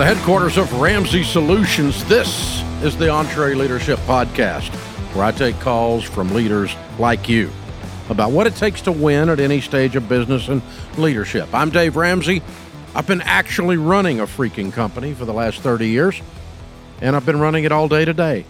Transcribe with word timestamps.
the 0.00 0.06
headquarters 0.06 0.56
of 0.56 0.72
Ramsey 0.80 1.22
Solutions, 1.22 2.02
this 2.06 2.62
is 2.82 2.96
the 2.96 3.08
EntreLeadership 3.08 3.96
Podcast, 4.06 4.74
where 5.14 5.26
I 5.26 5.30
take 5.30 5.60
calls 5.60 6.04
from 6.04 6.32
leaders 6.32 6.74
like 6.98 7.28
you 7.28 7.50
about 8.08 8.30
what 8.30 8.46
it 8.46 8.56
takes 8.56 8.80
to 8.80 8.92
win 8.92 9.28
at 9.28 9.40
any 9.40 9.60
stage 9.60 9.96
of 9.96 10.08
business 10.08 10.48
and 10.48 10.62
leadership. 10.96 11.52
I'm 11.52 11.68
Dave 11.68 11.96
Ramsey. 11.96 12.40
I've 12.94 13.06
been 13.06 13.20
actually 13.20 13.76
running 13.76 14.20
a 14.20 14.26
freaking 14.26 14.72
company 14.72 15.12
for 15.12 15.26
the 15.26 15.34
last 15.34 15.60
30 15.60 15.88
years, 15.88 16.22
and 17.02 17.14
I've 17.14 17.26
been 17.26 17.38
running 17.38 17.64
it 17.64 17.72
all 17.72 17.86
day 17.86 18.06
today. 18.06 18.46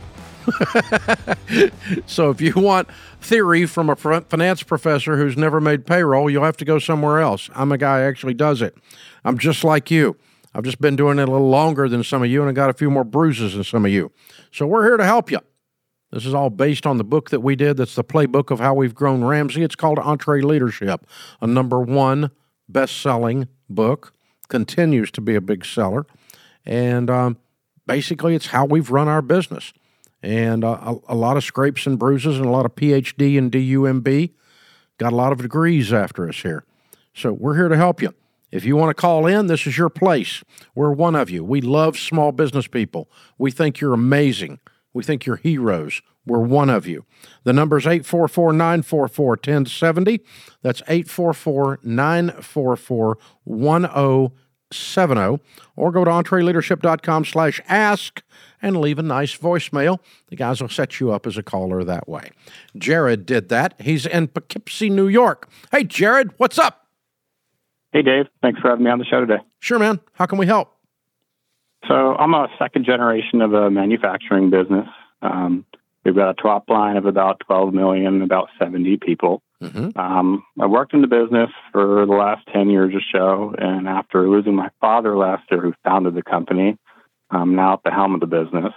so 2.06 2.30
if 2.30 2.40
you 2.40 2.52
want 2.54 2.86
theory 3.20 3.66
from 3.66 3.90
a 3.90 3.96
finance 3.96 4.62
professor 4.62 5.16
who's 5.16 5.36
never 5.36 5.60
made 5.60 5.84
payroll, 5.84 6.30
you'll 6.30 6.44
have 6.44 6.58
to 6.58 6.64
go 6.64 6.78
somewhere 6.78 7.18
else. 7.18 7.50
I'm 7.56 7.72
a 7.72 7.78
guy 7.78 8.02
who 8.02 8.08
actually 8.08 8.34
does 8.34 8.62
it. 8.62 8.76
I'm 9.24 9.36
just 9.36 9.64
like 9.64 9.90
you. 9.90 10.16
I've 10.54 10.64
just 10.64 10.80
been 10.80 10.96
doing 10.96 11.18
it 11.18 11.28
a 11.28 11.30
little 11.30 11.48
longer 11.48 11.88
than 11.88 12.02
some 12.02 12.22
of 12.22 12.30
you, 12.30 12.40
and 12.40 12.48
I 12.48 12.52
got 12.52 12.70
a 12.70 12.74
few 12.74 12.90
more 12.90 13.04
bruises 13.04 13.54
than 13.54 13.64
some 13.64 13.84
of 13.84 13.92
you. 13.92 14.10
So 14.50 14.66
we're 14.66 14.84
here 14.84 14.96
to 14.96 15.04
help 15.04 15.30
you. 15.30 15.38
This 16.10 16.26
is 16.26 16.34
all 16.34 16.50
based 16.50 16.86
on 16.86 16.98
the 16.98 17.04
book 17.04 17.30
that 17.30 17.40
we 17.40 17.54
did. 17.54 17.76
That's 17.76 17.94
the 17.94 18.02
playbook 18.02 18.50
of 18.50 18.58
how 18.58 18.74
we've 18.74 18.94
grown 18.94 19.22
Ramsey. 19.22 19.62
It's 19.62 19.76
called 19.76 19.98
EntreLeadership, 19.98 21.02
a 21.40 21.46
number 21.46 21.80
one 21.80 22.32
best-selling 22.68 23.46
book. 23.68 24.12
Continues 24.48 25.12
to 25.12 25.20
be 25.20 25.36
a 25.36 25.40
big 25.40 25.64
seller, 25.64 26.04
and 26.66 27.08
um, 27.08 27.38
basically, 27.86 28.34
it's 28.34 28.46
how 28.46 28.64
we've 28.64 28.90
run 28.90 29.06
our 29.06 29.22
business. 29.22 29.72
And 30.22 30.64
uh, 30.64 30.96
a, 31.08 31.14
a 31.14 31.14
lot 31.14 31.36
of 31.36 31.44
scrapes 31.44 31.86
and 31.86 31.96
bruises, 31.96 32.38
and 32.38 32.46
a 32.46 32.50
lot 32.50 32.66
of 32.66 32.74
PhD 32.74 33.38
and 33.38 33.52
DUMB. 33.52 34.32
Got 34.98 35.12
a 35.12 35.16
lot 35.16 35.30
of 35.30 35.38
degrees 35.38 35.92
after 35.92 36.28
us 36.28 36.42
here. 36.42 36.64
So 37.14 37.32
we're 37.32 37.54
here 37.54 37.68
to 37.68 37.76
help 37.76 38.02
you. 38.02 38.12
If 38.50 38.64
you 38.64 38.76
want 38.76 38.90
to 38.90 39.00
call 39.00 39.26
in, 39.26 39.46
this 39.46 39.66
is 39.66 39.78
your 39.78 39.90
place. 39.90 40.42
We're 40.74 40.92
one 40.92 41.14
of 41.14 41.30
you. 41.30 41.44
We 41.44 41.60
love 41.60 41.98
small 41.98 42.32
business 42.32 42.66
people. 42.66 43.10
We 43.38 43.50
think 43.50 43.80
you're 43.80 43.94
amazing. 43.94 44.58
We 44.92 45.04
think 45.04 45.24
you're 45.24 45.36
heroes. 45.36 46.02
We're 46.26 46.40
one 46.40 46.68
of 46.68 46.86
you. 46.86 47.04
The 47.44 47.52
number 47.52 47.78
is 47.78 47.86
844 47.86 48.52
944 48.52 49.26
1070. 49.30 50.20
That's 50.62 50.82
844 50.82 51.80
944 51.82 53.18
1070. 53.44 55.42
Or 55.76 55.92
go 55.92 56.04
to 56.04 56.10
entreleadership.com 56.10 57.24
slash 57.24 57.60
ask 57.68 58.22
and 58.60 58.80
leave 58.80 58.98
a 58.98 59.02
nice 59.02 59.36
voicemail. 59.36 59.98
The 60.28 60.36
guys 60.36 60.60
will 60.60 60.68
set 60.68 61.00
you 61.00 61.10
up 61.12 61.26
as 61.26 61.38
a 61.38 61.42
caller 61.42 61.82
that 61.84 62.08
way. 62.08 62.30
Jared 62.76 63.24
did 63.26 63.48
that. 63.48 63.74
He's 63.80 64.04
in 64.06 64.28
Poughkeepsie, 64.28 64.90
New 64.90 65.08
York. 65.08 65.48
Hey, 65.72 65.84
Jared, 65.84 66.32
what's 66.36 66.58
up? 66.58 66.89
Hey, 67.92 68.02
Dave. 68.02 68.26
Thanks 68.40 68.60
for 68.60 68.68
having 68.68 68.84
me 68.84 68.90
on 68.90 68.98
the 68.98 69.04
show 69.04 69.20
today. 69.20 69.42
Sure, 69.58 69.78
man. 69.78 70.00
How 70.14 70.26
can 70.26 70.38
we 70.38 70.46
help? 70.46 70.72
So, 71.88 71.94
I'm 71.94 72.34
a 72.34 72.48
second 72.58 72.84
generation 72.84 73.40
of 73.40 73.52
a 73.52 73.70
manufacturing 73.70 74.50
business. 74.50 74.86
Um, 75.22 75.64
we've 76.04 76.14
got 76.14 76.30
a 76.30 76.34
top 76.34 76.68
line 76.68 76.96
of 76.96 77.06
about 77.06 77.40
12 77.40 77.74
million, 77.74 78.22
about 78.22 78.48
70 78.58 78.98
people. 78.98 79.42
Mm-hmm. 79.62 79.98
Um, 79.98 80.44
I 80.58 80.66
worked 80.66 80.94
in 80.94 81.00
the 81.02 81.06
business 81.06 81.50
for 81.72 82.06
the 82.06 82.12
last 82.12 82.46
10 82.52 82.70
years 82.70 82.94
or 82.94 83.02
so. 83.12 83.54
And 83.58 83.88
after 83.88 84.28
losing 84.28 84.54
my 84.54 84.70
father 84.80 85.16
last 85.16 85.44
year, 85.50 85.60
who 85.60 85.74
founded 85.84 86.14
the 86.14 86.22
company, 86.22 86.78
I'm 87.30 87.54
now 87.54 87.74
at 87.74 87.82
the 87.84 87.90
helm 87.90 88.14
of 88.14 88.20
the 88.20 88.26
business. 88.26 88.72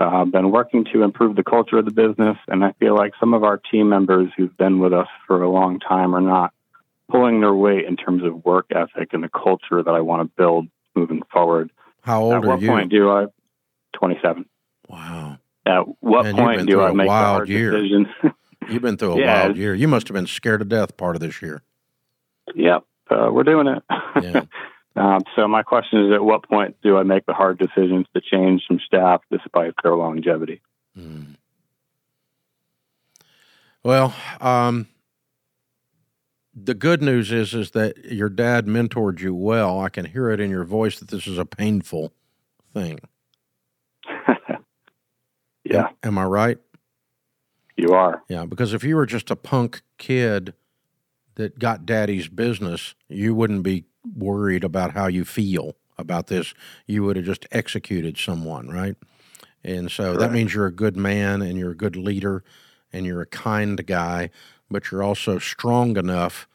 Uh, 0.00 0.08
I've 0.08 0.32
been 0.32 0.50
working 0.50 0.86
to 0.92 1.02
improve 1.02 1.36
the 1.36 1.44
culture 1.44 1.78
of 1.78 1.84
the 1.84 1.90
business. 1.90 2.36
And 2.48 2.64
I 2.64 2.72
feel 2.78 2.94
like 2.94 3.12
some 3.20 3.34
of 3.34 3.44
our 3.44 3.60
team 3.70 3.88
members 3.88 4.30
who've 4.36 4.56
been 4.56 4.78
with 4.78 4.92
us 4.92 5.08
for 5.26 5.42
a 5.42 5.50
long 5.50 5.80
time 5.80 6.14
are 6.14 6.20
not 6.20 6.53
pulling 7.10 7.40
their 7.40 7.54
weight 7.54 7.84
in 7.86 7.96
terms 7.96 8.22
of 8.24 8.44
work 8.44 8.66
ethic 8.74 9.12
and 9.12 9.22
the 9.22 9.28
culture 9.28 9.82
that 9.82 9.90
I 9.94 10.00
want 10.00 10.22
to 10.28 10.32
build 10.36 10.68
moving 10.94 11.22
forward. 11.32 11.70
How 12.02 12.22
old 12.22 12.34
At 12.34 12.44
are 12.44 12.48
what 12.48 12.60
you? 12.60 12.68
point 12.68 12.90
do 12.90 13.10
I? 13.10 13.26
Twenty-seven. 13.94 14.46
Wow. 14.88 15.38
At 15.66 15.82
what 16.00 16.24
Man, 16.24 16.34
point 16.34 16.66
do 16.68 16.80
I 16.82 16.92
make 16.92 17.08
wild 17.08 17.24
hard 17.36 17.48
year. 17.48 17.70
decision? 17.70 18.06
You've 18.68 18.82
been 18.82 18.96
through 18.96 19.12
a 19.14 19.18
Yeah. 19.20 19.44
wild 19.44 19.56
year. 19.56 19.74
You 19.74 19.88
must 19.88 20.08
have 20.08 20.14
been 20.14 20.26
scared 20.26 20.60
to 20.60 20.64
death 20.66 20.96
part 20.96 21.16
of 21.16 21.20
this 21.20 21.40
year. 21.40 21.62
yep, 22.54 22.84
uh, 23.10 23.28
we're 23.32 23.44
doing 23.44 23.66
it. 23.68 23.82
Yeah. 24.22 24.42
um, 24.96 25.20
so 25.36 25.48
my 25.48 25.62
question 25.62 26.06
is, 26.06 26.12
at 26.14 26.22
what 26.24 26.46
point 26.48 26.76
do 26.82 26.96
I 26.98 27.02
make 27.02 27.24
the 27.26 27.32
hard 27.34 27.58
decisions 27.58 28.06
to 28.14 28.20
change 28.20 28.62
some 28.68 28.78
staff 28.86 29.22
despite 29.30 29.72
their 29.82 29.94
longevity? 29.96 30.60
Hmm. 30.94 31.22
Well, 33.82 34.14
um, 34.40 34.86
the 36.54 36.74
good 36.74 37.02
news 37.02 37.32
is 37.32 37.54
is 37.54 37.72
that 37.72 38.04
your 38.06 38.28
dad 38.28 38.66
mentored 38.66 39.20
you 39.20 39.34
well. 39.34 39.80
I 39.80 39.88
can 39.88 40.06
hear 40.06 40.30
it 40.30 40.40
in 40.40 40.50
your 40.50 40.64
voice 40.64 40.98
that 41.00 41.08
this 41.10 41.26
is 41.26 41.38
a 41.38 41.46
painful 41.46 42.12
thing. 42.72 43.00
yeah, 45.64 45.84
Am, 45.84 45.88
am 46.02 46.18
I 46.18 46.24
right? 46.24 46.58
you 47.76 47.92
are. 47.94 48.22
Yeah, 48.28 48.46
because 48.46 48.74
if 48.74 48.84
you 48.84 48.96
were 48.96 49.06
just 49.06 49.30
a 49.30 49.36
punk 49.36 49.82
kid 49.98 50.54
that 51.36 51.58
got 51.58 51.86
daddy's 51.86 52.28
business, 52.28 52.94
you 53.08 53.34
wouldn't 53.34 53.62
be 53.64 53.84
worried 54.16 54.64
about 54.64 54.92
how 54.92 55.06
you 55.08 55.24
feel 55.24 55.76
about 55.98 56.28
this. 56.28 56.54
You 56.86 57.04
would 57.04 57.16
have 57.16 57.24
just 57.24 57.46
executed 57.52 58.18
someone, 58.18 58.68
right? 58.68 58.96
And 59.64 59.90
so 59.90 60.16
that 60.16 60.32
means 60.32 60.54
you're 60.54 60.66
a 60.66 60.72
good 60.72 60.96
man 60.96 61.42
and 61.42 61.58
you're 61.58 61.72
a 61.72 61.76
good 61.76 61.96
leader 61.96 62.44
and 62.92 63.06
you're 63.06 63.22
a 63.22 63.26
kind 63.26 63.84
guy, 63.86 64.30
but 64.74 64.90
you're 64.90 65.04
also 65.04 65.38
strong 65.38 65.96
enough, 65.96 66.48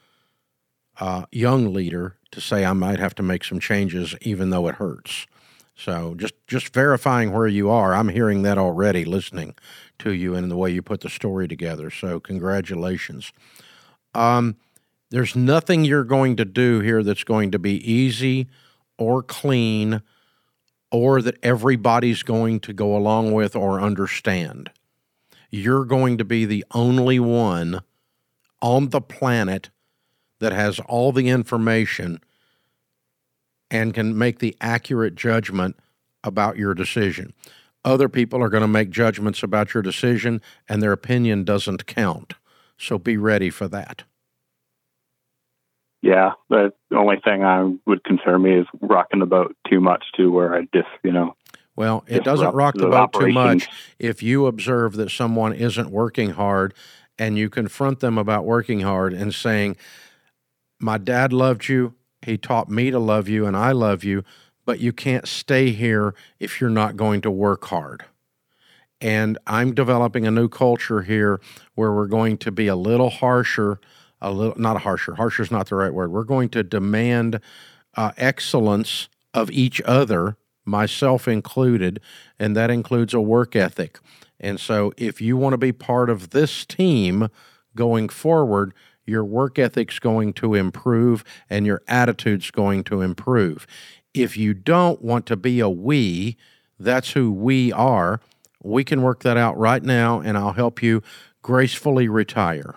uh, 1.00 1.26
young 1.32 1.74
leader, 1.74 2.18
to 2.32 2.42
say 2.42 2.66
I 2.66 2.74
might 2.74 3.00
have 3.00 3.16
to 3.16 3.24
make 3.24 3.46
some 3.46 3.62
changes, 3.62 4.14
even 4.22 4.50
though 4.50 4.68
it 4.68 4.76
hurts. 4.76 5.26
So 5.74 6.16
just 6.16 6.34
just 6.46 6.74
verifying 6.74 7.32
where 7.32 7.48
you 7.48 7.70
are. 7.70 7.94
I'm 7.94 8.10
hearing 8.10 8.42
that 8.42 8.58
already, 8.58 9.06
listening 9.06 9.56
to 10.00 10.12
you 10.12 10.36
and 10.36 10.52
the 10.52 10.58
way 10.58 10.70
you 10.70 10.82
put 10.82 11.00
the 11.00 11.10
story 11.10 11.48
together. 11.48 11.90
So 11.90 12.20
congratulations. 12.20 13.32
Um, 14.14 14.58
there's 15.12 15.34
nothing 15.34 15.86
you're 15.86 16.04
going 16.04 16.36
to 16.36 16.46
do 16.46 16.82
here 16.82 17.02
that's 17.04 17.24
going 17.24 17.52
to 17.52 17.60
be 17.60 17.76
easy 17.90 18.50
or 18.98 19.24
clean 19.24 20.02
or 20.92 21.22
that 21.22 21.38
everybody's 21.42 22.24
going 22.24 22.60
to 22.60 22.74
go 22.74 22.98
along 22.98 23.32
with 23.32 23.56
or 23.56 23.80
understand. 23.80 24.72
You're 25.50 25.86
going 25.86 26.18
to 26.18 26.26
be 26.26 26.44
the 26.44 26.66
only 26.72 27.20
one 27.22 27.82
on 28.62 28.90
the 28.90 29.02
planet 29.02 29.70
that 30.40 30.52
has 30.52 30.80
all 30.82 31.12
the 31.12 31.30
information 31.30 32.20
and 33.72 33.94
can 33.94 34.18
make 34.18 34.40
the 34.40 34.56
accurate 34.62 35.16
judgment 35.16 35.78
about 36.24 36.58
your 36.58 36.74
decision. 36.74 37.34
Other 37.86 38.10
people 38.10 38.44
are 38.44 38.50
going 38.50 38.62
to 38.62 38.68
make 38.68 38.90
judgments 38.90 39.42
about 39.42 39.74
your 39.74 39.84
decision, 39.84 40.42
and 40.68 40.82
their 40.82 40.92
opinion 40.92 41.44
doesn't 41.44 41.86
count. 41.86 42.34
So 42.78 42.98
be 42.98 43.16
ready 43.18 43.50
for 43.50 43.68
that. 43.70 44.04
Yeah, 46.02 46.32
the 46.50 46.72
only 46.92 47.18
thing 47.24 47.44
I 47.44 47.76
would 47.86 48.04
concern 48.04 48.42
me 48.42 48.60
is 48.60 48.66
rocking 48.82 49.20
the 49.20 49.26
boat 49.26 49.56
too 49.70 49.82
much 49.82 50.06
to 50.16 50.32
where 50.32 50.56
I 50.56 50.62
just, 50.74 50.88
you 51.04 51.12
know, 51.12 51.36
Well, 51.76 52.04
it 52.08 52.24
doesn't 52.24 52.54
rock 52.54 52.76
the 52.76 52.86
the 52.86 52.90
boat 52.90 53.14
too 53.14 53.32
much 53.32 53.68
if 54.00 54.24
you 54.24 54.48
observe 54.48 54.94
that 54.94 55.12
someone 55.12 55.54
isn't 55.54 55.92
working 55.92 56.32
hard 56.32 56.74
and 57.20 57.38
you 57.38 57.50
confront 57.50 58.00
them 58.00 58.18
about 58.18 58.46
working 58.46 58.80
hard 58.80 59.14
and 59.14 59.36
saying, 59.36 59.76
My 60.80 60.98
dad 60.98 61.34
loved 61.34 61.68
you. 61.68 61.94
He 62.22 62.38
taught 62.38 62.70
me 62.70 62.90
to 62.90 63.00
love 63.00 63.28
you, 63.28 63.46
and 63.46 63.56
I 63.56 63.74
love 63.74 64.04
you, 64.04 64.24
but 64.66 64.80
you 64.80 64.92
can't 64.92 65.28
stay 65.28 65.72
here 65.72 66.16
if 66.40 66.60
you're 66.60 66.70
not 66.70 66.96
going 66.96 67.22
to 67.22 67.32
work 67.32 67.66
hard. 67.66 68.06
And 69.02 69.38
I'm 69.48 69.74
developing 69.74 70.26
a 70.26 70.32
new 70.32 70.50
culture 70.50 71.02
here 71.04 71.40
where 71.76 71.94
we're 71.94 72.08
going 72.08 72.38
to 72.40 72.52
be 72.52 72.68
a 72.68 72.76
little 72.76 73.10
harsher, 73.10 73.80
a 74.22 74.32
little 74.32 74.60
not 74.60 74.76
a 74.76 74.80
harsher. 74.80 75.16
Harsher 75.16 75.44
is 75.44 75.52
not 75.52 75.70
the 75.70 75.76
right 75.76 75.94
word. 75.94 76.12
We're 76.12 76.24
going 76.24 76.50
to 76.50 76.64
demand 76.64 77.40
uh, 77.96 78.12
excellence 78.18 79.08
of 79.34 79.50
each 79.52 79.82
other, 79.86 80.36
myself 80.66 81.28
included, 81.28 82.02
and 82.38 82.56
that 82.56 82.70
includes 82.70 83.14
a 83.14 83.22
work 83.22 83.56
ethic. 83.56 84.00
And 84.40 84.60
so, 84.60 84.94
if 84.98 85.22
you 85.22 85.38
want 85.38 85.54
to 85.54 85.58
be 85.58 85.72
part 85.72 86.10
of 86.10 86.30
this 86.30 86.66
team 86.66 87.30
going 87.76 88.10
forward, 88.10 88.74
your 89.06 89.26
work 89.26 89.58
ethic's 89.60 90.00
going 90.00 90.34
to 90.34 90.54
improve 90.54 91.24
and 91.50 91.66
your 91.66 91.82
attitude's 91.88 92.52
going 92.52 92.84
to 92.86 93.02
improve. 93.02 93.66
If 94.14 94.38
you 94.38 94.54
don't 94.54 95.02
want 95.02 95.26
to 95.28 95.36
be 95.36 95.60
a 95.60 95.70
we, 95.70 96.38
that's 96.80 97.12
who 97.12 97.32
we 97.32 97.72
are. 97.74 98.22
We 98.64 98.84
can 98.84 99.02
work 99.02 99.24
that 99.24 99.38
out 99.38 99.58
right 99.58 99.82
now, 99.84 100.20
and 100.20 100.38
I'll 100.38 100.54
help 100.54 100.82
you 100.82 101.02
gracefully 101.42 102.08
retire. 102.08 102.76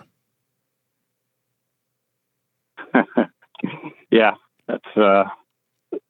yeah, 4.11 4.35
that's 4.67 4.97
uh, 4.97 5.25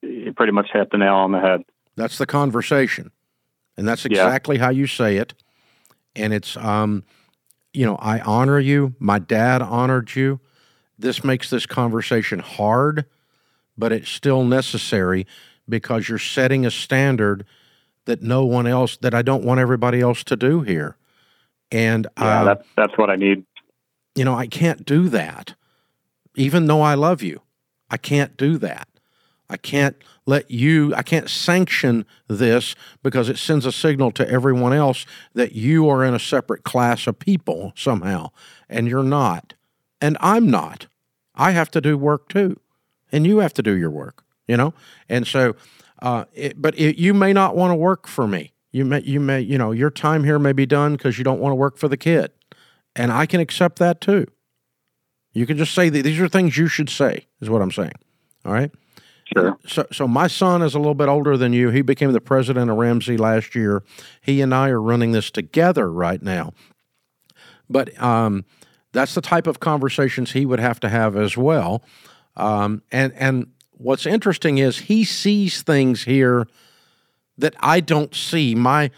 you 0.01 0.33
pretty 0.33 0.51
much 0.51 0.69
hit 0.71 0.91
the 0.91 0.97
nail 0.97 1.15
on 1.15 1.31
the 1.31 1.39
head. 1.39 1.63
That's 1.95 2.17
the 2.17 2.25
conversation. 2.25 3.11
And 3.77 3.87
that's 3.87 4.05
Yeah. 4.05 4.11
exactly 4.11 4.57
how 4.57 4.69
you 4.69 4.87
say 4.87 5.17
it. 5.17 5.33
And 6.15 6.33
it's, 6.33 6.55
um, 6.57 7.03
you 7.73 7.85
know, 7.85 7.95
I 7.97 8.19
honor 8.19 8.59
you. 8.59 8.95
My 8.99 9.19
dad 9.19 9.61
honored 9.61 10.15
you. 10.15 10.39
This 10.97 11.23
makes 11.23 11.49
this 11.49 11.65
conversation 11.65 12.39
hard, 12.39 13.05
but 13.77 13.91
it's 13.91 14.09
still 14.09 14.43
necessary 14.43 15.25
because 15.67 16.07
you're 16.07 16.19
setting 16.19 16.65
a 16.65 16.71
standard 16.71 17.45
that 18.05 18.21
no 18.21 18.45
one 18.45 18.67
else 18.67 18.97
that 18.97 19.13
I 19.13 19.21
don't 19.21 19.43
want 19.43 19.59
everybody 19.59 20.01
else 20.01 20.23
to 20.25 20.35
do 20.35 20.61
here. 20.61 20.97
And 21.71 22.07
yeah, 22.19 22.41
uh, 22.41 22.43
that's 22.43 22.67
that's 22.75 22.97
what 22.97 23.09
I 23.09 23.15
need. 23.15 23.45
You 24.15 24.25
know, 24.25 24.35
I 24.35 24.47
can't 24.47 24.85
do 24.85 25.09
that. 25.09 25.55
Even 26.35 26.67
though 26.67 26.81
I 26.81 26.93
love 26.93 27.23
you, 27.23 27.41
I 27.89 27.97
can't 27.97 28.37
do 28.37 28.57
that. 28.59 28.87
I 29.53 29.57
can't 29.57 29.95
let 30.25 30.49
you, 30.49 30.95
I 30.95 31.03
can't 31.03 31.29
sanction 31.29 32.05
this 32.27 32.75
because 33.03 33.29
it 33.29 33.37
sends 33.37 33.67
a 33.67 33.71
signal 33.71 34.11
to 34.13 34.27
everyone 34.27 34.73
else 34.73 35.05
that 35.33 35.51
you 35.51 35.87
are 35.89 36.03
in 36.03 36.15
a 36.15 36.19
separate 36.19 36.63
class 36.63 37.05
of 37.05 37.19
people 37.19 37.71
somehow, 37.75 38.31
and 38.67 38.87
you're 38.87 39.03
not. 39.03 39.53
And 40.01 40.17
I'm 40.19 40.49
not. 40.49 40.87
I 41.35 41.51
have 41.51 41.69
to 41.71 41.81
do 41.81 41.97
work 41.97 42.29
too, 42.29 42.59
and 43.11 43.27
you 43.27 43.39
have 43.39 43.53
to 43.53 43.61
do 43.61 43.73
your 43.73 43.91
work, 43.91 44.23
you 44.47 44.57
know? 44.57 44.73
And 45.07 45.27
so, 45.27 45.55
uh, 46.01 46.25
it, 46.33 46.59
but 46.59 46.77
it, 46.79 46.97
you 46.97 47.13
may 47.13 47.31
not 47.31 47.55
want 47.55 47.69
to 47.71 47.75
work 47.75 48.07
for 48.07 48.27
me. 48.27 48.53
You 48.71 48.85
may, 48.85 49.01
you 49.03 49.19
may, 49.19 49.39
you 49.39 49.59
know, 49.59 49.71
your 49.71 49.91
time 49.91 50.23
here 50.23 50.39
may 50.39 50.53
be 50.53 50.65
done 50.65 50.93
because 50.93 51.19
you 51.19 51.23
don't 51.23 51.39
want 51.39 51.51
to 51.51 51.55
work 51.55 51.77
for 51.77 51.87
the 51.87 51.97
kid. 51.97 52.31
And 52.95 53.11
I 53.11 53.27
can 53.27 53.39
accept 53.39 53.77
that 53.79 54.01
too. 54.01 54.25
You 55.31 55.45
can 55.45 55.57
just 55.57 55.75
say 55.75 55.89
that 55.89 56.01
these 56.01 56.19
are 56.19 56.27
things 56.27 56.57
you 56.57 56.67
should 56.67 56.89
say, 56.89 57.27
is 57.39 57.51
what 57.51 57.61
I'm 57.61 57.71
saying. 57.71 57.93
All 58.45 58.51
right. 58.51 58.71
Sure. 59.33 59.57
So, 59.67 59.87
so 59.91 60.07
my 60.07 60.27
son 60.27 60.61
is 60.61 60.75
a 60.75 60.79
little 60.79 60.93
bit 60.93 61.07
older 61.07 61.37
than 61.37 61.53
you. 61.53 61.69
He 61.69 61.81
became 61.81 62.11
the 62.11 62.21
president 62.21 62.69
of 62.69 62.77
Ramsey 62.77 63.17
last 63.17 63.55
year. 63.55 63.83
He 64.21 64.41
and 64.41 64.53
I 64.53 64.69
are 64.69 64.81
running 64.81 65.11
this 65.11 65.31
together 65.31 65.91
right 65.91 66.21
now. 66.21 66.53
But 67.69 67.99
um, 68.01 68.45
that's 68.91 69.15
the 69.15 69.21
type 69.21 69.47
of 69.47 69.59
conversations 69.59 70.31
he 70.31 70.45
would 70.45 70.59
have 70.59 70.79
to 70.81 70.89
have 70.89 71.15
as 71.15 71.37
well. 71.37 71.83
Um, 72.35 72.81
and 72.91 73.13
and 73.13 73.51
what's 73.71 74.05
interesting 74.05 74.57
is 74.57 74.79
he 74.79 75.03
sees 75.03 75.61
things 75.61 76.03
here 76.03 76.47
that 77.37 77.55
I 77.59 77.79
don't 77.79 78.13
see. 78.13 78.55
My 78.55 78.91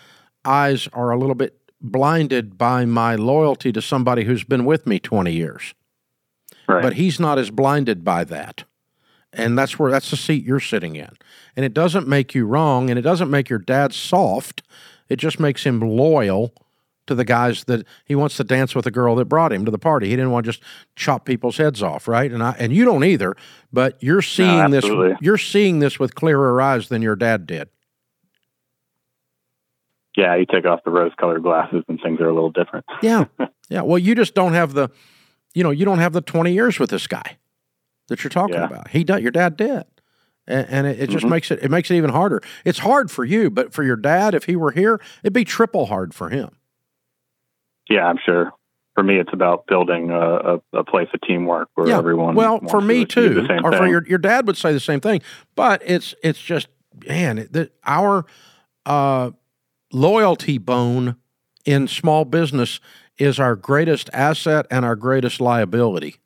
eyes 0.43 0.87
are 0.93 1.11
a 1.11 1.17
little 1.17 1.35
bit 1.35 1.57
blinded 1.81 2.57
by 2.57 2.85
my 2.85 3.15
loyalty 3.15 3.71
to 3.71 3.81
somebody 3.81 4.23
who's 4.23 4.43
been 4.43 4.65
with 4.65 4.87
me 4.87 4.99
20 4.99 5.31
years. 5.31 5.73
Right. 6.67 6.81
But 6.81 6.93
he's 6.93 7.19
not 7.19 7.37
as 7.37 7.51
blinded 7.51 8.03
by 8.03 8.23
that 8.25 8.63
and 9.35 9.57
that's 9.57 9.77
where 9.77 9.91
that's 9.91 10.09
the 10.09 10.17
seat 10.17 10.43
you're 10.43 10.59
sitting 10.59 10.95
in. 10.95 11.09
And 11.55 11.65
it 11.65 11.73
doesn't 11.73 12.07
make 12.07 12.33
you 12.33 12.45
wrong, 12.45 12.89
and 12.89 12.97
it 12.97 13.03
doesn't 13.03 13.29
make 13.29 13.49
your 13.49 13.59
dad 13.59 13.93
soft. 13.93 14.63
It 15.09 15.17
just 15.17 15.39
makes 15.39 15.63
him 15.63 15.79
loyal 15.79 16.53
to 17.07 17.15
the 17.15 17.25
guys 17.25 17.65
that 17.65 17.85
he 18.05 18.15
wants 18.15 18.37
to 18.37 18.43
dance 18.43 18.73
with 18.73 18.85
the 18.85 18.91
girl 18.91 19.15
that 19.15 19.25
brought 19.25 19.53
him 19.53 19.63
to 19.65 19.71
the 19.71 19.77
party. 19.77 20.09
He 20.09 20.15
didn't 20.15 20.31
want 20.31 20.45
to 20.45 20.51
just 20.51 20.63
chop 20.95 21.25
people's 21.25 21.57
heads 21.57 21.83
off, 21.83 22.07
right? 22.07 22.31
And 22.31 22.41
I 22.41 22.55
and 22.57 22.73
you 22.73 22.85
don't 22.85 23.03
either, 23.03 23.35
but 23.71 24.01
you're 24.01 24.21
seeing 24.21 24.71
no, 24.71 24.81
this 24.81 25.17
you're 25.21 25.37
seeing 25.37 25.79
this 25.79 25.99
with 25.99 26.15
clearer 26.15 26.59
eyes 26.61 26.89
than 26.89 27.01
your 27.01 27.15
dad 27.15 27.45
did. 27.45 27.69
Yeah, 30.17 30.35
you 30.35 30.45
take 30.45 30.65
off 30.65 30.79
the 30.85 30.91
rose 30.91 31.11
colored 31.19 31.43
glasses 31.43 31.83
and 31.89 31.99
things 32.01 32.21
are 32.21 32.29
a 32.29 32.33
little 32.33 32.51
different. 32.51 32.85
yeah. 33.01 33.25
Yeah. 33.67 33.81
Well, 33.81 33.97
you 33.97 34.13
just 34.13 34.35
don't 34.35 34.53
have 34.53 34.73
the 34.73 34.91
you 35.55 35.63
know, 35.63 35.71
you 35.71 35.85
don't 35.85 35.97
have 35.97 36.13
the 36.13 36.21
20 36.21 36.53
years 36.53 36.77
with 36.77 36.91
this 36.91 37.07
guy 37.07 37.37
that 38.07 38.23
you're 38.23 38.29
talking 38.29 38.55
yeah. 38.55 38.65
about. 38.65 38.89
He 38.89 39.03
did. 39.03 39.21
Your 39.21 39.31
dad 39.31 39.57
did, 39.57 39.83
and, 40.47 40.67
and 40.69 40.87
it, 40.87 40.99
it, 40.99 41.09
just 41.09 41.23
mm-hmm. 41.23 41.31
makes 41.31 41.51
it 41.51 41.59
it 41.61 41.71
makes 41.71 41.89
it 41.91 41.95
even 41.95 42.11
harder. 42.11 42.41
It's 42.63 42.79
hard 42.79 43.11
for 43.11 43.23
you, 43.23 43.49
but 43.49 43.73
for 43.73 43.83
your 43.83 43.95
dad, 43.95 44.33
if 44.33 44.45
he 44.45 44.55
were 44.55 44.71
here, 44.71 44.99
it'd 45.23 45.33
be 45.33 45.45
triple 45.45 45.87
hard 45.87 46.13
for 46.13 46.29
him. 46.29 46.57
Yeah, 47.89 48.05
I'm 48.05 48.17
sure. 48.25 48.51
For 48.95 49.03
me, 49.03 49.19
it's 49.19 49.33
about 49.33 49.67
building 49.67 50.09
a, 50.09 50.15
a, 50.15 50.61
a 50.79 50.83
place 50.83 51.09
of 51.13 51.19
teamwork 51.21 51.67
where 51.75 51.89
yeah. 51.89 51.97
everyone. 51.97 52.35
Well, 52.35 52.61
for 52.69 52.79
me 52.79 53.05
to 53.05 53.29
too, 53.29 53.39
or 53.41 53.47
thing. 53.47 53.61
for 53.61 53.87
your 53.87 54.07
your 54.07 54.19
dad 54.19 54.47
would 54.47 54.57
say 54.57 54.71
the 54.71 54.79
same 54.79 55.01
thing. 55.01 55.21
But 55.55 55.81
it's 55.85 56.15
it's 56.23 56.41
just 56.41 56.67
man, 57.07 57.39
it, 57.39 57.53
the, 57.53 57.71
our 57.85 58.25
uh, 58.85 59.31
loyalty 59.91 60.57
bone 60.57 61.17
in 61.65 61.87
small 61.87 62.25
business 62.25 62.79
is 63.17 63.39
our 63.39 63.55
greatest 63.55 64.09
asset 64.13 64.65
and 64.69 64.85
our 64.85 64.95
greatest 64.95 65.41
liability. 65.41 66.17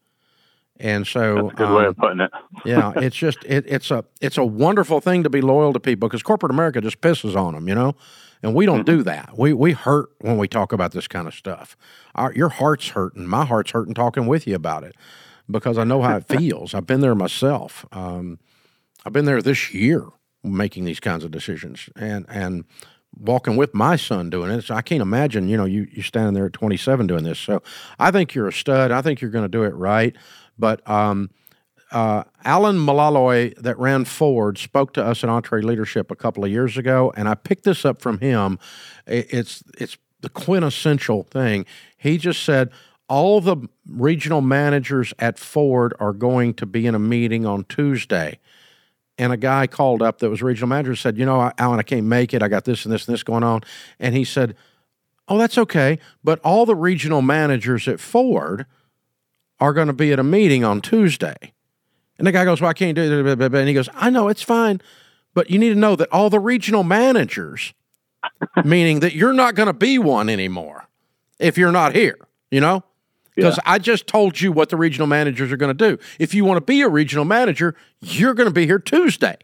And 0.79 1.05
so, 1.05 1.35
That's 1.35 1.53
a 1.53 1.55
good 1.55 1.67
um, 1.67 1.75
way 1.75 1.85
of 1.85 1.97
putting 1.97 2.21
it. 2.21 2.31
yeah, 2.65 2.93
it's 2.95 3.15
just 3.15 3.43
it, 3.43 3.65
it's 3.67 3.91
a 3.91 4.05
it's 4.21 4.37
a 4.37 4.45
wonderful 4.45 5.01
thing 5.01 5.23
to 5.23 5.29
be 5.29 5.41
loyal 5.41 5.73
to 5.73 5.79
people 5.79 6.07
because 6.07 6.23
corporate 6.23 6.51
America 6.51 6.79
just 6.79 7.01
pisses 7.01 7.35
on 7.35 7.53
them, 7.53 7.67
you 7.67 7.75
know, 7.75 7.95
and 8.41 8.55
we 8.55 8.65
don't 8.65 8.85
mm-hmm. 8.85 8.97
do 8.97 9.03
that. 9.03 9.37
We 9.37 9.51
we 9.51 9.73
hurt 9.73 10.09
when 10.19 10.37
we 10.37 10.47
talk 10.47 10.71
about 10.71 10.93
this 10.93 11.07
kind 11.07 11.27
of 11.27 11.33
stuff. 11.33 11.75
Our, 12.15 12.33
your 12.33 12.49
heart's 12.49 12.89
hurting, 12.89 13.27
my 13.27 13.45
heart's 13.45 13.71
hurting 13.71 13.93
talking 13.93 14.25
with 14.25 14.47
you 14.47 14.55
about 14.55 14.83
it 14.85 14.95
because 15.51 15.77
I 15.77 15.83
know 15.83 16.01
how 16.01 16.17
it 16.17 16.27
feels. 16.29 16.73
I've 16.73 16.87
been 16.87 17.01
there 17.01 17.15
myself. 17.15 17.85
Um, 17.91 18.39
I've 19.05 19.13
been 19.13 19.25
there 19.25 19.41
this 19.41 19.73
year 19.73 20.05
making 20.43 20.85
these 20.85 21.01
kinds 21.01 21.25
of 21.25 21.31
decisions 21.31 21.89
and 21.97 22.25
and 22.29 22.63
walking 23.17 23.57
with 23.57 23.73
my 23.73 23.95
son 23.95 24.29
doing 24.29 24.51
it. 24.51 24.63
So 24.63 24.75
I 24.75 24.81
can't 24.81 25.01
imagine, 25.01 25.49
you 25.49 25.57
know, 25.57 25.65
you 25.65 25.87
you 25.91 26.01
standing 26.01 26.33
there 26.33 26.45
at 26.45 26.53
27 26.53 27.07
doing 27.07 27.23
this. 27.23 27.39
So 27.39 27.61
I 27.97 28.11
think 28.11 28.33
you're 28.33 28.47
a 28.47 28.53
stud. 28.53 28.91
I 28.91 29.01
think 29.01 29.21
you're 29.21 29.31
going 29.31 29.45
to 29.45 29.49
do 29.49 29.63
it 29.63 29.73
right. 29.75 30.15
But 30.59 30.87
um, 30.87 31.29
uh, 31.91 32.23
Alan 32.43 32.77
Mulally, 32.77 33.55
that 33.57 33.79
ran 33.79 34.05
Ford, 34.05 34.57
spoke 34.57 34.93
to 34.93 35.03
us 35.03 35.23
in 35.23 35.29
EntreLeadership 35.29 36.11
a 36.11 36.15
couple 36.15 36.43
of 36.43 36.51
years 36.51 36.77
ago, 36.77 37.11
and 37.15 37.27
I 37.27 37.33
picked 37.33 37.63
this 37.63 37.85
up 37.85 38.01
from 38.01 38.19
him. 38.19 38.59
It's 39.07 39.63
it's 39.77 39.97
the 40.21 40.29
quintessential 40.29 41.23
thing. 41.23 41.65
He 41.97 42.17
just 42.17 42.43
said 42.43 42.71
all 43.07 43.41
the 43.41 43.57
regional 43.87 44.41
managers 44.41 45.13
at 45.17 45.39
Ford 45.39 45.93
are 45.99 46.13
going 46.13 46.53
to 46.55 46.65
be 46.65 46.85
in 46.85 46.93
a 46.93 46.99
meeting 46.99 47.45
on 47.45 47.63
Tuesday. 47.65 48.39
And 49.17 49.33
a 49.33 49.37
guy 49.37 49.67
called 49.67 50.01
up 50.01 50.19
that 50.19 50.29
was 50.29 50.41
regional 50.41 50.69
manager 50.69 50.95
said, 50.95 51.17
You 51.17 51.25
know, 51.25 51.51
Alan, 51.57 51.79
I 51.79 51.83
can't 51.83 52.05
make 52.05 52.33
it. 52.33 52.43
I 52.43 52.47
got 52.47 52.65
this 52.65 52.85
and 52.85 52.93
this 52.93 53.07
and 53.07 53.13
this 53.13 53.23
going 53.23 53.43
on. 53.43 53.61
And 53.99 54.15
he 54.15 54.23
said, 54.23 54.55
Oh, 55.27 55.37
that's 55.37 55.57
okay. 55.57 55.99
But 56.23 56.39
all 56.39 56.65
the 56.65 56.75
regional 56.75 57.21
managers 57.21 57.87
at 57.87 57.99
Ford 57.99 58.65
are 59.59 59.73
going 59.73 59.87
to 59.87 59.93
be 59.93 60.11
at 60.13 60.19
a 60.19 60.23
meeting 60.23 60.63
on 60.63 60.81
Tuesday. 60.81 61.53
And 62.17 62.27
the 62.27 62.31
guy 62.31 62.45
goes, 62.45 62.61
Well, 62.61 62.69
I 62.69 62.73
can't 62.73 62.95
do 62.95 63.25
it. 63.27 63.41
And 63.41 63.67
he 63.67 63.73
goes, 63.73 63.89
I 63.95 64.09
know, 64.09 64.27
it's 64.27 64.43
fine. 64.43 64.81
But 65.33 65.49
you 65.49 65.59
need 65.59 65.69
to 65.69 65.75
know 65.75 65.95
that 65.95 66.09
all 66.11 66.29
the 66.29 66.39
regional 66.39 66.83
managers, 66.83 67.73
meaning 68.65 68.99
that 68.99 69.13
you're 69.13 69.33
not 69.33 69.55
going 69.55 69.67
to 69.67 69.73
be 69.73 69.97
one 69.97 70.29
anymore 70.29 70.87
if 71.39 71.57
you're 71.57 71.71
not 71.71 71.95
here, 71.95 72.17
you 72.51 72.59
know? 72.59 72.83
Because 73.35 73.57
yeah. 73.57 73.71
I 73.71 73.79
just 73.79 74.05
told 74.05 74.41
you 74.41 74.51
what 74.51 74.67
the 74.67 74.75
regional 74.75 75.07
managers 75.07 75.49
are 75.51 75.57
going 75.57 75.75
to 75.75 75.89
do. 75.89 76.01
If 76.19 76.33
you 76.33 76.43
want 76.43 76.57
to 76.57 76.61
be 76.61 76.81
a 76.81 76.89
regional 76.89 77.23
manager, 77.23 77.73
you're 78.01 78.33
going 78.33 78.49
to 78.49 78.53
be 78.53 78.65
here 78.65 78.79
Tuesday. 78.79 79.37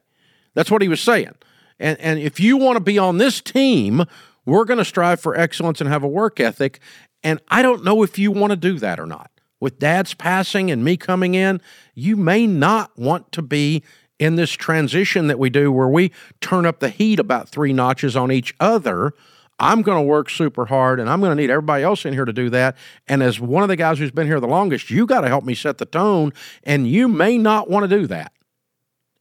That's 0.53 0.69
what 0.69 0.81
he 0.81 0.89
was 0.89 0.99
saying. 0.99 1.33
And, 1.79 1.97
and 2.01 2.19
if 2.19 2.39
you 2.39 2.57
want 2.57 2.75
to 2.75 2.83
be 2.83 2.97
on 2.97 3.19
this 3.19 3.39
team, 3.39 4.03
we're 4.45 4.65
going 4.65 4.79
to 4.79 4.85
strive 4.85 5.21
for 5.21 5.37
excellence 5.37 5.79
and 5.79 5.89
have 5.89 6.03
a 6.03 6.09
work 6.09 6.41
ethic. 6.41 6.79
And 7.23 7.39
I 7.47 7.61
don't 7.61 7.85
know 7.85 8.03
if 8.03 8.19
you 8.19 8.31
want 8.31 8.51
to 8.51 8.57
do 8.57 8.79
that 8.79 8.99
or 8.99 9.05
not 9.05 9.31
with 9.59 9.79
dad's 9.79 10.13
passing 10.13 10.69
and 10.69 10.83
me 10.83 10.97
coming 10.97 11.33
in, 11.33 11.61
you 11.93 12.15
may 12.15 12.45
not 12.45 12.97
want 12.97 13.31
to 13.33 13.41
be 13.41 13.83
in 14.19 14.35
this 14.35 14.51
transition 14.51 15.27
that 15.27 15.39
we 15.39 15.49
do 15.49 15.71
where 15.71 15.87
we 15.87 16.11
turn 16.41 16.65
up 16.65 16.79
the 16.79 16.89
heat 16.89 17.19
about 17.19 17.49
three 17.49 17.73
notches 17.73 18.15
on 18.15 18.31
each 18.31 18.53
other. 18.59 19.13
I'm 19.57 19.81
going 19.81 19.97
to 19.97 20.07
work 20.07 20.29
super 20.29 20.65
hard 20.65 20.99
and 20.99 21.09
I'm 21.09 21.21
going 21.21 21.35
to 21.35 21.41
need 21.41 21.49
everybody 21.49 21.83
else 21.83 22.05
in 22.05 22.13
here 22.13 22.25
to 22.25 22.33
do 22.33 22.49
that. 22.49 22.75
And 23.07 23.23
as 23.23 23.39
one 23.39 23.63
of 23.63 23.69
the 23.69 23.75
guys 23.75 23.99
who's 23.99 24.11
been 24.11 24.27
here 24.27 24.39
the 24.39 24.47
longest, 24.47 24.89
you 24.89 25.05
got 25.05 25.21
to 25.21 25.27
help 25.27 25.45
me 25.45 25.55
set 25.55 25.77
the 25.77 25.85
tone. 25.85 26.33
And 26.63 26.87
you 26.87 27.07
may 27.07 27.37
not 27.37 27.69
want 27.69 27.89
to 27.89 27.99
do 27.99 28.07
that. 28.07 28.33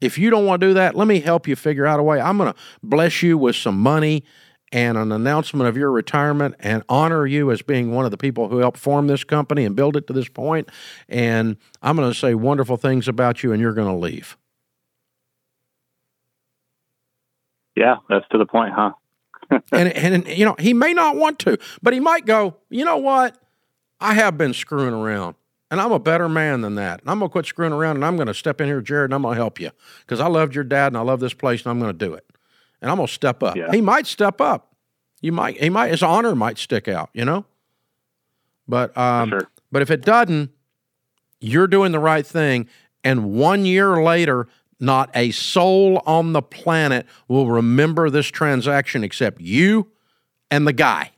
If 0.01 0.19
you 0.19 0.31
don't 0.31 0.45
want 0.45 0.61
to 0.61 0.69
do 0.69 0.75
that, 0.75 0.97
let 0.97 1.07
me 1.07 1.21
help 1.21 1.47
you 1.47 1.57
figure 1.57 1.87
out 1.87 2.01
a 2.01 2.03
way. 2.03 2.21
I'm 2.21 2.37
going 2.37 2.53
to 2.53 2.59
bless 2.83 3.23
you 3.23 3.39
with 3.39 3.57
some 3.57 3.79
money 3.79 4.25
and 4.75 4.99
an 4.99 5.13
announcement 5.13 5.69
of 5.69 5.77
your 5.77 5.93
retirement 5.93 6.57
and 6.59 6.83
honor 6.89 7.27
you 7.27 7.53
as 7.53 7.63
being 7.63 7.93
one 7.93 8.05
of 8.05 8.11
the 8.11 8.17
people 8.17 8.49
who 8.49 8.59
helped 8.59 8.77
form 8.77 9.07
this 9.07 9.23
company 9.23 9.65
and 9.65 9.77
build 9.77 9.97
it 9.97 10.09
to 10.09 10.13
this 10.13 10.29
point. 10.29 10.69
And 11.09 11.57
I'm 11.81 11.95
going 11.95 12.13
to 12.13 12.19
say 12.19 12.35
wonderful 12.35 12.77
things 12.77 13.07
about 13.07 13.45
you, 13.45 13.53
and 13.53 13.63
you're 13.63 13.73
going 13.73 13.87
to 13.87 13.97
leave. 13.97 14.37
Yeah, 17.77 17.99
that's 18.09 18.27
to 18.33 18.39
the 18.39 18.47
point, 18.47 18.75
huh? 18.75 18.93
and, 19.73 19.93
and, 19.93 20.27
you 20.27 20.45
know, 20.45 20.57
he 20.59 20.75
may 20.75 20.93
not 20.93 21.15
want 21.15 21.39
to, 21.41 21.57
but 21.81 21.93
he 21.93 22.01
might 22.01 22.27
go, 22.27 22.57
you 22.69 22.85
know 22.85 22.97
what? 22.97 23.39
I 24.01 24.15
have 24.15 24.37
been 24.37 24.55
screwing 24.55 24.95
around 24.95 25.37
and 25.71 25.81
I'm 25.81 25.93
a 25.93 26.01
better 26.01 26.29
man 26.29 26.63
than 26.63 26.75
that. 26.77 27.01
And 27.01 27.11
I'm 27.11 27.21
going 27.21 27.29
to 27.29 27.33
quit 27.33 27.47
screwing 27.47 27.73
around 27.73 27.97
and 27.97 28.05
I'm 28.05 28.17
going 28.17 28.27
to 28.27 28.35
step 28.35 28.61
in 28.61 28.67
here, 28.67 28.81
Jared, 28.81 29.11
and 29.11 29.15
I'm 29.15 29.23
going 29.23 29.35
to 29.35 29.41
help 29.41 29.61
you 29.61 29.71
because 30.01 30.19
I 30.19 30.27
loved 30.27 30.55
your 30.55 30.65
dad 30.65 30.89
and 30.89 30.97
I 30.97 31.03
love 31.03 31.21
this 31.21 31.35
place 31.35 31.63
and 31.63 31.71
I'm 31.71 31.79
going 31.79 31.97
to 31.97 32.07
do 32.07 32.15
it 32.15 32.24
and 32.85 32.91
I'm 32.91 32.99
gonna 32.99 33.09
step 33.09 33.43
up. 33.43 33.57
Yeah. 33.57 33.73
He 33.73 33.81
might 33.81 34.07
step 34.07 34.43
up. 34.43 34.75
You 35.23 35.33
might 35.33 35.59
he 35.59 35.71
might 35.71 35.91
his 35.91 36.03
honor 36.03 36.35
might 36.35 36.59
stick 36.59 36.87
out, 36.87 37.09
you 37.15 37.25
know? 37.25 37.47
But 38.69 38.97
um 38.97 39.31
sure. 39.31 39.49
but 39.73 39.81
if 39.81 39.91
it 39.91 40.03
doesn't, 40.03 40.51
you're 41.41 41.67
doing 41.67 41.93
the 41.93 41.99
right 41.99 42.27
thing. 42.27 42.69
And 43.03 43.33
one 43.33 43.65
year 43.65 44.03
later, 44.03 44.49
not 44.79 45.11
a 45.15 45.31
soul 45.31 46.03
on 46.05 46.35
the 46.35 46.43
planet 46.43 47.07
will 47.27 47.47
remember 47.49 48.11
this 48.11 48.27
transaction 48.27 49.03
except 49.03 49.41
you 49.41 49.91
and 50.51 50.67
the 50.67 50.75
guy. 50.75 51.13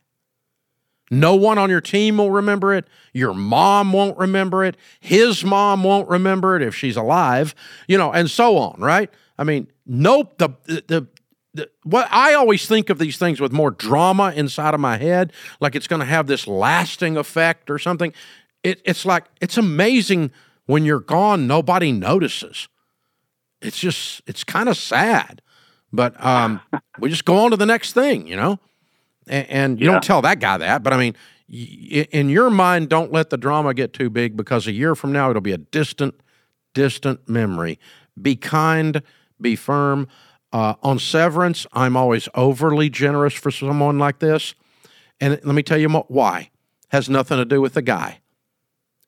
No 1.11 1.35
one 1.35 1.59
on 1.59 1.69
your 1.69 1.81
team 1.81 2.19
will 2.19 2.31
remember 2.31 2.75
it. 2.75 2.87
Your 3.13 3.35
mom 3.35 3.93
won't 3.93 4.17
remember 4.19 4.65
it. 4.65 4.77
His 5.01 5.45
mom 5.45 5.83
won't 5.83 6.09
remember 6.09 6.55
it 6.55 6.63
if 6.63 6.77
she's 6.77 6.97
alive, 6.97 7.57
you 7.89 7.99
know, 7.99 8.13
and 8.13 8.31
so 8.31 8.57
on, 8.57 8.81
right? 8.81 9.11
I 9.37 9.43
mean, 9.43 9.67
nope. 9.85 10.39
The, 10.39 10.51
the 10.67 11.09
the 11.57 11.71
what 11.83 12.09
I 12.11 12.35
always 12.35 12.67
think 12.67 12.91
of 12.91 12.99
these 12.99 13.17
things 13.17 13.41
with 13.41 13.53
more 13.53 13.71
drama 13.71 14.33
inside 14.35 14.75
of 14.75 14.81
my 14.81 14.97
head, 14.97 15.33
like 15.61 15.75
it's 15.75 15.87
going 15.87 16.01
to 16.01 16.07
have 16.07 16.27
this 16.27 16.47
lasting 16.47 17.17
effect 17.17 17.71
or 17.71 17.79
something. 17.79 18.13
It, 18.63 18.81
it's 18.85 19.05
like 19.05 19.25
it's 19.41 19.57
amazing 19.57 20.31
when 20.67 20.85
you're 20.85 21.01
gone, 21.01 21.47
nobody 21.47 21.93
notices. 21.93 22.69
It's 23.61 23.79
just 23.79 24.23
it's 24.27 24.45
kind 24.45 24.69
of 24.69 24.77
sad, 24.77 25.43
but 25.93 26.23
um, 26.25 26.61
we 26.99 27.09
just 27.09 27.25
go 27.25 27.39
on 27.39 27.51
to 27.51 27.57
the 27.57 27.67
next 27.67 27.93
thing, 27.93 28.27
you 28.27 28.37
know. 28.37 28.59
And, 29.27 29.51
and 29.51 29.81
you 29.81 29.87
yeah. 29.87 29.93
don't 29.93 30.05
tell 30.05 30.23
that 30.23 30.39
guy 30.39 30.59
that, 30.59 30.83
but 30.83 30.93
I 30.93 30.99
mean, 30.99 31.17
in 31.49 32.29
your 32.29 32.51
mind, 32.51 32.89
don't 32.89 33.13
let 33.13 33.31
the 33.31 33.37
drama 33.37 33.73
get 33.73 33.93
too 33.93 34.11
big 34.11 34.37
because 34.37 34.67
a 34.67 34.73
year 34.73 34.95
from 34.95 35.13
now 35.13 35.31
it'll 35.31 35.43
be 35.43 35.53
a 35.53 35.59
distant, 35.59 36.15
distant 36.75 37.29
memory. 37.29 37.79
Be 38.21 38.37
kind, 38.37 39.03
be 39.41 39.57
firm. 39.57 40.09
Uh, 40.53 40.75
on 40.83 40.99
severance, 40.99 41.67
I'm 41.73 41.97
always 41.97 42.29
overly 42.35 42.89
generous 42.89 43.35
for 43.35 43.51
someone 43.51 43.99
like 43.99 44.21
this. 44.21 44.55
And 45.21 45.33
let 45.45 45.55
me 45.55 45.63
tell 45.63 45.79
you 45.79 45.89
why. 45.89 46.51
Has 46.91 47.11
nothing 47.11 47.39
to 47.39 47.45
do 47.45 47.61
with 47.61 47.75
the 47.75 47.83
guy. 47.83 48.21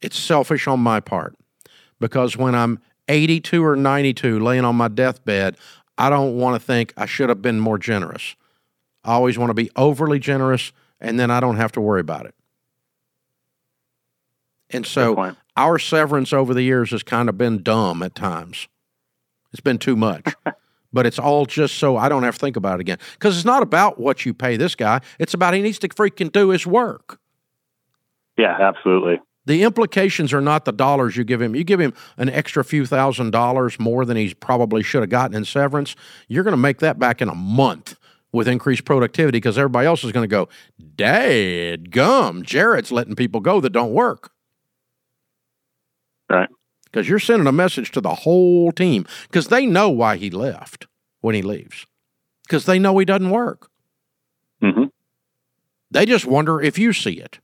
It's 0.01 0.19
selfish 0.19 0.67
on 0.67 0.81
my 0.81 1.01
part 1.01 1.37
because 2.01 2.37
when 2.37 2.55
I'm 2.55 2.81
82 3.09 3.65
or 3.65 3.77
92 3.77 4.39
laying 4.41 4.65
on 4.65 4.77
my 4.77 4.89
deathbed, 4.89 5.57
I 5.97 6.11
don't 6.11 6.37
want 6.37 6.61
to 6.61 6.65
think 6.65 6.93
I 6.97 7.07
should 7.07 7.29
have 7.29 7.43
been 7.43 7.61
more 7.61 7.79
generous. 7.79 8.37
I 9.05 9.13
always 9.15 9.39
want 9.39 9.51
to 9.51 9.55
be 9.55 9.71
overly 9.77 10.19
generous 10.19 10.73
and 11.01 11.19
then 11.19 11.31
I 11.31 11.41
don't 11.41 11.57
have 11.57 11.73
to 11.73 11.81
worry 11.81 12.01
about 12.01 12.27
it. 12.27 12.35
And 14.71 14.87
so 14.87 15.35
our 15.57 15.79
severance 15.79 16.33
over 16.33 16.53
the 16.53 16.63
years 16.63 16.91
has 16.91 17.03
kind 17.03 17.29
of 17.29 17.39
been 17.39 17.63
dumb 17.63 18.03
at 18.03 18.15
times. 18.15 18.69
It's 19.53 19.61
been 19.61 19.79
too 19.79 19.97
much. 19.97 20.35
but 20.99 21.07
it's 21.07 21.21
all 21.21 21.47
just 21.47 21.77
so 21.77 21.97
I 21.97 22.09
don't 22.09 22.25
have 22.25 22.35
to 22.35 22.41
think 22.41 22.57
about 22.57 22.75
it 22.75 22.81
again. 22.81 22.99
Because 23.13 23.37
it's 23.37 23.45
not 23.45 23.63
about 23.63 24.01
what 24.01 24.27
you 24.27 24.35
pay 24.35 24.57
this 24.57 24.75
guy, 24.75 25.01
it's 25.21 25.33
about 25.33 25.55
he 25.55 25.63
needs 25.63 25.79
to 25.79 25.89
freaking 25.91 26.33
do 26.33 26.49
his 26.49 26.67
work. 26.67 27.21
Yeah, 28.37 28.57
absolutely. 28.61 29.21
The 29.47 29.63
implications 29.63 30.33
are 30.33 30.41
not 30.41 30.65
the 30.65 30.73
dollars 30.73 31.17
you 31.17 31.23
give 31.23 31.41
him. 31.41 31.55
You 31.55 31.63
give 31.63 31.79
him 31.79 31.95
an 32.17 32.29
extra 32.31 32.65
few 32.65 32.85
thousand 32.85 33.31
dollars 33.31 33.79
more 33.79 34.05
than 34.05 34.17
he 34.17 34.35
probably 34.35 34.83
should 34.83 35.03
have 35.03 35.09
gotten 35.09 35.37
in 35.37 35.45
severance. 35.45 35.95
You're 36.27 36.43
going 36.43 36.51
to 36.51 36.57
make 36.57 36.79
that 36.79 36.99
back 36.99 37.23
in 37.23 37.29
a 37.29 37.35
month 37.37 37.97
with 38.33 38.49
increased 38.49 38.85
productivity 38.85 39.39
because 39.39 39.57
everybody 39.57 39.87
else 39.87 40.03
is 40.03 40.11
going 40.11 40.25
to 40.25 40.27
go, 40.29 40.49
Dad 40.97 41.93
gum, 41.93 42.43
Jared's 42.43 42.91
letting 42.91 43.15
people 43.15 43.41
go 43.41 43.61
that 43.61 43.71
don't 43.71 43.93
work. 43.93 44.33
Right. 46.29 46.49
Because 46.91 47.09
you're 47.09 47.19
sending 47.19 47.47
a 47.47 47.53
message 47.53 47.91
to 47.93 48.01
the 48.01 48.15
whole 48.15 48.73
team 48.73 49.07
because 49.25 49.49
they 49.49 49.67
know 49.67 49.91
why 49.91 50.17
he 50.17 50.31
left 50.31 50.87
when 51.21 51.35
he 51.35 51.43
leaves 51.43 51.87
because 52.49 52.65
they 52.65 52.79
know 52.79 52.97
he 52.99 53.05
doesn't 53.05 53.31
work. 53.31 53.71
Mm-hmm. 54.63 54.85
They 55.91 56.07
just 56.07 56.25
wonder 56.25 56.61
if 56.61 56.79
you 56.79 56.93
see 56.93 57.21
it. 57.21 57.39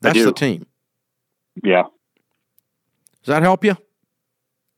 That's 0.00 0.22
the 0.22 0.32
team. 0.32 0.66
Yeah. 1.62 1.84
Does 3.22 3.28
that 3.28 3.42
help 3.42 3.64
you? 3.64 3.76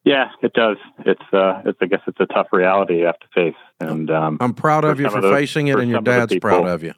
Yeah, 0.04 0.30
it 0.40 0.52
does. 0.52 0.76
It's 1.04 1.22
uh, 1.32 1.62
it's 1.64 1.78
I 1.80 1.86
guess 1.86 2.00
it's 2.06 2.20
a 2.20 2.26
tough 2.26 2.48
reality 2.52 2.98
you 2.98 3.06
have 3.06 3.18
to 3.18 3.26
face, 3.34 3.56
and 3.80 4.08
um, 4.08 4.38
I'm 4.40 4.54
proud 4.54 4.84
of 4.84 5.00
you 5.00 5.10
for 5.10 5.20
those, 5.20 5.34
facing 5.34 5.66
it, 5.66 5.80
and 5.80 5.90
your 5.90 6.00
dad's 6.00 6.36
proud 6.38 6.68
of 6.68 6.84
you. 6.84 6.94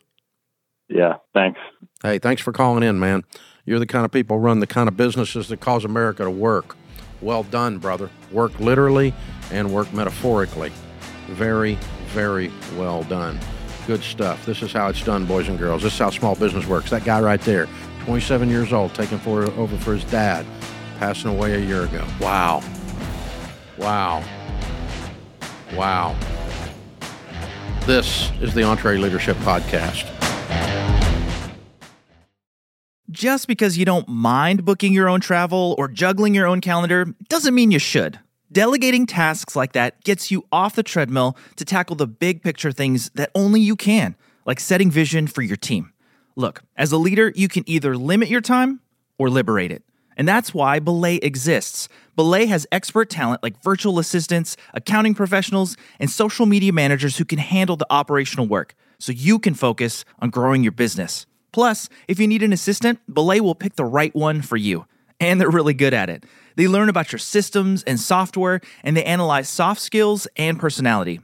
Yeah, 0.91 1.15
thanks. 1.33 1.59
Hey, 2.03 2.19
thanks 2.19 2.43
for 2.43 2.53
calling 2.53 2.83
in, 2.83 2.99
man. 2.99 3.25
You're 3.69 3.79
the 3.79 3.87
kind 3.87 4.07
of 4.07 4.11
people 4.11 4.39
run 4.39 4.61
the 4.61 4.67
kind 4.67 4.89
of 4.89 4.97
businesses 4.97 5.49
that 5.49 5.61
cause 5.61 5.85
America 5.85 6.25
to 6.25 6.31
work. 6.31 6.75
Well 7.21 7.43
done, 7.43 7.77
brother. 7.77 8.09
Work 8.33 8.59
literally 8.59 9.13
and 9.53 9.75
work 9.75 9.93
metaphorically. 9.93 10.73
Very, 11.27 11.75
very 12.07 12.51
well 12.79 13.03
done. 13.03 13.39
Good 13.87 14.03
stuff. 14.03 14.47
This 14.47 14.63
is 14.63 14.73
how 14.73 14.89
it's 14.89 15.05
done, 15.05 15.27
boys 15.27 15.49
and 15.49 15.59
girls. 15.59 15.83
This 15.83 15.93
is 15.93 15.99
how 15.99 16.09
small 16.09 16.35
business 16.35 16.65
works. 16.67 16.89
That 16.89 17.05
guy 17.05 17.21
right 17.21 17.43
there, 17.43 17.69
27 18.07 18.49
years 18.49 18.73
old, 18.73 18.95
taking 18.95 19.19
for, 19.19 19.43
over 19.43 19.77
for 19.77 19.93
his 19.93 20.05
dad, 20.05 20.47
passing 20.99 21.31
away 21.31 21.53
a 21.57 21.61
year 21.61 21.85
ago. 21.85 22.07
Wow. 22.23 22.63
Wow. 23.77 24.25
Wow. 25.75 26.17
This 27.85 28.31
is 28.41 28.55
the 28.55 28.63
EntreLeadership 28.63 29.35
Podcast. 29.45 30.18
Just 33.11 33.49
because 33.49 33.79
you 33.79 33.87
don't 33.87 34.07
mind 34.07 34.67
booking 34.67 34.93
your 34.93 35.09
own 35.09 35.21
travel 35.21 35.75
or 35.79 35.89
juggling 35.89 36.35
your 36.35 36.47
own 36.47 36.61
calendar 36.61 37.07
doesn't 37.31 37.55
mean 37.55 37.71
you 37.71 37.79
should. 37.79 38.19
Delegating 38.53 39.07
tasks 39.07 39.57
like 39.57 39.73
that 39.73 40.05
gets 40.05 40.31
you 40.31 40.45
off 40.53 40.75
the 40.75 40.83
treadmill 40.83 41.35
to 41.57 41.65
tackle 41.65 41.97
the 41.97 42.07
big 42.07 42.43
picture 42.43 42.71
things 42.71 43.11
that 43.15 43.31
only 43.35 43.63
you 43.63 43.77
can, 43.77 44.15
like 44.45 44.61
setting 44.61 44.91
vision 44.91 45.27
for 45.27 45.41
your 45.41 45.57
team. 45.57 45.91
Look, 46.37 46.61
as 46.77 46.93
a 46.93 46.99
leader, 46.99 47.33
you 47.35 47.49
can 47.49 47.65
either 47.67 47.97
limit 47.97 48.29
your 48.29 48.43
time 48.43 48.81
or 49.17 49.31
liberate 49.31 49.73
it. 49.73 49.83
And 50.19 50.29
that's 50.29 50.53
why 50.53 50.79
Belay 50.79 51.17
exists. 51.17 51.89
Belay 52.15 52.45
has 52.45 52.67
expert 52.71 53.09
talent 53.09 53.43
like 53.43 53.63
virtual 53.63 53.99
assistants, 53.99 54.55
accounting 54.75 55.15
professionals, 55.15 55.79
and 55.99 56.11
social 56.11 56.45
media 56.45 56.75
managers 56.75 57.17
who 57.17 57.25
can 57.25 57.39
handle 57.39 57.77
the 57.77 57.87
operational 57.89 58.47
work 58.47 58.75
so 58.99 59.13
you 59.13 59.39
can 59.39 59.55
focus 59.55 60.05
on 60.19 60.29
growing 60.29 60.63
your 60.63 60.73
business. 60.73 61.25
Plus, 61.53 61.89
if 62.07 62.19
you 62.19 62.27
need 62.27 62.43
an 62.43 62.53
assistant, 62.53 63.01
Belay 63.13 63.41
will 63.41 63.55
pick 63.55 63.77
the 63.77 63.85
right 63.85 64.15
one 64.15 64.43
for 64.43 64.57
you. 64.57 64.87
And 65.21 65.41
they're 65.41 65.51
really 65.51 65.75
good 65.75 65.95
at 65.95 66.11
it. 66.11 66.25
They 66.57 66.69
learn 66.69 66.89
about 66.89 67.13
your 67.13 67.19
systems 67.19 67.83
and 67.85 67.99
software, 67.99 68.61
and 68.83 68.97
they 68.97 69.05
analyze 69.05 69.49
soft 69.49 69.81
skills 69.81 70.27
and 70.37 70.59
personality. 70.59 71.21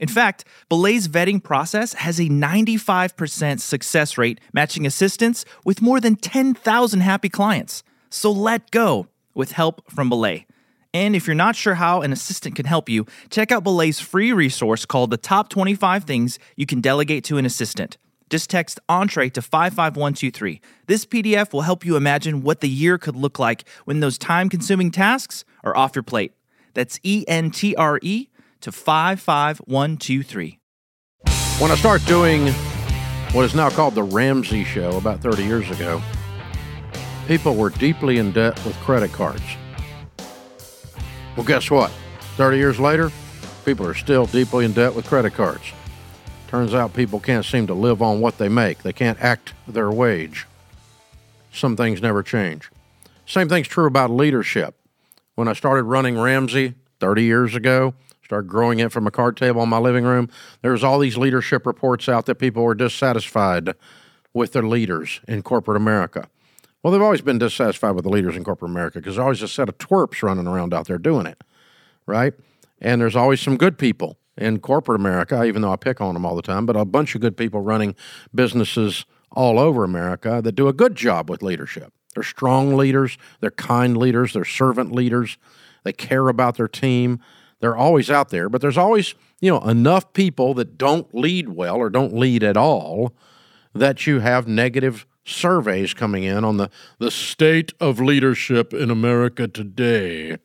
In 0.00 0.08
fact, 0.08 0.44
Belay's 0.68 1.08
vetting 1.08 1.42
process 1.42 1.94
has 1.94 2.18
a 2.18 2.24
95% 2.24 3.60
success 3.60 4.18
rate, 4.18 4.40
matching 4.52 4.86
assistants 4.86 5.44
with 5.64 5.80
more 5.80 6.00
than 6.00 6.16
10,000 6.16 7.00
happy 7.00 7.28
clients. 7.28 7.82
So 8.10 8.30
let 8.32 8.70
go 8.70 9.08
with 9.34 9.52
help 9.52 9.90
from 9.90 10.08
Belay. 10.08 10.46
And 10.92 11.16
if 11.16 11.26
you're 11.26 11.34
not 11.34 11.56
sure 11.56 11.74
how 11.74 12.02
an 12.02 12.12
assistant 12.12 12.54
can 12.54 12.66
help 12.66 12.88
you, 12.88 13.06
check 13.30 13.50
out 13.50 13.64
Belay's 13.64 14.00
free 14.00 14.32
resource 14.32 14.84
called 14.84 15.10
The 15.10 15.16
Top 15.16 15.48
25 15.48 16.04
Things 16.04 16.38
You 16.56 16.66
Can 16.66 16.80
Delegate 16.80 17.24
to 17.24 17.36
an 17.36 17.44
Assistant. 17.44 17.96
Just 18.30 18.50
text 18.50 18.80
entre 18.88 19.28
to 19.30 19.42
55123. 19.42 20.60
This 20.86 21.04
PDF 21.04 21.52
will 21.52 21.62
help 21.62 21.84
you 21.84 21.96
imagine 21.96 22.42
what 22.42 22.60
the 22.60 22.68
year 22.68 22.98
could 22.98 23.16
look 23.16 23.38
like 23.38 23.64
when 23.84 24.00
those 24.00 24.18
time 24.18 24.48
consuming 24.48 24.90
tasks 24.90 25.44
are 25.62 25.76
off 25.76 25.94
your 25.94 26.02
plate. 26.02 26.32
That's 26.74 26.98
E 27.02 27.24
N 27.28 27.50
T 27.50 27.74
R 27.76 27.98
E 28.02 28.28
to 28.60 28.72
55123. 28.72 30.58
When 31.58 31.70
I 31.70 31.76
start 31.76 32.04
doing 32.06 32.48
what 33.32 33.44
is 33.44 33.54
now 33.54 33.70
called 33.70 33.94
the 33.94 34.02
Ramsey 34.02 34.64
Show 34.64 34.96
about 34.96 35.20
30 35.20 35.44
years 35.44 35.70
ago, 35.70 36.02
people 37.28 37.54
were 37.54 37.70
deeply 37.70 38.18
in 38.18 38.32
debt 38.32 38.62
with 38.64 38.74
credit 38.76 39.12
cards. 39.12 39.42
Well, 41.36 41.46
guess 41.46 41.70
what? 41.70 41.90
30 42.36 42.56
years 42.56 42.80
later, 42.80 43.10
people 43.64 43.86
are 43.86 43.94
still 43.94 44.26
deeply 44.26 44.64
in 44.64 44.72
debt 44.72 44.94
with 44.94 45.06
credit 45.06 45.34
cards. 45.34 45.72
Turns 46.54 46.72
out 46.72 46.94
people 46.94 47.18
can't 47.18 47.44
seem 47.44 47.66
to 47.66 47.74
live 47.74 48.00
on 48.00 48.20
what 48.20 48.38
they 48.38 48.48
make, 48.48 48.84
they 48.84 48.92
can't 48.92 49.20
act 49.20 49.52
their 49.66 49.90
wage. 49.90 50.46
Some 51.52 51.76
things 51.76 52.00
never 52.00 52.22
change. 52.22 52.70
Same 53.26 53.48
thing's 53.48 53.66
true 53.66 53.88
about 53.88 54.08
leadership. 54.08 54.76
When 55.34 55.48
I 55.48 55.52
started 55.52 55.82
running 55.82 56.16
Ramsey 56.16 56.74
30 57.00 57.24
years 57.24 57.56
ago, 57.56 57.94
started 58.24 58.48
growing 58.48 58.78
it 58.78 58.92
from 58.92 59.04
a 59.08 59.10
card 59.10 59.36
table 59.36 59.64
in 59.64 59.68
my 59.68 59.78
living 59.78 60.04
room. 60.04 60.30
There's 60.62 60.84
all 60.84 61.00
these 61.00 61.16
leadership 61.16 61.66
reports 61.66 62.08
out 62.08 62.26
that 62.26 62.36
people 62.36 62.62
were 62.62 62.76
dissatisfied 62.76 63.74
with 64.32 64.52
their 64.52 64.62
leaders 64.62 65.22
in 65.26 65.42
corporate 65.42 65.76
America. 65.76 66.28
Well, 66.84 66.92
they've 66.92 67.02
always 67.02 67.20
been 67.20 67.38
dissatisfied 67.38 67.96
with 67.96 68.04
the 68.04 68.10
leaders 68.10 68.36
in 68.36 68.44
corporate 68.44 68.70
America 68.70 69.00
because 69.00 69.16
there's 69.16 69.24
always 69.24 69.42
a 69.42 69.48
set 69.48 69.68
of 69.68 69.78
twerps 69.78 70.22
running 70.22 70.46
around 70.46 70.72
out 70.72 70.86
there 70.86 70.98
doing 70.98 71.26
it, 71.26 71.42
right? 72.06 72.32
And 72.80 73.00
there's 73.00 73.16
always 73.16 73.40
some 73.40 73.56
good 73.56 73.76
people 73.76 74.18
in 74.36 74.58
corporate 74.58 75.00
America, 75.00 75.44
even 75.44 75.62
though 75.62 75.72
I 75.72 75.76
pick 75.76 76.00
on 76.00 76.14
them 76.14 76.26
all 76.26 76.36
the 76.36 76.42
time, 76.42 76.66
but 76.66 76.76
a 76.76 76.84
bunch 76.84 77.14
of 77.14 77.20
good 77.20 77.36
people 77.36 77.60
running 77.60 77.94
businesses 78.34 79.04
all 79.30 79.58
over 79.58 79.84
America 79.84 80.40
that 80.42 80.52
do 80.52 80.68
a 80.68 80.72
good 80.72 80.94
job 80.94 81.28
with 81.30 81.42
leadership. 81.42 81.92
They're 82.14 82.22
strong 82.22 82.76
leaders, 82.76 83.18
they're 83.40 83.50
kind 83.50 83.96
leaders, 83.96 84.32
they're 84.32 84.44
servant 84.44 84.92
leaders, 84.92 85.38
they 85.82 85.92
care 85.92 86.28
about 86.28 86.56
their 86.56 86.68
team, 86.68 87.20
they're 87.60 87.76
always 87.76 88.10
out 88.10 88.30
there, 88.30 88.48
but 88.48 88.60
there's 88.60 88.78
always, 88.78 89.14
you 89.40 89.50
know, 89.50 89.60
enough 89.60 90.12
people 90.12 90.54
that 90.54 90.78
don't 90.78 91.12
lead 91.14 91.48
well 91.50 91.76
or 91.76 91.90
don't 91.90 92.14
lead 92.14 92.42
at 92.42 92.56
all 92.56 93.14
that 93.74 94.06
you 94.06 94.20
have 94.20 94.46
negative 94.46 95.06
surveys 95.24 95.94
coming 95.94 96.22
in 96.22 96.44
on 96.44 96.58
the, 96.58 96.70
the 96.98 97.10
state 97.10 97.72
of 97.80 97.98
leadership 98.00 98.72
in 98.72 98.90
America 98.90 99.48
today. 99.48 100.36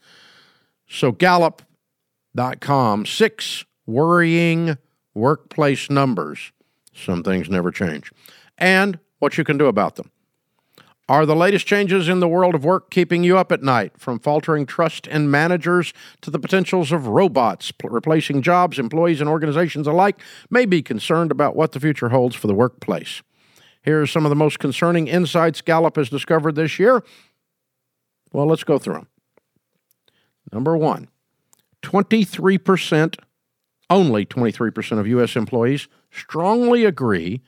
So 0.87 1.11
Gallup.com, 1.11 3.05
six 3.05 3.65
worrying 3.89 4.77
workplace 5.13 5.89
numbers. 5.89 6.51
Some 6.93 7.23
things 7.23 7.49
never 7.49 7.71
change. 7.71 8.11
And 8.57 8.99
what 9.19 9.37
you 9.37 9.43
can 9.43 9.57
do 9.57 9.67
about 9.67 9.95
them. 9.95 10.11
Are 11.07 11.25
the 11.25 11.35
latest 11.35 11.65
changes 11.65 12.07
in 12.07 12.19
the 12.19 12.27
world 12.27 12.53
of 12.53 12.63
work 12.63 12.91
keeping 12.91 13.23
you 13.23 13.35
up 13.35 13.51
at 13.51 13.63
night? 13.63 13.93
From 13.97 14.19
faltering 14.19 14.67
trust 14.67 15.07
in 15.07 15.31
managers 15.31 15.91
to 16.21 16.29
the 16.29 16.37
potentials 16.37 16.91
of 16.91 17.07
robots 17.07 17.73
replacing 17.83 18.43
jobs, 18.43 18.77
employees 18.77 19.19
and 19.19 19.29
organizations 19.29 19.87
alike 19.87 20.21
may 20.51 20.67
be 20.67 20.83
concerned 20.83 21.31
about 21.31 21.55
what 21.55 21.71
the 21.71 21.79
future 21.79 22.09
holds 22.09 22.35
for 22.35 22.45
the 22.45 22.53
workplace. 22.53 23.23
Here 23.81 24.01
are 24.03 24.07
some 24.07 24.23
of 24.23 24.29
the 24.29 24.35
most 24.35 24.59
concerning 24.59 25.07
insights 25.07 25.61
Gallup 25.61 25.95
has 25.95 26.09
discovered 26.09 26.53
this 26.53 26.77
year. 26.77 27.03
Well, 28.31 28.45
let's 28.45 28.63
go 28.63 28.77
through 28.77 28.93
them. 28.93 29.07
Number 30.53 30.77
one 30.77 31.07
23%, 31.81 33.15
only 33.89 34.25
23% 34.25 34.99
of 34.99 35.07
U.S. 35.07 35.35
employees 35.35 35.87
strongly 36.11 36.85
agree 36.85 37.41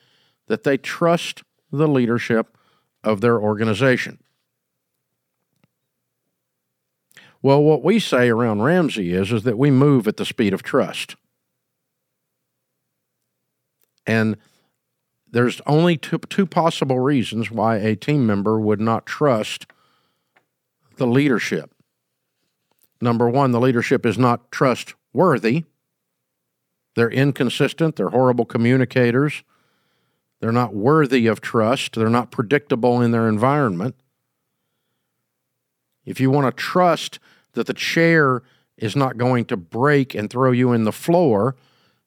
that 0.48 0.64
they 0.64 0.78
trust 0.78 1.44
the 1.72 1.88
leadership 1.88 2.58
of 3.04 3.22
their 3.22 3.40
organization. 3.40 4.20
Well, 7.42 7.64
what 7.64 7.84
we 7.84 8.00
say 8.00 8.30
around 8.30 8.62
Ramsey 8.62 9.14
is, 9.14 9.32
is 9.32 9.44
that 9.44 9.58
we 9.58 9.72
move 9.72 10.08
at 10.08 10.18
the 10.18 10.26
speed 10.26 10.54
of 10.54 10.62
trust. 10.62 11.16
And 14.06 14.38
there's 15.32 15.62
only 15.66 15.98
two, 15.98 16.20
two 16.20 16.46
possible 16.46 17.00
reasons 17.00 17.50
why 17.50 17.78
a 17.78 17.96
team 17.96 18.28
member 18.28 18.60
would 18.60 18.82
not 18.82 19.06
trust 19.06 19.66
the 20.98 21.08
leadership. 21.08 21.72
Number 23.00 23.28
one, 23.30 23.52
the 23.52 23.60
leadership 23.60 24.06
is 24.06 24.18
not 24.18 24.52
trustworthy. 24.52 25.64
They're 26.96 27.10
inconsistent, 27.10 27.96
they're 27.96 28.10
horrible 28.10 28.46
communicators, 28.46 29.44
they're 30.42 30.52
not 30.52 30.74
worthy 30.74 31.28
of 31.28 31.40
trust. 31.40 31.96
They're 31.96 32.10
not 32.10 32.32
predictable 32.32 33.00
in 33.00 33.12
their 33.12 33.30
environment. 33.30 33.96
If 36.04 36.20
you 36.20 36.32
want 36.32 36.48
to 36.48 36.62
trust 36.64 37.20
that 37.54 37.68
the 37.68 37.76
chair 37.76 38.42
is 38.76 38.96
not 38.96 39.18
going 39.18 39.46
to 39.46 39.58
break 39.58 40.16
and 40.16 40.30
throw 40.30 40.52
you 40.52 40.74
in 40.74 40.84
the 40.84 40.92
floor, 40.92 41.56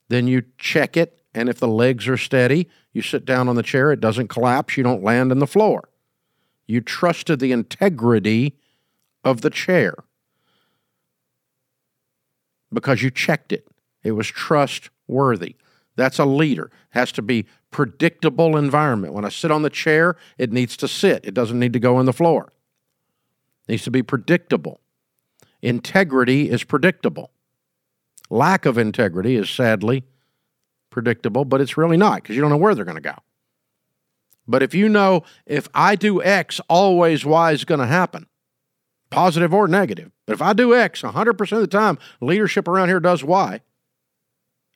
then 0.09 0.27
you 0.27 0.43
check 0.59 0.97
it. 0.97 1.21
And 1.33 1.49
if 1.49 1.61
the 1.61 1.69
legs 1.69 2.09
are 2.09 2.17
steady, 2.17 2.69
you 2.93 3.03
sit 3.03 3.25
down 3.25 3.49
on 3.49 3.55
the 3.55 3.63
chair, 3.63 3.93
it 3.93 4.01
doesn't 4.01 4.29
collapse, 4.29 4.77
you 4.77 4.83
don't 4.83 5.03
land 5.03 5.31
in 5.31 5.39
the 5.39 5.47
floor. 5.47 5.89
You 6.67 6.81
trusted 6.81 7.39
the 7.39 7.53
integrity 7.53 8.57
of 9.23 9.43
the 9.43 9.51
chair 9.51 9.95
because 12.73 13.01
you 13.01 13.11
checked 13.11 13.53
it. 13.53 13.69
It 14.05 14.13
was 14.13 14.29
trustworthy. 14.29 15.57
That's 15.97 16.19
a 16.19 16.25
leader. 16.25 16.67
It 16.67 16.71
Has 16.91 17.13
to 17.13 17.23
be 17.23 17.47
predictable 17.71 18.57
environment. 18.57 19.15
When 19.15 19.25
I 19.25 19.31
sit 19.31 19.51
on 19.51 19.63
the 19.63 19.71
chair, 19.71 20.17
it 20.39 20.53
needs 20.53 20.77
to 20.79 20.89
sit. 20.89 21.25
It 21.25 21.35
doesn't 21.35 21.59
need 21.59 21.73
to 21.73 21.81
go 21.81 21.97
on 21.97 22.05
the 22.05 22.13
floor. 22.13 22.53
It 23.67 23.73
needs 23.73 23.85
to 23.85 23.91
be 23.91 24.03
predictable. 24.03 24.81
Integrity 25.63 26.51
is 26.51 26.63
predictable. 26.63 27.31
Lack 28.31 28.67
of 28.67 28.79
integrity 28.79 29.37
is 29.37 29.49
sadly 29.49 30.05
predictable, 30.91 31.45
but 31.45 31.61
it's 31.61 31.77
really 31.77 31.97
not 31.97 32.23
because 32.23 32.37
you 32.37 32.43
don't 32.43 32.51
know 32.51 32.57
where 32.57 32.75
they're 32.75 32.85
going 32.85 32.97
to 32.97 33.01
go. 33.01 33.17
But 34.47 34.63
if 34.63 34.75
you 34.75 34.89
know 34.89 35.23
if 35.47 35.69
I 35.75 35.97
do 35.97 36.23
X, 36.23 36.61
always 36.69 37.25
Y 37.25 37.53
is 37.53 37.65
going 37.65 37.81
to 37.81 37.87
happen, 37.87 38.27
positive 39.11 39.55
or 39.55 39.67
negative. 39.67 40.13
But 40.27 40.35
if 40.35 40.43
I 40.43 40.53
do 40.53 40.75
X 40.75 41.03
100% 41.03 41.53
of 41.53 41.61
the 41.61 41.67
time, 41.67 41.99
leadership 42.21 42.69
around 42.69 42.89
here 42.89 43.01
does 43.01 43.25
Y. 43.25 43.61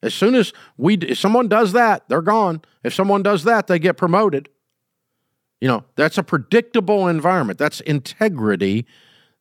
As 0.02 0.14
soon 0.14 0.35
as 0.35 0.52
we, 0.76 0.95
if 0.97 1.19
someone 1.19 1.49
does 1.49 1.73
that, 1.73 2.09
they're 2.09 2.23
gone. 2.23 2.62
If 2.85 2.95
someone 2.95 3.23
does 3.23 3.45
that, 3.45 3.67
they 3.67 3.78
get 3.78 3.97
promoted. 3.97 4.49
You 5.61 5.69
know, 5.69 5.85
that's 5.97 6.19
a 6.19 6.23
predictable 6.23 7.09
environment. 7.09 7.59
That's 7.59 7.81
integrity. 7.81 8.87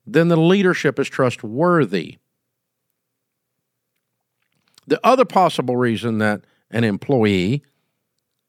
Then 0.06 0.30
the 0.30 0.38
leadership 0.38 0.98
is 0.98 1.10
trustworthy. 1.10 2.18
The 4.88 5.00
other 5.04 5.26
possible 5.26 5.76
reason 5.76 6.18
that 6.20 6.42
an 6.72 6.84
employee 6.84 7.62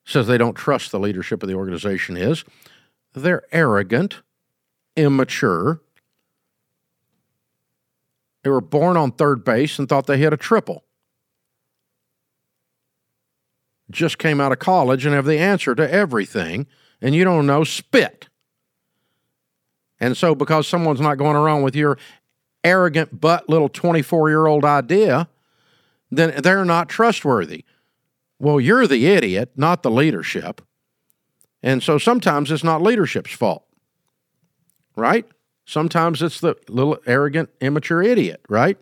says 0.06 0.26
they 0.26 0.38
don't 0.38 0.54
trust 0.54 0.92
the 0.92 1.00
leadership 1.00 1.42
of 1.42 1.48
the 1.48 1.54
organization 1.54 2.16
is 2.16 2.44
they're 3.12 3.42
arrogant, 3.52 4.22
immature. 4.96 5.82
They 8.44 8.50
were 8.50 8.62
born 8.62 8.96
on 8.96 9.12
third 9.12 9.44
base 9.44 9.78
and 9.78 9.88
thought 9.88 10.06
they 10.06 10.16
hit 10.16 10.32
a 10.32 10.38
triple 10.38 10.84
just 13.90 14.18
came 14.18 14.40
out 14.40 14.52
of 14.52 14.58
college 14.58 15.06
and 15.06 15.14
have 15.14 15.24
the 15.24 15.38
answer 15.38 15.74
to 15.74 15.90
everything, 15.90 16.66
and 17.00 17.14
you 17.14 17.24
don't 17.24 17.46
know 17.46 17.64
spit. 17.64 18.28
And 20.00 20.16
so, 20.16 20.34
because 20.34 20.68
someone's 20.68 21.00
not 21.00 21.18
going 21.18 21.36
around 21.36 21.62
with 21.62 21.74
your 21.74 21.98
arrogant 22.64 23.20
but 23.20 23.48
little 23.48 23.68
24 23.68 24.28
year 24.28 24.46
old 24.46 24.64
idea, 24.64 25.28
then 26.10 26.40
they're 26.42 26.64
not 26.64 26.88
trustworthy. 26.88 27.64
Well, 28.38 28.60
you're 28.60 28.86
the 28.86 29.06
idiot, 29.06 29.52
not 29.56 29.82
the 29.82 29.90
leadership. 29.90 30.62
And 31.62 31.82
so 31.82 31.98
sometimes 31.98 32.50
it's 32.52 32.62
not 32.62 32.82
leadership's 32.82 33.32
fault, 33.32 33.64
right? 34.96 35.26
Sometimes 35.66 36.22
it's 36.22 36.40
the 36.40 36.54
little 36.68 36.98
arrogant, 37.04 37.50
immature 37.60 38.02
idiot, 38.02 38.40
right? 38.48 38.78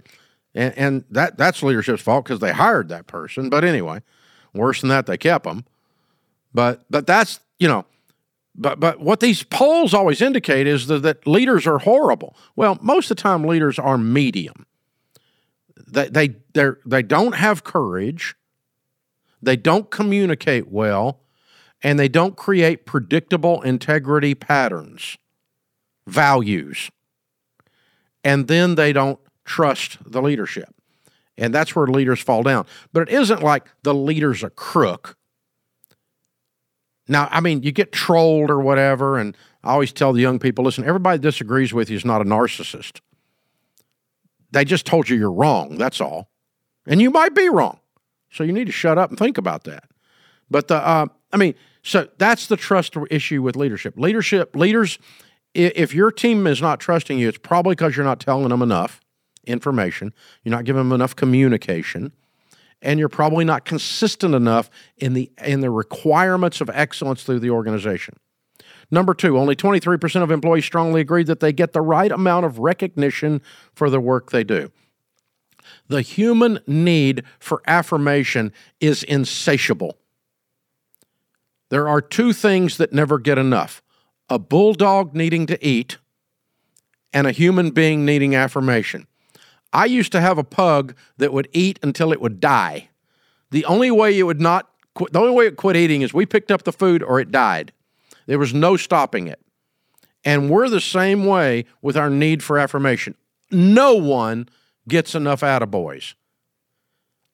And, 0.55 0.77
and 0.77 1.05
that, 1.11 1.39
that's 1.39 1.63
leadership's 1.63 2.03
fault 2.03 2.25
because 2.25 2.41
they 2.41 2.53
hired 2.53 2.91
that 2.91 3.07
person. 3.07 3.49
But 3.49 3.65
anyway, 3.65 4.03
Worse 4.57 4.81
than 4.81 4.91
that, 4.91 5.07
they 5.07 5.17
kept 5.17 5.45
them. 5.45 5.65
But 6.53 6.85
but 6.91 7.07
that's 7.07 7.41
you 7.59 7.69
know, 7.69 7.85
but 8.55 8.81
but 8.81 9.01
what 9.01 9.21
these 9.21 9.43
polls 9.43 9.93
always 9.93 10.23
indicate 10.23 10.67
is 10.67 10.87
that, 10.87 11.03
that 11.03 11.27
leaders 11.27 11.67
are 11.67 11.79
horrible. 11.79 12.37
Well, 12.57 12.79
most 12.81 13.11
of 13.11 13.17
the 13.17 13.23
time, 13.23 13.45
leaders 13.45 13.79
are 13.79 13.99
medium. 13.99 14.67
They 15.87 16.09
they 16.09 16.29
they 16.55 16.71
they 16.85 17.03
don't 17.03 17.35
have 17.35 17.65
courage. 17.65 18.35
They 19.43 19.57
don't 19.57 19.91
communicate 19.91 20.69
well, 20.69 21.21
and 21.83 21.99
they 21.99 22.09
don't 22.09 22.37
create 22.37 22.87
predictable 22.87 23.61
integrity 23.63 24.35
patterns, 24.35 25.19
values, 26.07 26.91
and 28.25 28.49
then 28.49 28.75
they 28.75 28.93
don't 28.93 29.21
trust 29.45 29.99
the 30.05 30.23
leadership. 30.23 30.75
And 31.39 31.55
that's 31.55 31.77
where 31.77 31.87
leaders 31.87 32.21
fall 32.21 32.43
down. 32.43 32.67
But 32.93 33.09
it 33.09 33.15
isn't 33.15 33.43
like 33.43 33.65
the 33.83 33.95
leader's 33.95 34.43
a 34.43 34.51
crook. 34.51 35.17
Now, 37.09 37.29
I 37.31 37.41
mean, 37.41 37.63
you 37.63 37.73
get 37.73 37.93
trolled 37.93 38.51
or 38.51 38.61
whatever, 38.61 39.19
and 39.19 39.37
I 39.63 39.73
always 39.73 39.93
tell 39.93 40.13
the 40.13 40.23
young 40.23 40.39
people 40.39 40.65
listen, 40.65 40.85
everybody 40.85 41.19
disagrees 41.19 41.73
with 41.73 41.91
you 41.91 41.97
is 41.97 42.05
not 42.05 42.21
a 42.21 42.25
narcissist. 42.25 43.01
They 44.51 44.65
just 44.65 44.87
told 44.87 45.09
you 45.09 45.17
you're 45.17 45.31
wrong, 45.31 45.77
that's 45.77 46.01
all. 46.01 46.31
And 46.87 47.01
you 47.01 47.11
might 47.11 47.35
be 47.35 47.49
wrong. 47.49 47.81
So 48.31 48.45
you 48.45 48.53
need 48.53 48.67
to 48.67 48.73
shut 48.73 48.99
up 48.99 49.11
and 49.11 49.19
think 49.19 49.39
about 49.39 49.65
that. 49.65 49.85
But 50.51 50.69
the, 50.69 50.77
uh, 50.77 51.07
I 51.33 51.37
mean, 51.37 51.55
so 51.83 52.09
that's 52.19 52.47
the 52.47 52.57
trust 52.57 52.97
issue 53.11 53.43
with 53.43 53.57
leadership. 53.57 53.95
Leadership, 53.97 54.57
leaders, 54.57 54.99
if 55.55 55.95
your 55.95 56.11
team 56.11 56.47
is 56.47 56.61
not 56.61 56.81
trusting 56.81 57.19
you, 57.19 57.29
it's 57.29 57.39
probably 57.39 57.75
because 57.75 57.97
you're 57.97 58.05
not 58.05 58.21
telling 58.21 58.49
them 58.49 58.63
enough 58.63 59.01
information, 59.47 60.13
you're 60.43 60.55
not 60.55 60.65
giving 60.65 60.81
them 60.81 60.93
enough 60.93 61.17
communication, 61.17 62.13
and 62.83 62.99
you're 62.99 63.09
probably 63.09 63.45
not 63.45 63.65
consistent 63.65 64.35
enough 64.35 64.71
in 64.99 65.15
the 65.15 65.31
in 65.45 65.61
the 65.61 65.71
requirements 65.71 66.61
of 66.61 66.71
excellence 66.71 67.23
through 67.23 67.41
the 67.41 67.51
organization. 67.51 68.17
Number 68.91 69.15
two, 69.15 69.37
only 69.37 69.57
23% 69.57 70.23
of 70.23 70.31
employees 70.31 70.65
strongly 70.65 71.01
agree 71.01 71.25
that 71.25 71.41
they 71.41 71.53
get 71.53 71.73
the 71.73 71.81
right 71.81 72.13
amount 72.13 72.47
of 72.47 72.61
recognition 72.61 73.43
for 73.75 73.91
the 73.91 74.01
work 74.01 74.31
they 74.31 74.45
do. 74.45 74.71
The 75.89 76.03
human 76.03 76.61
need 76.67 77.25
for 77.41 77.63
affirmation 77.67 78.53
is 78.81 79.03
insatiable. 79.03 79.97
There 81.69 81.89
are 81.89 82.01
two 82.01 82.33
things 82.33 82.77
that 82.77 82.93
never 82.93 83.19
get 83.19 83.39
enough 83.39 83.83
a 84.29 84.39
bulldog 84.39 85.15
needing 85.15 85.47
to 85.47 85.65
eat 85.65 85.99
and 87.13 87.27
a 87.27 87.33
human 87.33 87.71
being 87.71 88.05
needing 88.05 88.35
affirmation. 88.35 89.07
I 89.77 89.85
used 89.85 90.11
to 90.13 90.23
have 90.23 90.39
a 90.39 90.43
pug 90.43 90.95
that 91.19 91.35
would 91.35 91.49
eat 91.53 91.79
until 91.83 92.11
it 92.11 92.21
would 92.23 92.41
die. 92.41 92.89
The 93.51 93.67
only 93.67 93.91
way 93.91 94.19
it 94.19 94.23
would 94.23 94.41
not 94.41 94.71
quit, 94.95 95.13
the 95.13 95.21
only 95.21 95.35
way 95.35 95.47
it 95.47 95.57
quit 95.57 95.77
eating 95.77 96.01
is 96.01 96.15
we 96.15 96.25
picked 96.25 96.51
up 96.51 96.63
the 96.63 96.73
food 96.73 97.03
or 97.03 97.21
it 97.21 97.31
died. 97.31 97.73
There 98.25 98.39
was 98.39 98.55
no 98.55 98.79
stopping 98.79 99.27
it. 99.27 99.39
And 100.25 100.49
we're 100.49 100.71
the 100.71 100.81
same 100.81 101.27
way 101.27 101.67
with 101.83 101.95
our 101.95 102.09
need 102.09 102.43
for 102.43 102.59
affirmation. 102.59 103.17
No 103.51 103.93
one 103.93 104.49
gets 104.89 105.15
enough 105.15 105.43
attaboys. 105.43 106.15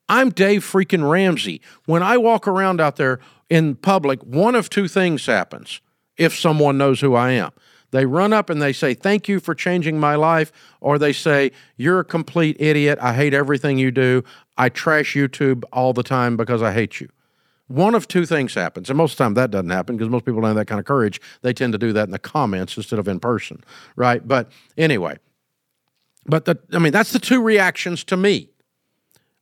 I'm 0.08 0.30
Dave 0.30 0.64
freaking 0.64 1.08
Ramsey. 1.08 1.60
When 1.86 2.02
I 2.02 2.16
walk 2.18 2.48
around 2.48 2.80
out 2.80 2.96
there 2.96 3.20
in 3.48 3.76
public, 3.76 4.20
one 4.24 4.56
of 4.56 4.68
two 4.68 4.88
things 4.88 5.26
happens 5.26 5.80
if 6.16 6.36
someone 6.36 6.76
knows 6.76 7.00
who 7.00 7.14
I 7.14 7.30
am. 7.30 7.52
They 7.92 8.06
run 8.06 8.32
up 8.32 8.50
and 8.50 8.60
they 8.60 8.72
say, 8.72 8.94
Thank 8.94 9.28
you 9.28 9.38
for 9.38 9.54
changing 9.54 10.00
my 10.00 10.16
life. 10.16 10.50
Or 10.80 10.98
they 10.98 11.12
say, 11.12 11.52
You're 11.76 12.00
a 12.00 12.04
complete 12.04 12.56
idiot. 12.58 12.98
I 13.00 13.14
hate 13.14 13.34
everything 13.34 13.78
you 13.78 13.90
do. 13.90 14.24
I 14.58 14.68
trash 14.68 15.14
YouTube 15.14 15.64
all 15.72 15.92
the 15.92 16.02
time 16.02 16.36
because 16.36 16.62
I 16.62 16.72
hate 16.72 17.00
you. 17.00 17.08
one 17.68 17.94
of 17.94 18.06
two 18.08 18.26
things 18.26 18.54
happens. 18.54 18.90
And 18.90 18.96
most 18.96 19.12
of 19.12 19.18
the 19.18 19.24
time 19.24 19.34
that 19.34 19.50
doesn't 19.50 19.70
happen 19.70 19.96
because 19.96 20.10
most 20.10 20.24
people 20.24 20.40
don't 20.40 20.48
have 20.48 20.56
that 20.56 20.66
kind 20.66 20.78
of 20.78 20.84
courage. 20.84 21.20
They 21.42 21.52
tend 21.52 21.72
to 21.72 21.78
do 21.78 21.92
that 21.92 22.04
in 22.04 22.10
the 22.10 22.18
comments 22.18 22.76
instead 22.76 22.98
of 22.98 23.08
in 23.08 23.20
person, 23.20 23.62
right? 23.96 24.26
But 24.26 24.50
anyway, 24.76 25.18
but 26.26 26.44
the, 26.44 26.58
I 26.72 26.78
mean, 26.78 26.92
that's 26.92 27.12
the 27.12 27.18
two 27.18 27.42
reactions 27.42 28.04
to 28.04 28.16
me. 28.16 28.50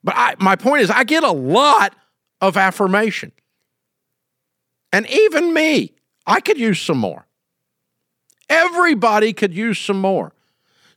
But 0.03 0.15
I, 0.17 0.35
my 0.39 0.57
point 0.57 0.83
is, 0.83 0.91
I 0.91 1.05
get 1.05 1.25
a 1.25 1.33
lot 1.33 1.95
of 2.41 2.57
affirmation. 2.57 3.33
And 4.93 5.09
even 5.11 5.53
me, 5.53 5.95
I 6.27 6.41
could 6.41 6.59
use 6.59 6.81
some 6.81 6.99
more. 6.99 7.27
Everybody 8.51 9.33
could 9.33 9.55
use 9.55 9.79
some 9.79 10.01
more. 10.01 10.33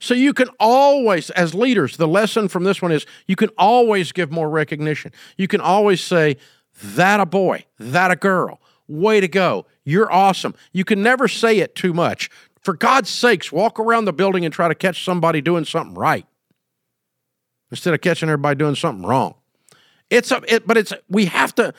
So 0.00 0.12
you 0.12 0.34
can 0.34 0.48
always, 0.60 1.30
as 1.30 1.54
leaders, 1.54 1.96
the 1.96 2.06
lesson 2.06 2.48
from 2.48 2.64
this 2.64 2.82
one 2.82 2.92
is 2.92 3.06
you 3.26 3.36
can 3.36 3.48
always 3.56 4.12
give 4.12 4.30
more 4.30 4.50
recognition. 4.50 5.12
You 5.38 5.48
can 5.48 5.62
always 5.62 6.02
say, 6.02 6.36
that 6.82 7.20
a 7.20 7.26
boy, 7.26 7.64
that 7.78 8.10
a 8.10 8.16
girl, 8.16 8.60
way 8.88 9.20
to 9.20 9.28
go, 9.28 9.64
you're 9.84 10.12
awesome. 10.12 10.54
You 10.72 10.84
can 10.84 11.02
never 11.02 11.28
say 11.28 11.58
it 11.60 11.74
too 11.74 11.94
much. 11.94 12.28
For 12.60 12.74
God's 12.74 13.10
sakes, 13.10 13.52
walk 13.52 13.78
around 13.78 14.06
the 14.06 14.12
building 14.12 14.44
and 14.44 14.52
try 14.52 14.68
to 14.68 14.74
catch 14.74 15.04
somebody 15.04 15.40
doing 15.40 15.64
something 15.64 15.94
right 15.94 16.26
instead 17.70 17.94
of 17.94 18.00
catching 18.00 18.28
everybody 18.28 18.58
doing 18.58 18.74
something 18.74 19.06
wrong. 19.06 19.34
It's 20.10 20.30
a, 20.30 20.42
it, 20.48 20.66
but 20.66 20.76
it's 20.76 20.92
we 21.08 21.26
have 21.26 21.54
to, 21.56 21.74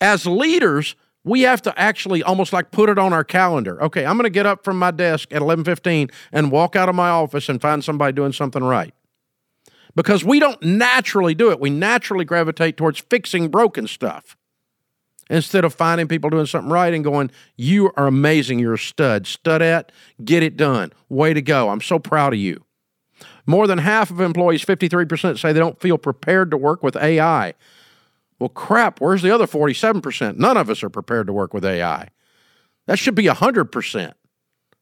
as 0.00 0.26
leaders, 0.26 0.94
we 1.24 1.42
have 1.42 1.62
to 1.62 1.78
actually 1.78 2.22
almost 2.22 2.52
like 2.52 2.70
put 2.70 2.90
it 2.90 2.98
on 2.98 3.12
our 3.12 3.24
calendar. 3.24 3.82
Okay, 3.82 4.04
I'm 4.04 4.16
going 4.16 4.24
to 4.24 4.30
get 4.30 4.46
up 4.46 4.62
from 4.62 4.78
my 4.78 4.90
desk 4.90 5.32
at 5.32 5.40
11:15 5.40 6.10
and 6.32 6.50
walk 6.50 6.76
out 6.76 6.88
of 6.88 6.94
my 6.94 7.08
office 7.08 7.48
and 7.48 7.60
find 7.60 7.82
somebody 7.82 8.12
doing 8.12 8.32
something 8.32 8.62
right. 8.62 8.94
Because 9.96 10.24
we 10.24 10.38
don't 10.38 10.62
naturally 10.62 11.34
do 11.34 11.50
it. 11.50 11.60
We 11.60 11.70
naturally 11.70 12.24
gravitate 12.24 12.76
towards 12.76 12.98
fixing 12.98 13.48
broken 13.48 13.86
stuff 13.86 14.36
instead 15.30 15.64
of 15.64 15.72
finding 15.72 16.06
people 16.06 16.28
doing 16.28 16.46
something 16.46 16.70
right 16.70 16.92
and 16.92 17.02
going, 17.02 17.30
"You 17.56 17.92
are 17.96 18.06
amazing. 18.06 18.58
You're 18.58 18.74
a 18.74 18.78
stud. 18.78 19.26
Stud 19.26 19.62
at, 19.62 19.92
get 20.24 20.42
it 20.42 20.56
done. 20.56 20.92
Way 21.08 21.32
to 21.32 21.40
go. 21.40 21.70
I'm 21.70 21.80
so 21.80 21.98
proud 21.98 22.34
of 22.34 22.38
you." 22.38 22.64
More 23.46 23.66
than 23.66 23.78
half 23.78 24.10
of 24.10 24.20
employees, 24.20 24.64
53%, 24.64 25.38
say 25.38 25.52
they 25.52 25.60
don't 25.60 25.80
feel 25.80 25.98
prepared 25.98 26.50
to 26.50 26.56
work 26.56 26.82
with 26.82 26.96
AI. 26.96 27.54
Well, 28.38 28.48
crap, 28.48 29.00
where's 29.00 29.22
the 29.22 29.30
other 29.30 29.46
47%? 29.46 30.36
None 30.36 30.56
of 30.56 30.68
us 30.68 30.82
are 30.82 30.90
prepared 30.90 31.26
to 31.28 31.32
work 31.32 31.54
with 31.54 31.64
AI. 31.64 32.08
That 32.86 32.98
should 32.98 33.14
be 33.14 33.24
100%. 33.24 34.12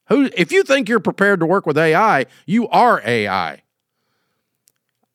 Who, 0.08 0.30
if 0.36 0.52
you 0.52 0.62
think 0.64 0.88
you're 0.88 1.00
prepared 1.00 1.40
to 1.40 1.46
work 1.46 1.66
with 1.66 1.78
AI, 1.78 2.26
you 2.46 2.68
are 2.68 3.00
AI. 3.04 3.62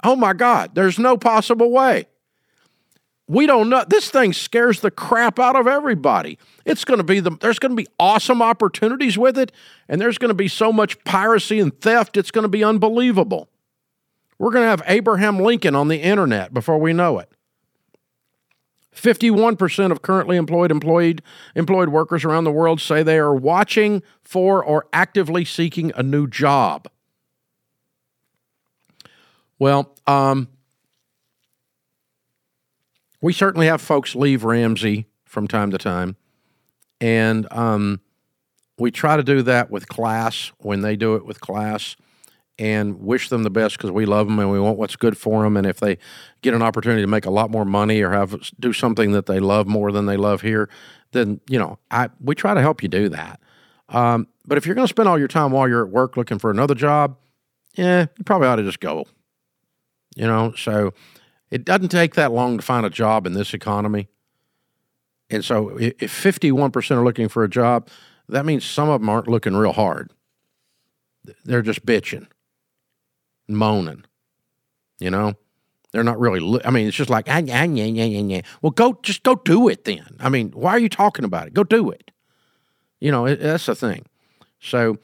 Oh 0.03 0.15
my 0.15 0.33
God, 0.33 0.75
there's 0.75 0.99
no 0.99 1.17
possible 1.17 1.71
way. 1.71 2.07
We 3.27 3.45
don't 3.45 3.69
know. 3.69 3.83
This 3.85 4.09
thing 4.09 4.31
scares 4.31 4.79
the 4.79 4.91
crap 4.91 5.37
out 5.37 5.57
of 5.57 5.67
everybody. 5.67 6.37
It's 6.65 6.85
going 6.85 6.99
to 6.99 7.03
be 7.03 7.19
the, 7.19 7.31
there's 7.41 7.59
going 7.59 7.71
to 7.71 7.75
be 7.75 7.87
awesome 7.99 8.41
opportunities 8.41 9.17
with 9.17 9.37
it, 9.37 9.51
and 9.89 9.99
there's 9.99 10.17
going 10.17 10.29
to 10.29 10.35
be 10.35 10.47
so 10.47 10.71
much 10.71 11.03
piracy 11.03 11.59
and 11.59 11.77
theft, 11.81 12.15
it's 12.15 12.31
going 12.31 12.43
to 12.43 12.49
be 12.49 12.63
unbelievable. 12.63 13.49
We're 14.39 14.51
going 14.51 14.63
to 14.63 14.69
have 14.69 14.83
Abraham 14.85 15.39
Lincoln 15.39 15.75
on 15.75 15.89
the 15.89 15.97
internet 15.97 16.53
before 16.53 16.77
we 16.77 16.93
know 16.93 17.19
it. 17.19 17.29
51% 18.97 19.91
of 19.91 20.01
currently 20.01 20.37
employed 20.37 20.71
employed 20.71 21.21
employed 21.55 21.89
workers 21.89 22.25
around 22.25 22.43
the 22.43 22.51
world 22.51 22.81
say 22.81 23.03
they 23.03 23.17
are 23.17 23.35
watching 23.35 24.01
for 24.21 24.63
or 24.63 24.87
actively 24.91 25.45
seeking 25.45 25.91
a 25.95 26.03
new 26.03 26.27
job. 26.27 26.87
Well, 29.59 29.95
um, 30.05 30.49
we 33.21 33.33
certainly 33.33 33.67
have 33.67 33.81
folks 33.81 34.15
leave 34.15 34.43
Ramsey 34.43 35.07
from 35.25 35.47
time 35.47 35.71
to 35.71 35.77
time, 35.77 36.15
and 37.01 37.47
um, 37.51 38.01
we 38.77 38.91
try 38.91 39.17
to 39.17 39.23
do 39.23 39.41
that 39.43 39.71
with 39.71 39.87
class 39.87 40.51
when 40.59 40.81
they 40.81 40.95
do 40.95 41.15
it 41.15 41.25
with 41.25 41.39
class 41.39 41.95
and 42.59 42.99
wish 42.99 43.29
them 43.29 43.43
the 43.43 43.49
best 43.49 43.77
because 43.77 43.91
we 43.91 44.05
love 44.05 44.27
them 44.27 44.39
and 44.39 44.51
we 44.51 44.59
want 44.59 44.77
what's 44.77 44.95
good 44.95 45.17
for 45.17 45.43
them. 45.43 45.55
And 45.57 45.67
if 45.67 45.79
they 45.79 45.97
get 46.41 46.53
an 46.53 46.61
opportunity 46.61 47.01
to 47.01 47.07
make 47.07 47.25
a 47.25 47.31
lot 47.31 47.51
more 47.51 47.65
money 47.65 48.01
or 48.01 48.11
have 48.11 48.35
do 48.59 48.73
something 48.73 49.11
that 49.11 49.27
they 49.27 49.39
love 49.39 49.67
more 49.67 49.91
than 49.91 50.05
they 50.05 50.17
love 50.17 50.41
here, 50.41 50.69
then 51.11 51.39
you 51.49 51.59
know 51.59 51.77
I 51.91 52.09
we 52.19 52.35
try 52.35 52.53
to 52.53 52.61
help 52.61 52.81
you 52.81 52.89
do 52.89 53.09
that. 53.09 53.39
Um, 53.89 54.27
but 54.45 54.57
if 54.57 54.65
you're 54.65 54.75
going 54.75 54.87
to 54.87 54.91
spend 54.91 55.07
all 55.07 55.19
your 55.19 55.27
time 55.27 55.51
while 55.51 55.67
you're 55.67 55.85
at 55.85 55.91
work 55.91 56.17
looking 56.17 56.39
for 56.39 56.51
another 56.51 56.75
job, 56.75 57.17
yeah, 57.75 58.07
you 58.17 58.23
probably 58.23 58.47
ought 58.47 58.57
to 58.57 58.63
just 58.63 58.79
go. 58.79 59.05
You 60.15 60.25
know, 60.25 60.53
so 60.57 60.93
it 61.51 61.63
doesn't 61.63 61.89
take 61.89 62.15
that 62.15 62.31
long 62.31 62.57
to 62.57 62.63
find 62.63 62.85
a 62.85 62.89
job 62.89 63.27
in 63.27 63.33
this 63.33 63.53
economy. 63.53 64.07
And 65.29 65.45
so 65.45 65.77
if 65.77 65.99
51% 65.99 66.91
are 66.91 67.03
looking 67.03 67.27
for 67.27 67.43
a 67.43 67.49
job, 67.49 67.89
that 68.29 68.45
means 68.45 68.65
some 68.65 68.89
of 68.89 69.01
them 69.01 69.09
aren't 69.09 69.27
looking 69.27 69.55
real 69.55 69.73
hard. 69.73 70.11
They're 71.45 71.61
just 71.61 71.85
bitching 71.85 72.27
moaning. 73.47 74.03
You 74.99 75.11
know, 75.11 75.33
they're 75.91 76.03
not 76.03 76.19
really. 76.19 76.63
I 76.65 76.71
mean, 76.71 76.87
it's 76.87 76.97
just 76.97 77.09
like 77.09 77.27
ah, 77.29 77.37
yeah, 77.37 77.63
yeah, 77.63 77.85
yeah, 77.85 78.03
yeah, 78.03 78.19
yeah. 78.19 78.41
Well, 78.61 78.71
go 78.71 78.97
just 79.03 79.23
go 79.23 79.35
do 79.35 79.67
it 79.67 79.85
then. 79.85 80.15
I 80.19 80.29
mean, 80.29 80.51
why 80.51 80.71
are 80.71 80.79
you 80.79 80.89
talking 80.89 81.25
about 81.25 81.47
it? 81.47 81.53
Go 81.53 81.63
do 81.63 81.89
it. 81.89 82.11
You 82.99 83.11
know, 83.11 83.25
it, 83.25 83.39
that's 83.39 83.67
the 83.67 83.75
thing. 83.75 84.05
So, 84.59 84.97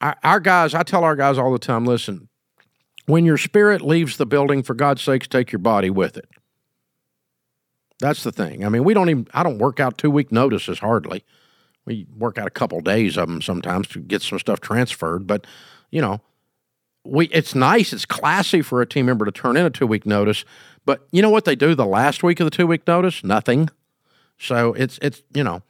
our, 0.00 0.16
our 0.24 0.40
guys, 0.40 0.74
I 0.74 0.82
tell 0.82 1.04
our 1.04 1.14
guys 1.14 1.38
all 1.38 1.52
the 1.52 1.58
time, 1.58 1.84
listen, 1.84 2.28
when 3.06 3.24
your 3.24 3.38
spirit 3.38 3.80
leaves 3.80 4.16
the 4.16 4.26
building, 4.26 4.62
for 4.64 4.74
God's 4.74 5.02
sakes, 5.02 5.28
take 5.28 5.52
your 5.52 5.60
body 5.60 5.88
with 5.88 6.16
it. 6.16 6.28
That's 8.00 8.24
the 8.24 8.32
thing. 8.32 8.64
I 8.64 8.68
mean, 8.68 8.82
we 8.82 8.94
don't 8.94 9.08
even. 9.08 9.28
I 9.32 9.44
don't 9.44 9.58
work 9.58 9.78
out 9.78 9.98
two 9.98 10.10
week 10.10 10.32
notices 10.32 10.80
hardly. 10.80 11.24
We 11.84 12.06
work 12.16 12.38
out 12.38 12.46
a 12.46 12.50
couple 12.50 12.80
days 12.80 13.16
of 13.16 13.28
them 13.28 13.40
sometimes 13.40 13.88
to 13.88 14.00
get 14.00 14.22
some 14.22 14.38
stuff 14.38 14.60
transferred, 14.60 15.26
but 15.26 15.46
you 15.90 16.00
know 16.00 16.20
we 17.04 17.26
it's 17.26 17.54
nice, 17.54 17.92
it's 17.92 18.04
classy 18.04 18.62
for 18.62 18.80
a 18.80 18.86
team 18.86 19.06
member 19.06 19.24
to 19.24 19.32
turn 19.32 19.56
in 19.56 19.66
a 19.66 19.70
two 19.70 19.86
week 19.86 20.06
notice. 20.06 20.44
But 20.84 21.06
you 21.10 21.22
know 21.22 21.30
what 21.30 21.44
they 21.44 21.56
do 21.56 21.74
the 21.74 21.86
last 21.86 22.22
week 22.22 22.40
of 22.40 22.46
the 22.46 22.50
two 22.50 22.66
week 22.66 22.86
notice? 22.86 23.24
Nothing. 23.24 23.70
So 24.38 24.72
it's 24.74 24.98
it's 25.02 25.22
you 25.34 25.44
know, 25.44 25.62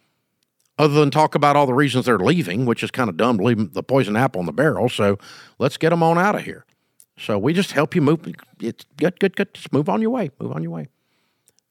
other 0.79 0.95
than 0.95 1.11
talk 1.11 1.35
about 1.35 1.57
all 1.57 1.67
the 1.67 1.75
reasons 1.75 2.07
they're 2.07 2.19
leaving, 2.19 2.67
which 2.67 2.83
is 2.83 2.91
kind 2.91 3.09
of 3.11 3.17
dumb 3.17 3.39
leave 3.39 3.73
the 3.73 3.83
poison 3.83 4.17
apple 4.17 4.41
in 4.41 4.47
the 4.47 4.53
barrel. 4.53 4.89
So 4.89 5.19
let's 5.59 5.77
get 5.77 5.91
them 5.91 6.03
on 6.03 6.19
out 6.19 6.35
of 6.35 6.43
here. 6.43 6.65
So 7.19 7.39
we 7.39 7.53
just 7.53 7.73
help 7.73 7.95
you 7.95 8.03
move. 8.03 8.21
It's 8.61 8.85
good, 8.97 9.19
good, 9.21 9.37
good. 9.37 9.55
Just 9.55 9.73
move 9.73 9.89
on 9.89 10.01
your 10.01 10.11
way. 10.11 10.31
Move 10.41 10.53
on 10.53 10.63
your 10.63 10.73
way. 10.73 10.89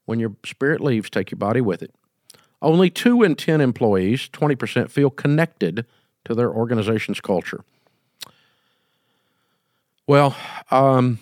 When 0.05 0.19
your 0.19 0.35
spirit 0.45 0.81
leaves, 0.81 1.09
take 1.09 1.31
your 1.31 1.37
body 1.37 1.61
with 1.61 1.81
it. 1.81 1.93
Only 2.61 2.89
two 2.89 3.23
in 3.23 3.35
10 3.35 3.59
employees, 3.59 4.29
20%, 4.31 4.89
feel 4.89 5.09
connected 5.09 5.85
to 6.25 6.35
their 6.35 6.51
organization's 6.51 7.19
culture. 7.19 7.63
Well, 10.11 10.35
um, 10.71 11.19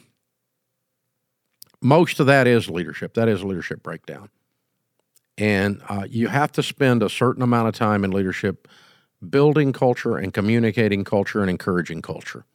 most 1.79 2.19
of 2.19 2.25
that 2.25 2.47
is 2.47 2.71
leadership. 2.71 3.13
That 3.13 3.29
is 3.29 3.43
leadership 3.43 3.83
breakdown. 3.83 4.31
And 5.37 5.83
uh, 5.87 6.07
you 6.09 6.27
have 6.27 6.51
to 6.53 6.63
spend 6.63 7.03
a 7.03 7.09
certain 7.09 7.43
amount 7.43 7.67
of 7.67 7.75
time 7.75 8.03
in 8.03 8.09
leadership 8.09 8.67
building 9.29 9.73
culture 9.73 10.17
and 10.17 10.33
communicating 10.33 11.03
culture 11.03 11.41
and 11.41 11.51
encouraging 11.51 12.01
culture. 12.01 12.45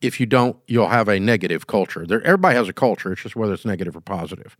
If 0.00 0.20
you 0.20 0.26
don't, 0.26 0.56
you'll 0.68 0.86
have 0.86 1.08
a 1.08 1.18
negative 1.18 1.66
culture. 1.66 2.06
There, 2.06 2.22
everybody 2.22 2.54
has 2.54 2.68
a 2.68 2.72
culture, 2.72 3.10
it's 3.10 3.22
just 3.22 3.34
whether 3.34 3.52
it's 3.52 3.64
negative 3.64 3.96
or 3.96 4.02
positive. 4.02 4.56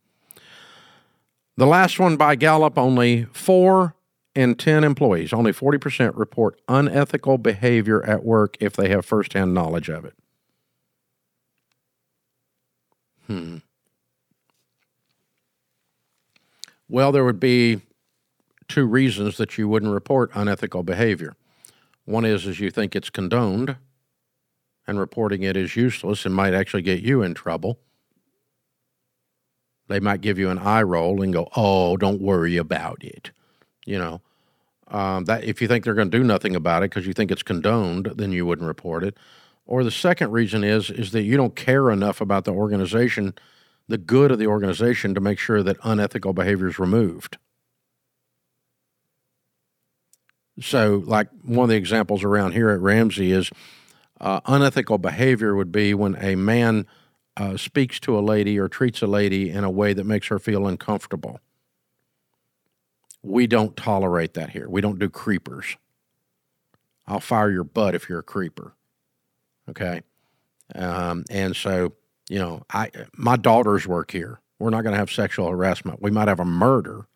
The 1.57 1.69
last 1.69 2.01
one 2.01 2.17
by 2.17 2.35
Gallup 2.35 2.77
only 2.77 3.27
four 3.27 3.95
in 4.35 4.57
10 4.57 4.83
employees, 4.83 5.33
only 5.33 5.53
40% 5.53 6.17
report 6.17 6.61
unethical 6.67 7.39
behavior 7.39 8.05
at 8.05 8.25
work 8.25 8.57
if 8.59 8.73
they 8.73 8.89
have 8.89 9.07
firsthand 9.07 9.55
knowledge 9.55 9.89
of 9.89 10.05
it. 10.05 10.15
Hmm. 13.33 13.57
Well, 16.87 17.13
there 17.13 17.25
would 17.25 17.41
be 17.41 17.81
two 18.69 18.85
reasons 18.85 19.39
that 19.39 19.57
you 19.57 19.69
wouldn't 19.69 19.93
report 19.93 20.31
unethical 20.35 20.83
behavior. 20.83 21.35
One 22.05 22.27
is 22.27 22.47
is 22.47 22.61
you 22.61 22.71
think 22.71 22.95
it's 22.95 23.09
condoned 23.09 23.77
and 24.87 24.99
reporting 24.99 25.43
it 25.43 25.57
is 25.57 25.77
useless 25.77 26.27
and 26.27 26.35
might 26.35 26.53
actually 26.53 26.83
get 26.83 27.01
you 27.01 27.23
in 27.23 27.33
trouble. 27.33 27.79
They 29.89 30.01
might 30.01 30.21
give 30.21 30.39
you 30.39 30.51
an 30.51 30.59
eye 30.59 30.83
roll 30.83 31.23
and 31.23 31.33
go, 31.33 31.49
"Oh, 31.57 31.97
don't 31.97 32.21
worry 32.21 32.59
about 32.59 33.03
it." 33.03 33.31
You 33.87 33.99
know, 33.99 34.21
um, 34.89 35.25
that 35.25 35.45
if 35.45 35.63
you 35.63 35.69
think 35.69 35.85
they're 35.85 35.95
going 35.95 36.11
to 36.11 36.19
do 36.19 36.25
nothing 36.25 36.55
about 36.55 36.83
it 36.83 36.91
because 36.91 37.07
you 37.07 37.15
think 37.15 37.31
it's 37.31 37.43
condoned, 37.43 38.13
then 38.17 38.33
you 38.33 38.45
wouldn't 38.45 38.69
report 38.69 39.05
it. 39.05 39.17
Or 39.67 39.85
the 39.85 39.91
second 39.91 40.33
reason 40.33 40.65
is 40.65 40.91
is 40.91 41.13
that 41.13 41.23
you 41.23 41.37
don't 41.37 41.57
care 41.57 41.91
enough 41.91 42.21
about 42.21 42.45
the 42.45 42.53
organization, 42.53 43.35
the 43.89 43.99
good 43.99 44.31
of 44.31 44.39
the 44.39 44.47
organization 44.47 45.15
to 45.15 45.21
make 45.21 45.39
sure 45.39 45.63
that 45.63 45.77
unethical 45.85 46.33
behavior 46.33 46.69
is 46.69 46.79
removed. 46.79 47.39
So, 50.61 51.03
like 51.07 51.29
one 51.45 51.65
of 51.65 51.71
the 51.71 51.77
examples 51.77 52.25
around 52.25 52.53
here 52.53 52.71
at 52.71 52.81
Ramsey 52.81 53.33
is 53.33 53.51
uh, 54.21 54.41
unethical 54.47 54.99
behavior 54.99 55.55
would 55.57 55.73
be 55.73 55.95
when 55.95 56.17
a 56.17 56.37
man 56.37 56.87
uh, 57.37 57.57
speaks 57.57 57.99
to 58.01 58.19
a 58.19 58.21
lady 58.21 58.59
or 58.59 58.69
treats 58.69 59.03
a 59.03 59.07
lady 59.07 59.51
in 59.51 59.65
a 59.65 59.71
way 59.71 59.95
that 59.95 60.05
makes 60.05 60.29
her 60.29 60.39
feel 60.39 60.67
uncomfortable. 60.67 61.41
we 63.23 63.47
don't 63.47 63.77
tolerate 63.77 64.35
that 64.35 64.51
here. 64.51 64.69
We 64.69 64.81
don't 64.81 64.99
do 64.99 65.09
creepers. 65.09 65.77
I'll 67.07 67.21
fire 67.21 67.51
your 67.51 67.65
butt 67.65 67.95
if 67.95 68.09
you're 68.09 68.21
a 68.21 68.25
creeper. 68.25 68.75
Okay. 69.73 70.03
Um, 70.75 71.25
and 71.31 71.57
so, 71.57 71.93
you 72.29 72.39
know, 72.39 72.63
I 72.71 72.91
my 73.15 73.37
daughters 73.37 73.87
work 73.87 74.11
here. 74.11 74.41
We're 74.59 74.71
not 74.71 74.83
going 74.83 74.93
to 74.93 74.99
have 74.99 75.11
sexual 75.11 75.51
harassment. 75.51 76.01
We 76.01 76.11
might 76.11 76.29
have 76.29 76.41
a 76.41 76.45
murder, 76.45 77.07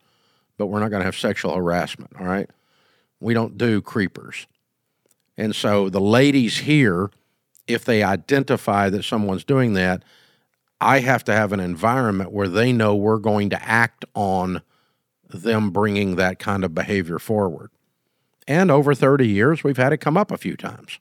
but 0.58 0.66
we're 0.66 0.80
not 0.80 0.90
going 0.90 1.00
to 1.00 1.04
have 1.04 1.16
sexual 1.16 1.54
harassment. 1.54 2.10
All 2.18 2.26
right. 2.26 2.50
We 3.20 3.34
don't 3.34 3.56
do 3.56 3.80
creepers. 3.80 4.46
And 5.36 5.54
so 5.54 5.88
the 5.88 6.00
ladies 6.00 6.58
here, 6.58 7.10
if 7.66 7.84
they 7.84 8.02
identify 8.02 8.90
that 8.90 9.04
someone's 9.04 9.44
doing 9.44 9.74
that, 9.74 10.02
I 10.80 11.00
have 11.00 11.24
to 11.24 11.32
have 11.32 11.52
an 11.52 11.60
environment 11.60 12.32
where 12.32 12.48
they 12.48 12.72
know 12.72 12.96
we're 12.96 13.18
going 13.18 13.50
to 13.50 13.62
act 13.62 14.04
on 14.14 14.62
them 15.28 15.70
bringing 15.70 16.16
that 16.16 16.38
kind 16.38 16.64
of 16.64 16.74
behavior 16.74 17.18
forward. 17.18 17.70
And 18.48 18.70
over 18.70 18.94
30 18.94 19.26
years, 19.26 19.64
we've 19.64 19.76
had 19.76 19.92
it 19.92 19.98
come 19.98 20.16
up 20.16 20.30
a 20.30 20.36
few 20.36 20.56
times. 20.56 20.98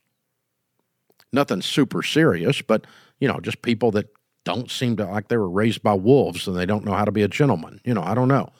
Nothing 1.33 1.61
super 1.61 2.01
serious, 2.01 2.61
but, 2.61 2.85
you 3.19 3.27
know, 3.27 3.39
just 3.39 3.61
people 3.61 3.91
that 3.91 4.07
don't 4.45 4.69
seem 4.69 4.95
to 4.95 5.05
like 5.05 5.27
they 5.27 5.37
were 5.37 5.49
raised 5.49 5.83
by 5.83 5.93
wolves 5.93 6.47
and 6.47 6.55
they 6.55 6.65
don't 6.65 6.85
know 6.85 6.93
how 6.93 7.03
to 7.03 7.11
be 7.11 7.23
a 7.23 7.27
gentleman. 7.27 7.81
You 7.83 7.93
know, 7.93 8.03
I 8.03 8.13
don't 8.13 8.27
know. 8.27 8.51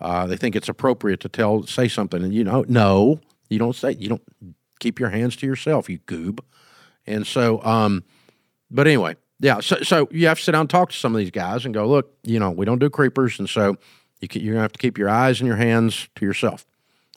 Uh, 0.00 0.26
they 0.26 0.36
think 0.36 0.54
it's 0.54 0.68
appropriate 0.68 1.20
to 1.20 1.28
tell, 1.28 1.64
say 1.64 1.88
something, 1.88 2.22
and 2.22 2.34
you 2.34 2.44
know, 2.44 2.64
no, 2.68 3.20
you 3.48 3.58
don't 3.58 3.74
say, 3.74 3.92
you 3.92 4.08
don't 4.08 4.22
keep 4.80 5.00
your 5.00 5.08
hands 5.08 5.34
to 5.36 5.46
yourself, 5.46 5.88
you 5.88 5.98
goob. 6.00 6.40
And 7.06 7.26
so, 7.26 7.62
um, 7.64 8.04
but 8.70 8.86
anyway, 8.86 9.16
yeah. 9.40 9.60
So, 9.60 9.82
so 9.82 10.08
you 10.10 10.26
have 10.26 10.38
to 10.38 10.44
sit 10.44 10.52
down 10.52 10.62
and 10.62 10.70
talk 10.70 10.90
to 10.90 10.96
some 10.96 11.14
of 11.14 11.18
these 11.18 11.30
guys 11.30 11.64
and 11.64 11.72
go, 11.72 11.86
look, 11.86 12.12
you 12.22 12.38
know, 12.38 12.50
we 12.50 12.66
don't 12.66 12.78
do 12.78 12.90
creepers, 12.90 13.38
and 13.38 13.48
so 13.48 13.76
you 14.20 14.28
you're 14.32 14.54
gonna 14.54 14.62
have 14.62 14.72
to 14.72 14.78
keep 14.78 14.98
your 14.98 15.08
eyes 15.08 15.40
and 15.40 15.46
your 15.46 15.56
hands 15.56 16.08
to 16.16 16.26
yourself, 16.26 16.66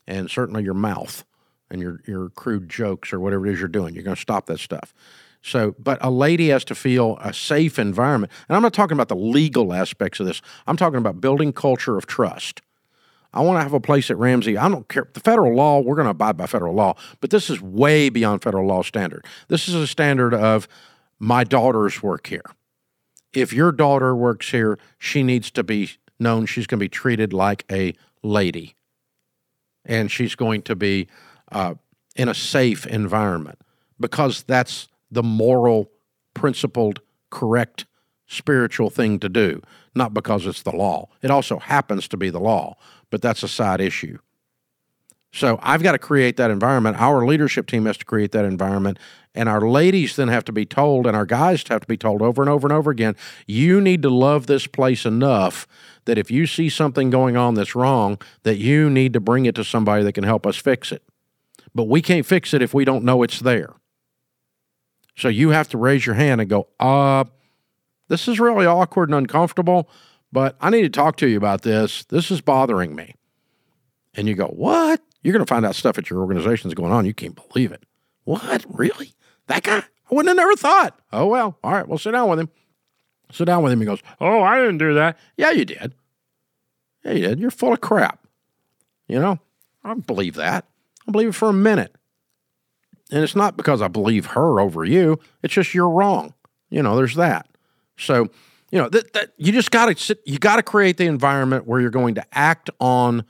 and 0.05 0.29
certainly 0.29 0.63
your 0.63 0.73
mouth 0.73 1.25
and 1.69 1.81
your 1.81 2.01
your 2.05 2.29
crude 2.29 2.69
jokes 2.69 3.11
or 3.13 3.19
whatever 3.19 3.45
it 3.47 3.53
is 3.53 3.59
you're 3.59 3.67
doing. 3.67 3.93
You're 3.93 4.03
gonna 4.03 4.15
stop 4.15 4.45
that 4.47 4.59
stuff. 4.59 4.93
So, 5.41 5.75
but 5.79 5.97
a 6.01 6.09
lady 6.09 6.49
has 6.49 6.65
to 6.65 6.75
feel 6.75 7.17
a 7.21 7.33
safe 7.33 7.79
environment, 7.79 8.31
and 8.49 8.55
I'm 8.55 8.61
not 8.63 8.73
talking 8.73 8.95
about 8.95 9.07
the 9.07 9.15
legal 9.15 9.73
aspects 9.73 10.19
of 10.19 10.25
this. 10.25 10.41
I'm 10.65 10.77
talking 10.77 10.97
about 10.97 11.21
building 11.21 11.53
culture 11.53 11.97
of 11.97 12.05
trust. 12.05 12.61
I 13.33 13.41
want 13.41 13.57
to 13.57 13.63
have 13.63 13.73
a 13.73 13.79
place 13.79 14.09
at 14.09 14.17
Ramsey. 14.17 14.57
I 14.57 14.67
don't 14.67 14.87
care. 14.87 15.07
The 15.13 15.19
federal 15.19 15.53
law, 15.53 15.79
we're 15.79 15.95
going 15.95 16.05
to 16.05 16.11
abide 16.11 16.37
by 16.37 16.47
federal 16.47 16.73
law, 16.73 16.95
but 17.21 17.29
this 17.29 17.49
is 17.49 17.61
way 17.61 18.09
beyond 18.09 18.41
federal 18.41 18.65
law 18.65 18.81
standard. 18.81 19.25
This 19.47 19.67
is 19.67 19.75
a 19.75 19.85
standard 19.85 20.33
of 20.33 20.67
my 21.19 21.43
daughters 21.43 22.01
work 22.01 22.27
here. 22.27 22.45
If 23.33 23.53
your 23.53 23.71
daughter 23.71 24.15
works 24.15 24.49
here, 24.49 24.79
she 24.97 25.23
needs 25.23 25.51
to 25.51 25.63
be 25.63 25.91
known 26.19 26.45
she's 26.45 26.67
going 26.67 26.79
to 26.79 26.83
be 26.83 26.89
treated 26.89 27.33
like 27.33 27.63
a 27.71 27.93
lady. 28.23 28.75
And 29.85 30.11
she's 30.11 30.35
going 30.35 30.63
to 30.63 30.75
be 30.75 31.07
uh, 31.51 31.75
in 32.15 32.29
a 32.29 32.33
safe 32.33 32.85
environment 32.85 33.59
because 33.99 34.43
that's 34.43 34.87
the 35.11 35.23
moral, 35.23 35.89
principled, 36.33 37.01
correct 37.29 37.85
spiritual 38.27 38.89
thing 38.89 39.19
to 39.19 39.29
do, 39.29 39.61
not 39.95 40.13
because 40.13 40.45
it's 40.45 40.61
the 40.61 40.75
law. 40.75 41.07
It 41.21 41.31
also 41.31 41.59
happens 41.59 42.07
to 42.09 42.17
be 42.17 42.29
the 42.29 42.39
law, 42.39 42.75
but 43.09 43.21
that's 43.21 43.43
a 43.43 43.47
side 43.47 43.79
issue. 43.79 44.19
So 45.31 45.59
I've 45.61 45.83
got 45.83 45.91
to 45.91 45.99
create 45.99 46.37
that 46.37 46.51
environment. 46.51 46.99
Our 46.99 47.25
leadership 47.25 47.67
team 47.67 47.85
has 47.85 47.97
to 47.97 48.05
create 48.05 48.31
that 48.31 48.45
environment. 48.45 48.97
And 49.35 49.47
our 49.47 49.61
ladies 49.61 50.15
then 50.15 50.29
have 50.29 50.45
to 50.45 50.51
be 50.51 50.65
told, 50.65 51.05
and 51.05 51.15
our 51.15 51.25
guys 51.25 51.63
have 51.67 51.81
to 51.81 51.87
be 51.87 51.97
told 51.97 52.21
over 52.21 52.41
and 52.41 52.49
over 52.49 52.65
and 52.65 52.73
over 52.73 52.89
again 52.89 53.15
you 53.45 53.79
need 53.79 54.01
to 54.01 54.09
love 54.09 54.47
this 54.47 54.65
place 54.65 55.05
enough 55.05 55.67
that 56.05 56.17
if 56.17 56.31
you 56.31 56.47
see 56.47 56.69
something 56.69 57.09
going 57.09 57.37
on 57.37 57.53
that's 57.53 57.75
wrong, 57.75 58.19
that 58.43 58.57
you 58.57 58.89
need 58.89 59.13
to 59.13 59.19
bring 59.19 59.45
it 59.45 59.53
to 59.55 59.63
somebody 59.63 60.03
that 60.03 60.13
can 60.13 60.23
help 60.23 60.47
us 60.47 60.55
fix 60.55 60.91
it. 60.91 61.03
But 61.77 61.89
we 61.89 62.01
can't 62.01 62.25
fix 62.25 62.55
it 62.55 62.63
if 62.63 62.73
we 62.73 62.85
don't 62.85 63.03
know 63.05 63.21
it's 63.21 63.39
there. 63.39 63.75
So 65.15 65.27
you 65.27 65.51
have 65.51 65.69
to 65.69 65.77
raise 65.77 66.07
your 66.07 66.15
hand 66.15 66.41
and 66.41 66.49
go, 66.49 66.67
uh, 66.79 67.25
this 68.07 68.27
is 68.27 68.39
really 68.39 68.65
awkward 68.65 69.09
and 69.09 69.15
uncomfortable, 69.15 69.87
but 70.31 70.55
I 70.59 70.71
need 70.71 70.81
to 70.81 70.89
talk 70.89 71.17
to 71.17 71.27
you 71.27 71.37
about 71.37 71.61
this. 71.61 72.03
This 72.05 72.31
is 72.31 72.41
bothering 72.41 72.95
me. 72.95 73.13
And 74.15 74.27
you 74.27 74.33
go, 74.33 74.47
what? 74.47 75.01
You're 75.21 75.33
going 75.33 75.45
to 75.45 75.49
find 75.49 75.67
out 75.67 75.75
stuff 75.75 75.99
at 75.99 76.09
your 76.09 76.19
organization 76.19 76.67
is 76.67 76.73
going 76.73 76.91
on. 76.91 77.05
You 77.05 77.13
can't 77.13 77.39
believe 77.47 77.71
it. 77.71 77.83
What? 78.23 78.65
Really? 78.67 79.13
That 79.45 79.61
guy? 79.61 79.77
I 79.77 80.15
wouldn't 80.15 80.29
have 80.29 80.37
never 80.37 80.55
thought. 80.55 80.99
Oh, 81.13 81.27
well, 81.27 81.59
all 81.63 81.73
right, 81.73 81.87
we'll 81.87 81.99
sit 81.99 82.13
down 82.13 82.27
with 82.27 82.39
him. 82.39 82.49
Sit 83.31 83.45
down 83.45 83.61
with 83.61 83.71
him. 83.71 83.81
He 83.81 83.85
goes, 83.85 84.01
Oh, 84.19 84.41
I 84.41 84.57
didn't 84.57 84.79
do 84.79 84.95
that. 84.95 85.19
Yeah, 85.37 85.51
you 85.51 85.63
did. 85.63 85.93
Yeah, 87.05 87.11
you 87.11 87.27
did. 87.27 87.39
You're 87.39 87.51
full 87.51 87.73
of 87.73 87.81
crap. 87.81 88.25
You 89.07 89.19
know, 89.19 89.39
I 89.83 89.89
don't 89.89 90.07
believe 90.07 90.33
that. 90.35 90.65
I 91.07 91.11
believe 91.11 91.29
it 91.29 91.35
for 91.35 91.49
a 91.49 91.53
minute. 91.53 91.95
And 93.11 93.23
it's 93.23 93.35
not 93.35 93.55
because 93.55 93.81
I 93.81 93.87
believe 93.87 94.27
her 94.27 94.59
over 94.59 94.83
you. 94.83 95.19
It's 95.41 95.53
just 95.53 95.73
you're 95.73 95.89
wrong. 95.89 96.33
You 96.69 96.83
know, 96.83 96.97
there's 96.97 97.15
that. 97.15 97.47
So, 97.97 98.29
you 98.71 98.79
know, 98.79 98.89
that, 98.89 99.13
that 99.13 99.33
you 99.37 99.53
just 99.53 99.71
got 99.71 99.85
to 99.85 99.95
sit, 99.95 100.21
you 100.25 100.37
got 100.39 100.57
to 100.57 100.63
create 100.63 100.97
the 100.97 101.05
environment 101.05 101.65
where 101.65 101.79
you're 101.79 101.89
going 101.89 102.15
to 102.15 102.25
act 102.33 102.69
on 102.79 103.23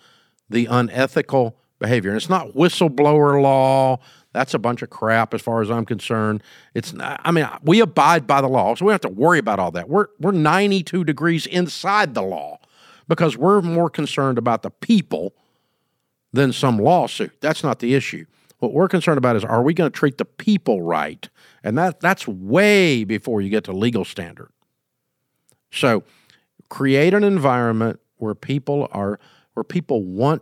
the 0.49 0.65
unethical 0.65 1.57
behavior. 1.79 2.09
And 2.09 2.17
it's 2.17 2.29
not 2.29 2.53
whistleblower 2.55 3.41
law. 3.41 3.99
That's 4.33 4.53
a 4.53 4.59
bunch 4.59 4.81
of 4.81 4.89
crap 4.89 5.33
as 5.33 5.41
far 5.41 5.61
as 5.61 5.69
I'm 5.69 5.85
concerned. 5.85 6.41
It's 6.73 6.93
not, 6.93 7.21
I 7.23 7.31
mean, 7.31 7.47
we 7.63 7.79
abide 7.79 8.25
by 8.27 8.41
the 8.41 8.47
law, 8.47 8.75
so 8.75 8.85
we 8.85 8.89
don't 8.89 9.03
have 9.03 9.13
to 9.13 9.19
worry 9.19 9.39
about 9.39 9.59
all 9.59 9.71
that. 9.71 9.89
We're 9.89 10.07
we're 10.19 10.31
92 10.31 11.03
degrees 11.03 11.45
inside 11.45 12.13
the 12.13 12.21
law 12.21 12.59
because 13.07 13.37
we're 13.37 13.61
more 13.61 13.89
concerned 13.89 14.37
about 14.37 14.63
the 14.63 14.69
people 14.69 15.33
than 16.33 16.53
some 16.53 16.77
lawsuit. 16.77 17.39
That's 17.41 17.63
not 17.63 17.79
the 17.79 17.93
issue. 17.93 18.25
What 18.59 18.73
we're 18.73 18.87
concerned 18.87 19.17
about 19.17 19.35
is 19.35 19.43
are 19.43 19.61
we 19.61 19.73
going 19.73 19.91
to 19.91 19.97
treat 19.97 20.17
the 20.17 20.25
people 20.25 20.81
right? 20.81 21.29
And 21.63 21.77
that 21.77 21.99
that's 21.99 22.27
way 22.27 23.03
before 23.03 23.41
you 23.41 23.49
get 23.49 23.63
to 23.65 23.71
legal 23.71 24.05
standard. 24.05 24.49
So 25.71 26.03
create 26.69 27.13
an 27.13 27.23
environment 27.23 27.99
where 28.17 28.35
people 28.35 28.87
are 28.91 29.19
where 29.53 29.63
people 29.63 30.03
want 30.03 30.41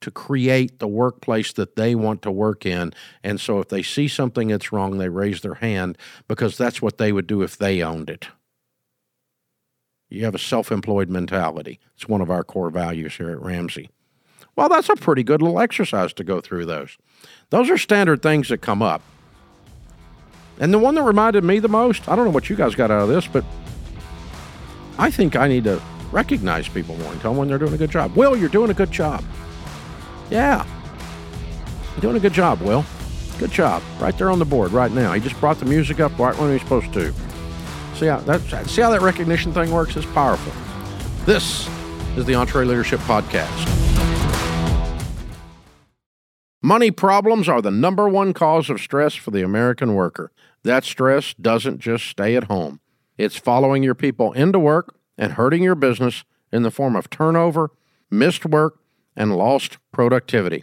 to 0.00 0.10
create 0.10 0.78
the 0.78 0.88
workplace 0.88 1.52
that 1.52 1.76
they 1.76 1.94
want 1.94 2.22
to 2.22 2.30
work 2.30 2.66
in. 2.66 2.92
And 3.22 3.40
so 3.40 3.60
if 3.60 3.68
they 3.68 3.82
see 3.82 4.08
something 4.08 4.48
that's 4.48 4.72
wrong, 4.72 4.98
they 4.98 5.08
raise 5.08 5.40
their 5.40 5.54
hand 5.54 5.96
because 6.28 6.58
that's 6.58 6.82
what 6.82 6.98
they 6.98 7.12
would 7.12 7.26
do 7.26 7.42
if 7.42 7.56
they 7.56 7.82
owned 7.82 8.10
it. 8.10 8.28
You 10.10 10.24
have 10.24 10.34
a 10.34 10.38
self 10.38 10.70
employed 10.70 11.08
mentality. 11.08 11.80
It's 11.94 12.08
one 12.08 12.20
of 12.20 12.30
our 12.30 12.44
core 12.44 12.70
values 12.70 13.16
here 13.16 13.30
at 13.30 13.40
Ramsey. 13.40 13.88
Well, 14.56 14.68
that's 14.68 14.88
a 14.88 14.96
pretty 14.96 15.22
good 15.22 15.40
little 15.40 15.60
exercise 15.60 16.12
to 16.14 16.24
go 16.24 16.40
through 16.40 16.66
those. 16.66 16.98
Those 17.50 17.70
are 17.70 17.78
standard 17.78 18.22
things 18.22 18.48
that 18.48 18.58
come 18.58 18.82
up. 18.82 19.02
And 20.60 20.72
the 20.72 20.78
one 20.78 20.94
that 20.94 21.02
reminded 21.02 21.44
me 21.44 21.58
the 21.58 21.68
most, 21.68 22.08
I 22.08 22.14
don't 22.14 22.24
know 22.26 22.30
what 22.30 22.50
you 22.50 22.56
guys 22.56 22.74
got 22.74 22.90
out 22.90 23.02
of 23.02 23.08
this, 23.08 23.26
but 23.26 23.44
I 24.98 25.10
think 25.10 25.36
I 25.36 25.48
need 25.48 25.64
to 25.64 25.80
recognize 26.12 26.68
people 26.68 26.96
more 26.98 27.10
and 27.10 27.20
tell 27.20 27.32
them 27.32 27.38
when 27.38 27.48
they're 27.48 27.58
doing 27.58 27.72
a 27.72 27.78
good 27.78 27.90
job. 27.90 28.14
Will, 28.14 28.36
you're 28.36 28.48
doing 28.50 28.70
a 28.70 28.74
good 28.74 28.90
job. 28.90 29.24
Yeah. 30.30 30.66
You're 31.92 32.02
doing 32.02 32.16
a 32.16 32.20
good 32.20 32.34
job, 32.34 32.60
Will. 32.60 32.84
Good 33.38 33.50
job. 33.50 33.82
Right 33.98 34.16
there 34.16 34.30
on 34.30 34.38
the 34.38 34.44
board 34.44 34.72
right 34.72 34.92
now. 34.92 35.12
He 35.14 35.20
just 35.20 35.38
brought 35.40 35.58
the 35.58 35.64
music 35.64 36.00
up 36.00 36.16
right 36.18 36.36
when 36.38 36.48
he 36.48 36.52
was 36.54 36.62
supposed 36.62 36.92
to. 36.92 37.12
See 37.96 38.06
how 38.06 38.18
that 38.20 38.40
see 38.68 38.82
how 38.82 38.90
that 38.90 39.02
recognition 39.02 39.52
thing 39.52 39.70
works? 39.70 39.96
It's 39.96 40.06
powerful. 40.06 40.52
This 41.24 41.68
is 42.16 42.24
the 42.24 42.32
EntreLeadership 42.32 42.98
Podcast. 42.98 43.81
Money 46.64 46.92
problems 46.92 47.48
are 47.48 47.60
the 47.60 47.72
number 47.72 48.08
one 48.08 48.32
cause 48.32 48.70
of 48.70 48.80
stress 48.80 49.16
for 49.16 49.32
the 49.32 49.42
American 49.42 49.94
worker. 49.94 50.30
That 50.62 50.84
stress 50.84 51.34
doesn't 51.34 51.80
just 51.80 52.06
stay 52.06 52.36
at 52.36 52.44
home. 52.44 52.78
It's 53.18 53.36
following 53.36 53.82
your 53.82 53.96
people 53.96 54.32
into 54.32 54.60
work 54.60 54.94
and 55.18 55.32
hurting 55.32 55.64
your 55.64 55.74
business 55.74 56.22
in 56.52 56.62
the 56.62 56.70
form 56.70 56.94
of 56.94 57.10
turnover, 57.10 57.72
missed 58.12 58.46
work, 58.46 58.78
and 59.16 59.36
lost 59.36 59.78
productivity. 59.90 60.62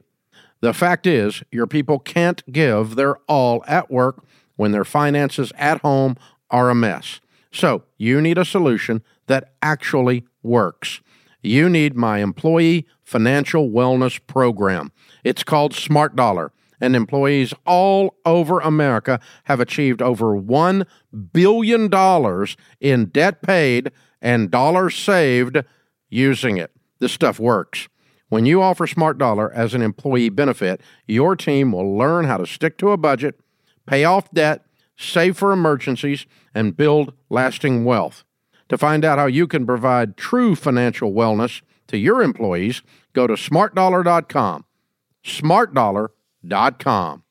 The 0.61 0.73
fact 0.73 1.05
is, 1.05 1.43
your 1.51 1.67
people 1.67 1.99
can't 1.99 2.49
give 2.49 2.95
their 2.95 3.17
all 3.27 3.61
at 3.67 3.91
work 3.91 4.23
when 4.55 4.71
their 4.71 4.85
finances 4.85 5.51
at 5.57 5.81
home 5.81 6.15
are 6.49 6.69
a 6.69 6.75
mess. 6.75 7.19
So, 7.51 7.83
you 7.97 8.21
need 8.21 8.37
a 8.37 8.45
solution 8.45 9.03
that 9.27 9.53
actually 9.61 10.25
works. 10.43 11.01
You 11.41 11.69
need 11.69 11.95
my 11.95 12.19
employee 12.19 12.87
financial 13.03 13.69
wellness 13.69 14.19
program. 14.27 14.91
It's 15.23 15.43
called 15.43 15.73
SmartDollar, 15.73 16.51
and 16.81 16.95
employees 16.95 17.53
all 17.65 18.15
over 18.25 18.59
America 18.59 19.19
have 19.45 19.59
achieved 19.59 20.01
over 20.01 20.27
$1 20.27 20.85
billion 21.33 22.47
in 22.79 23.05
debt 23.07 23.41
paid 23.41 23.91
and 24.21 24.51
dollars 24.51 24.95
saved 24.95 25.63
using 26.09 26.57
it. 26.57 26.71
This 26.99 27.11
stuff 27.11 27.39
works. 27.39 27.87
When 28.29 28.45
you 28.45 28.61
offer 28.61 28.85
SmartDollar 28.85 29.51
as 29.53 29.73
an 29.73 29.81
employee 29.81 30.29
benefit, 30.29 30.81
your 31.07 31.35
team 31.35 31.71
will 31.71 31.97
learn 31.97 32.25
how 32.25 32.37
to 32.37 32.45
stick 32.45 32.77
to 32.77 32.91
a 32.91 32.97
budget, 32.97 33.39
pay 33.87 34.03
off 34.03 34.31
debt, 34.31 34.65
save 34.95 35.37
for 35.37 35.51
emergencies, 35.51 36.25
and 36.53 36.77
build 36.77 37.13
lasting 37.29 37.85
wealth. 37.85 38.23
To 38.67 38.77
find 38.77 39.03
out 39.03 39.17
how 39.17 39.25
you 39.25 39.47
can 39.47 39.65
provide 39.65 40.15
true 40.15 40.53
financial 40.53 41.11
wellness 41.11 41.61
to 41.87 41.97
your 41.97 42.21
employees, 42.21 42.83
Go 43.13 43.27
to 43.27 43.33
smartdollar.com. 43.33 44.65
Smartdollar.com. 45.29 47.23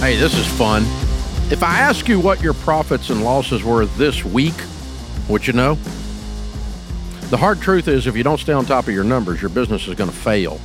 Hey, 0.00 0.16
this 0.16 0.34
is 0.34 0.46
fun. 0.46 0.82
If 1.50 1.62
I 1.62 1.78
ask 1.78 2.08
you 2.08 2.20
what 2.20 2.40
your 2.42 2.54
profits 2.54 3.10
and 3.10 3.24
losses 3.24 3.62
were 3.62 3.86
this 3.86 4.24
week, 4.24 4.54
would 5.28 5.46
you 5.46 5.52
know? 5.52 5.74
The 7.30 7.36
hard 7.36 7.60
truth 7.60 7.88
is, 7.88 8.06
if 8.06 8.16
you 8.16 8.22
don't 8.22 8.38
stay 8.38 8.52
on 8.52 8.64
top 8.64 8.88
of 8.88 8.94
your 8.94 9.04
numbers, 9.04 9.42
your 9.42 9.50
business 9.50 9.86
is 9.86 9.94
going 9.94 10.10
to 10.10 10.16
fail. 10.16 10.60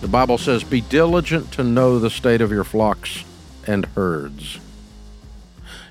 The 0.00 0.08
Bible 0.08 0.38
says, 0.38 0.62
Be 0.62 0.82
diligent 0.82 1.50
to 1.52 1.64
know 1.64 1.98
the 1.98 2.10
state 2.10 2.40
of 2.40 2.52
your 2.52 2.64
flocks 2.64 3.24
and 3.66 3.86
herds. 3.86 4.58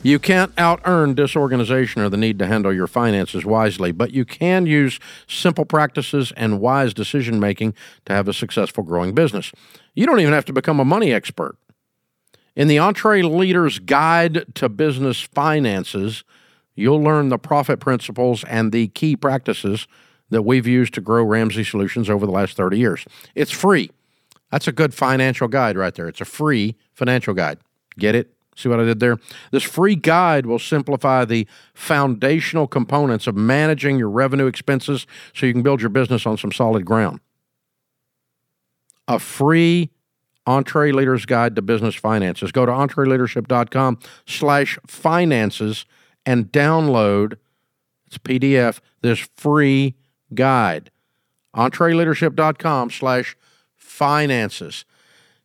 You 0.03 0.19
can't 0.19 0.51
out 0.57 0.81
earn 0.83 1.15
disorganization 1.15 2.01
or 2.01 2.09
the 2.09 2.17
need 2.17 2.37
to 2.39 2.45
handle 2.45 2.73
your 2.73 2.87
finances 2.87 3.45
wisely, 3.45 3.93
but 3.93 4.11
you 4.11 4.25
can 4.25 4.65
use 4.65 4.99
simple 5.27 5.63
practices 5.63 6.33
and 6.35 6.59
wise 6.59 6.93
decision 6.93 7.39
making 7.39 7.73
to 8.05 8.13
have 8.13 8.27
a 8.27 8.33
successful 8.33 8.83
growing 8.83 9.13
business. 9.13 9.53
You 9.95 10.05
don't 10.05 10.19
even 10.19 10.33
have 10.33 10.43
to 10.45 10.53
become 10.53 10.81
a 10.81 10.85
money 10.85 11.13
expert. 11.13 11.55
In 12.53 12.67
the 12.67 12.75
EntreLeader's 12.75 13.79
Guide 13.79 14.53
to 14.55 14.67
Business 14.67 15.21
Finances, 15.21 16.25
you'll 16.75 17.01
learn 17.01 17.29
the 17.29 17.39
profit 17.39 17.79
principles 17.79 18.43
and 18.43 18.73
the 18.73 18.89
key 18.89 19.15
practices 19.15 19.87
that 20.29 20.41
we've 20.41 20.67
used 20.67 20.93
to 20.95 21.01
grow 21.01 21.23
Ramsey 21.23 21.63
Solutions 21.63 22.09
over 22.09 22.25
the 22.25 22.31
last 22.31 22.57
30 22.57 22.77
years. 22.77 23.05
It's 23.35 23.51
free. 23.51 23.89
That's 24.51 24.67
a 24.67 24.73
good 24.73 24.93
financial 24.93 25.47
guide 25.47 25.77
right 25.77 25.95
there. 25.95 26.09
It's 26.09 26.21
a 26.21 26.25
free 26.25 26.75
financial 26.91 27.33
guide. 27.33 27.59
Get 27.97 28.15
it? 28.15 28.32
See 28.55 28.69
what 28.69 28.79
I 28.79 28.83
did 28.83 28.99
there? 28.99 29.17
This 29.51 29.63
free 29.63 29.95
guide 29.95 30.45
will 30.45 30.59
simplify 30.59 31.25
the 31.25 31.47
foundational 31.73 32.67
components 32.67 33.27
of 33.27 33.35
managing 33.35 33.97
your 33.97 34.09
revenue 34.09 34.47
expenses 34.47 35.07
so 35.33 35.45
you 35.45 35.53
can 35.53 35.63
build 35.63 35.81
your 35.81 35.89
business 35.89 36.25
on 36.25 36.37
some 36.37 36.51
solid 36.51 36.85
ground. 36.85 37.19
A 39.07 39.19
free 39.19 39.89
EntreLeader's 40.47 41.25
Guide 41.25 41.55
to 41.55 41.61
Business 41.61 41.95
Finances. 41.95 42.51
Go 42.51 42.65
to 42.65 42.71
entreleadership.com 42.71 43.99
slash 44.25 44.77
finances 44.85 45.85
and 46.25 46.51
download, 46.51 47.37
it's 48.07 48.17
PDF, 48.17 48.79
this 49.01 49.19
free 49.35 49.95
guide. 50.33 50.91
EntreLeadership.com 51.55 52.89
slash 52.89 53.37
finances. 53.75 54.85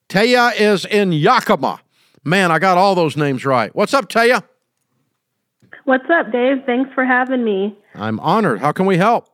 Taya 0.09 0.59
is 0.59 0.85
in 0.85 1.13
Yakima. 1.13 1.81
Man, 2.29 2.53
I 2.53 2.59
got 2.59 2.77
all 2.77 2.95
those 2.95 3.17
names 3.17 3.47
right. 3.47 3.75
What's 3.75 3.95
up, 3.95 4.11
Taya? 4.11 4.43
What's 5.85 6.11
up, 6.11 6.31
Dave? 6.31 6.59
Thanks 6.67 6.93
for 6.93 7.03
having 7.03 7.43
me. 7.43 7.75
I'm 7.95 8.21
honored. 8.21 8.61
How 8.61 8.71
can 8.73 8.85
we 8.85 8.99
help? 8.99 9.31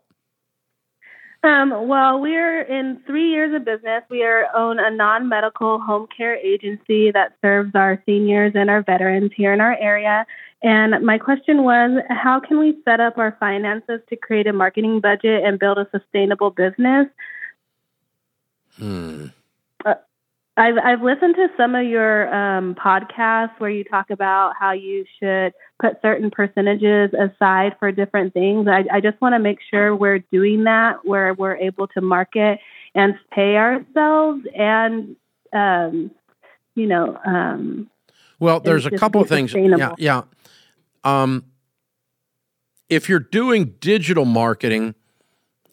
Um, 1.43 1.89
well, 1.89 2.21
we're 2.21 2.63
in 2.63 3.03
three 3.05 3.31
years 3.31 3.53
of 3.53 3.65
business. 3.65 4.05
We 4.09 4.23
are, 4.23 4.47
own 4.55 4.79
a 4.79 4.93
non 4.93 5.29
medical 5.29 5.81
home 5.81 6.07
care 6.17 6.37
agency 6.37 7.11
that 7.11 7.37
serves 7.43 7.75
our 7.75 8.01
seniors 8.07 8.53
and 8.55 8.71
our 8.71 8.83
veterans 8.83 9.33
here 9.35 9.53
in 9.53 9.61
our 9.61 9.77
area. 9.77 10.25
And 10.63 11.05
my 11.05 11.19
question 11.19 11.65
was 11.65 12.01
how 12.11 12.39
can 12.39 12.61
we 12.61 12.79
set 12.85 13.01
up 13.01 13.19
our 13.19 13.37
finances 13.41 14.01
to 14.09 14.17
create 14.17 14.47
a 14.47 14.53
marketing 14.53 15.01
budget 15.01 15.43
and 15.45 15.59
build 15.59 15.79
a 15.79 15.89
sustainable 15.91 16.51
business? 16.51 17.09
Hmm. 18.77 19.27
I've 20.57 20.77
I've 20.79 21.03
listened 21.03 21.35
to 21.35 21.49
some 21.57 21.75
of 21.75 21.85
your 21.85 22.33
um, 22.33 22.77
podcasts 22.77 23.59
where 23.59 23.71
you 23.71 23.83
talk 23.83 24.11
about 24.11 24.53
how 24.59 24.71
you 24.73 25.05
should 25.19 25.53
put 25.81 26.01
certain 26.01 26.31
percentages 26.31 27.11
aside 27.13 27.75
for 27.81 27.91
different 27.91 28.33
things. 28.35 28.69
I, 28.69 28.85
I 28.93 29.01
just 29.01 29.21
want 29.21 29.35
to 29.35 29.41
make 29.41 29.59
sure 29.69 29.97
we're 29.97 30.21
doing 30.21 30.65
that 30.65 31.05
where 31.05 31.35
we're 31.35 31.57
able 31.57 31.89
to 31.89 32.01
market 32.01 32.61
and 32.95 33.15
pay 33.33 33.57
ourselves 33.57 34.47
and 34.57 35.17
um, 35.53 36.13
you 36.77 36.87
know 36.87 37.19
um, 37.27 37.91
well 38.39 38.61
there's 38.61 38.87
a 38.87 38.93
couple 38.93 39.21
of 39.21 39.29
things. 39.29 39.53
yeah 39.55 39.95
yeah. 39.99 40.23
Um, 41.03 41.47
if 42.89 43.09
you're 43.09 43.19
doing 43.19 43.75
digital 43.81 44.25
marketing 44.25 44.95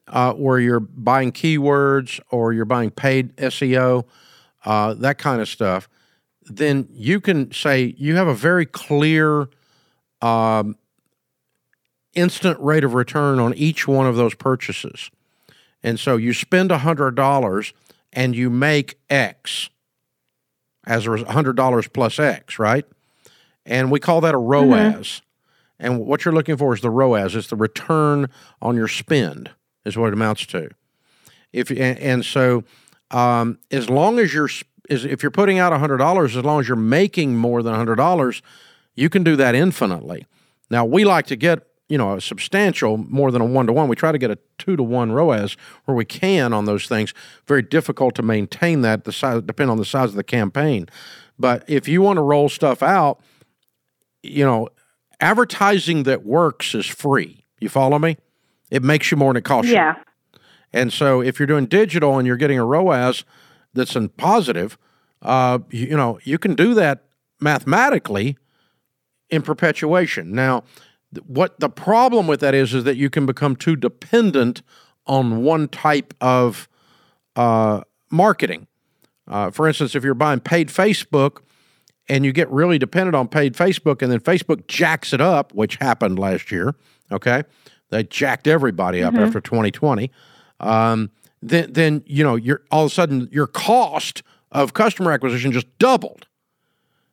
uh, 0.08 0.34
where 0.34 0.60
you're 0.60 0.80
buying 0.80 1.32
keywords 1.32 2.20
or 2.32 2.52
you're 2.52 2.66
buying 2.66 2.90
paid 2.90 3.36
SEO, 3.38 4.06
uh, 4.66 4.94
that 4.96 5.18
kind 5.18 5.42
of 5.42 5.48
stuff, 5.48 5.90
then 6.44 6.88
you 6.92 7.20
can 7.22 7.52
say 7.52 7.96
you 7.98 8.16
have 8.16 8.28
a 8.28 8.34
very 8.34 8.66
clear 8.66 9.50
um, 10.22 10.76
instant 12.14 12.60
rate 12.60 12.84
of 12.84 12.94
return 12.94 13.40
on 13.40 13.54
each 13.54 13.88
one 13.88 14.08
of 14.08 14.16
those 14.16 14.36
purchases. 14.36 15.10
And 15.84 16.00
so 16.00 16.18
you 16.18 16.34
spend 16.34 16.70
$100 16.70 17.74
and 18.14 18.36
you 18.36 18.50
make 18.50 19.00
X 19.10 19.70
as 20.86 21.06
a 21.06 21.10
$100 21.10 21.94
plus 21.94 22.20
X, 22.20 22.60
right? 22.60 22.86
And 23.66 23.92
we 23.92 24.00
call 24.00 24.22
that 24.22 24.34
a 24.34 24.38
ROAS. 24.38 24.70
Mm-hmm. 24.70 25.26
And 25.80 26.00
what 26.06 26.26
you're 26.26 26.34
looking 26.34 26.58
for 26.58 26.74
is 26.74 26.82
the 26.82 26.90
ROAS. 26.90 27.36
It's 27.36 27.48
the 27.48 27.56
return 27.56 28.30
on 28.62 28.76
your 28.76 28.88
spend, 28.88 29.52
is 29.86 29.98
what 29.98 30.08
it 30.08 30.14
amounts 30.14 30.46
to. 30.48 30.70
If 31.52 31.70
and, 31.70 31.98
and 32.00 32.26
so, 32.26 32.64
um, 33.12 33.60
as 33.70 33.90
long 33.90 34.20
as 34.20 34.34
you're 34.34 34.50
if 34.90 35.24
you're 35.24 35.32
putting 35.32 35.60
out 35.60 35.78
hundred 35.78 35.98
dollars, 35.98 36.36
as 36.36 36.44
long 36.44 36.60
as 36.60 36.68
you're 36.68 36.76
making 36.76 37.38
more 37.38 37.64
than 37.64 37.74
hundred 37.74 37.96
dollars, 37.96 38.42
you 38.96 39.10
can 39.10 39.24
do 39.24 39.36
that 39.36 39.56
infinitely. 39.56 40.26
Now 40.70 40.86
we 40.86 41.06
like 41.06 41.28
to 41.28 41.36
get 41.36 41.68
you 41.88 41.98
know 41.98 42.16
a 42.16 42.22
substantial 42.22 42.98
more 42.98 43.32
than 43.32 43.42
a 43.42 43.46
one 43.46 43.68
to 43.68 43.74
one. 43.74 43.88
We 43.88 43.96
try 43.96 44.12
to 44.12 44.18
get 44.18 44.32
a 44.32 44.38
two 44.58 44.76
to 44.76 44.84
one 44.84 45.12
ROAS 45.12 45.56
where 45.86 45.96
we 45.96 46.06
can 46.06 46.54
on 46.54 46.66
those 46.66 46.88
things. 46.88 47.14
Very 47.48 47.62
difficult 47.62 48.16
to 48.16 48.22
maintain 48.22 48.82
that. 48.82 49.04
The 49.04 49.12
size 49.12 49.42
depend 49.44 49.70
on 49.70 49.78
the 49.78 49.86
size 49.86 50.10
of 50.10 50.16
the 50.16 50.24
campaign, 50.24 50.88
but 51.38 51.64
if 51.68 51.88
you 51.88 52.02
want 52.02 52.18
to 52.18 52.24
roll 52.24 52.50
stuff 52.50 52.82
out 52.82 53.22
you 54.24 54.46
know, 54.46 54.70
advertising 55.20 56.04
that 56.04 56.26
works 56.26 56.76
is 56.76 56.86
free. 56.86 57.46
You 57.60 57.70
follow 57.70 58.00
me? 58.00 58.18
It 58.70 58.84
makes 58.84 59.12
you 59.12 59.18
more 59.18 59.34
than 59.34 59.40
it 59.40 59.46
costs 59.46 59.72
yeah. 59.72 59.96
you. 59.98 60.04
And 60.74 60.92
so 60.92 61.22
if 61.22 61.40
you're 61.40 61.48
doing 61.48 61.66
digital 61.66 62.18
and 62.18 62.28
you're 62.28 62.38
getting 62.38 62.60
a 62.60 62.66
ROAS 62.66 63.26
that's 63.74 63.96
in 63.96 64.10
positive, 64.10 64.78
uh, 65.22 65.60
you, 65.70 65.88
you 65.88 65.98
know, 65.98 66.20
you 66.24 66.38
can 66.38 66.56
do 66.56 66.74
that 66.74 67.04
mathematically 67.40 68.38
in 69.30 69.42
perpetuation. 69.42 70.34
Now, 70.34 70.64
what 71.26 71.60
the 71.60 71.70
problem 71.70 72.28
with 72.28 72.40
that 72.40 72.54
is 72.54 72.74
is 72.74 72.84
that 72.86 72.96
you 72.96 73.10
can 73.10 73.26
become 73.26 73.56
too 73.56 73.76
dependent 73.76 74.62
on 75.06 75.44
one 75.44 75.68
type 75.68 76.14
of 76.22 76.70
uh, 77.36 77.82
marketing. 78.10 78.68
Uh, 79.28 79.52
for 79.52 79.68
instance, 79.68 79.96
if 79.96 80.04
you're 80.04 80.14
buying 80.14 80.40
paid 80.40 80.70
Facebook, 80.70 81.42
and 82.10 82.26
you 82.26 82.34
get 82.34 82.50
really 82.52 82.78
dependent 82.78 83.16
on 83.16 83.28
paid 83.28 83.54
Facebook, 83.54 84.02
and 84.02 84.12
then 84.12 84.20
Facebook 84.20 84.68
jacks 84.68 85.14
it 85.14 85.22
up, 85.22 85.54
which 85.54 85.78
happened 85.78 86.20
last 86.20 86.52
year. 86.52 86.76
Okay, 87.10 87.44
they 87.90 88.04
jacked 88.04 88.48
everybody 88.48 89.02
up 89.02 89.14
mm-hmm. 89.14 89.24
after 89.24 89.40
2020. 89.40 90.12
Um, 90.62 91.12
then, 91.42 91.74
then 91.74 92.04
you 92.06 92.24
know, 92.24 92.36
you're 92.36 92.62
all 92.72 92.86
of 92.86 92.92
a 92.92 92.94
sudden 92.94 93.28
your 93.32 93.48
cost 93.48 94.24
of 94.52 94.74
customer 94.74 95.12
acquisition 95.12 95.52
just 95.52 95.68
doubled 95.80 96.28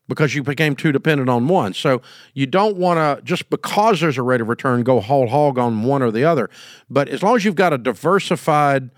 because 0.06 0.34
you 0.34 0.42
became 0.42 0.74
too 0.74 0.92
dependent 0.92 1.28
on 1.28 1.48
one. 1.48 1.74
So 1.74 2.02
you 2.34 2.46
don't 2.46 2.76
want 2.76 2.98
to 2.98 3.24
just 3.24 3.50
because 3.50 4.00
there's 4.00 4.18
a 4.18 4.22
rate 4.22 4.40
of 4.40 4.48
return 4.48 4.82
go 4.82 5.00
whole 5.00 5.26
hog 5.26 5.58
on 5.58 5.82
one 5.82 6.02
or 6.02 6.10
the 6.10 6.24
other. 6.24 6.48
But 6.88 7.08
as 7.08 7.22
long 7.22 7.36
as 7.36 7.44
you've 7.44 7.54
got 7.54 7.72
a 7.72 7.78
diversified 7.78 8.90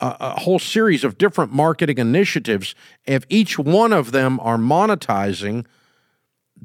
a, 0.00 0.16
a 0.20 0.40
whole 0.40 0.58
series 0.58 1.04
of 1.04 1.18
different 1.18 1.52
marketing 1.52 1.98
initiatives. 1.98 2.74
If 3.06 3.24
each 3.28 3.58
one 3.58 3.92
of 3.92 4.12
them 4.12 4.40
are 4.40 4.56
monetizing, 4.56 5.66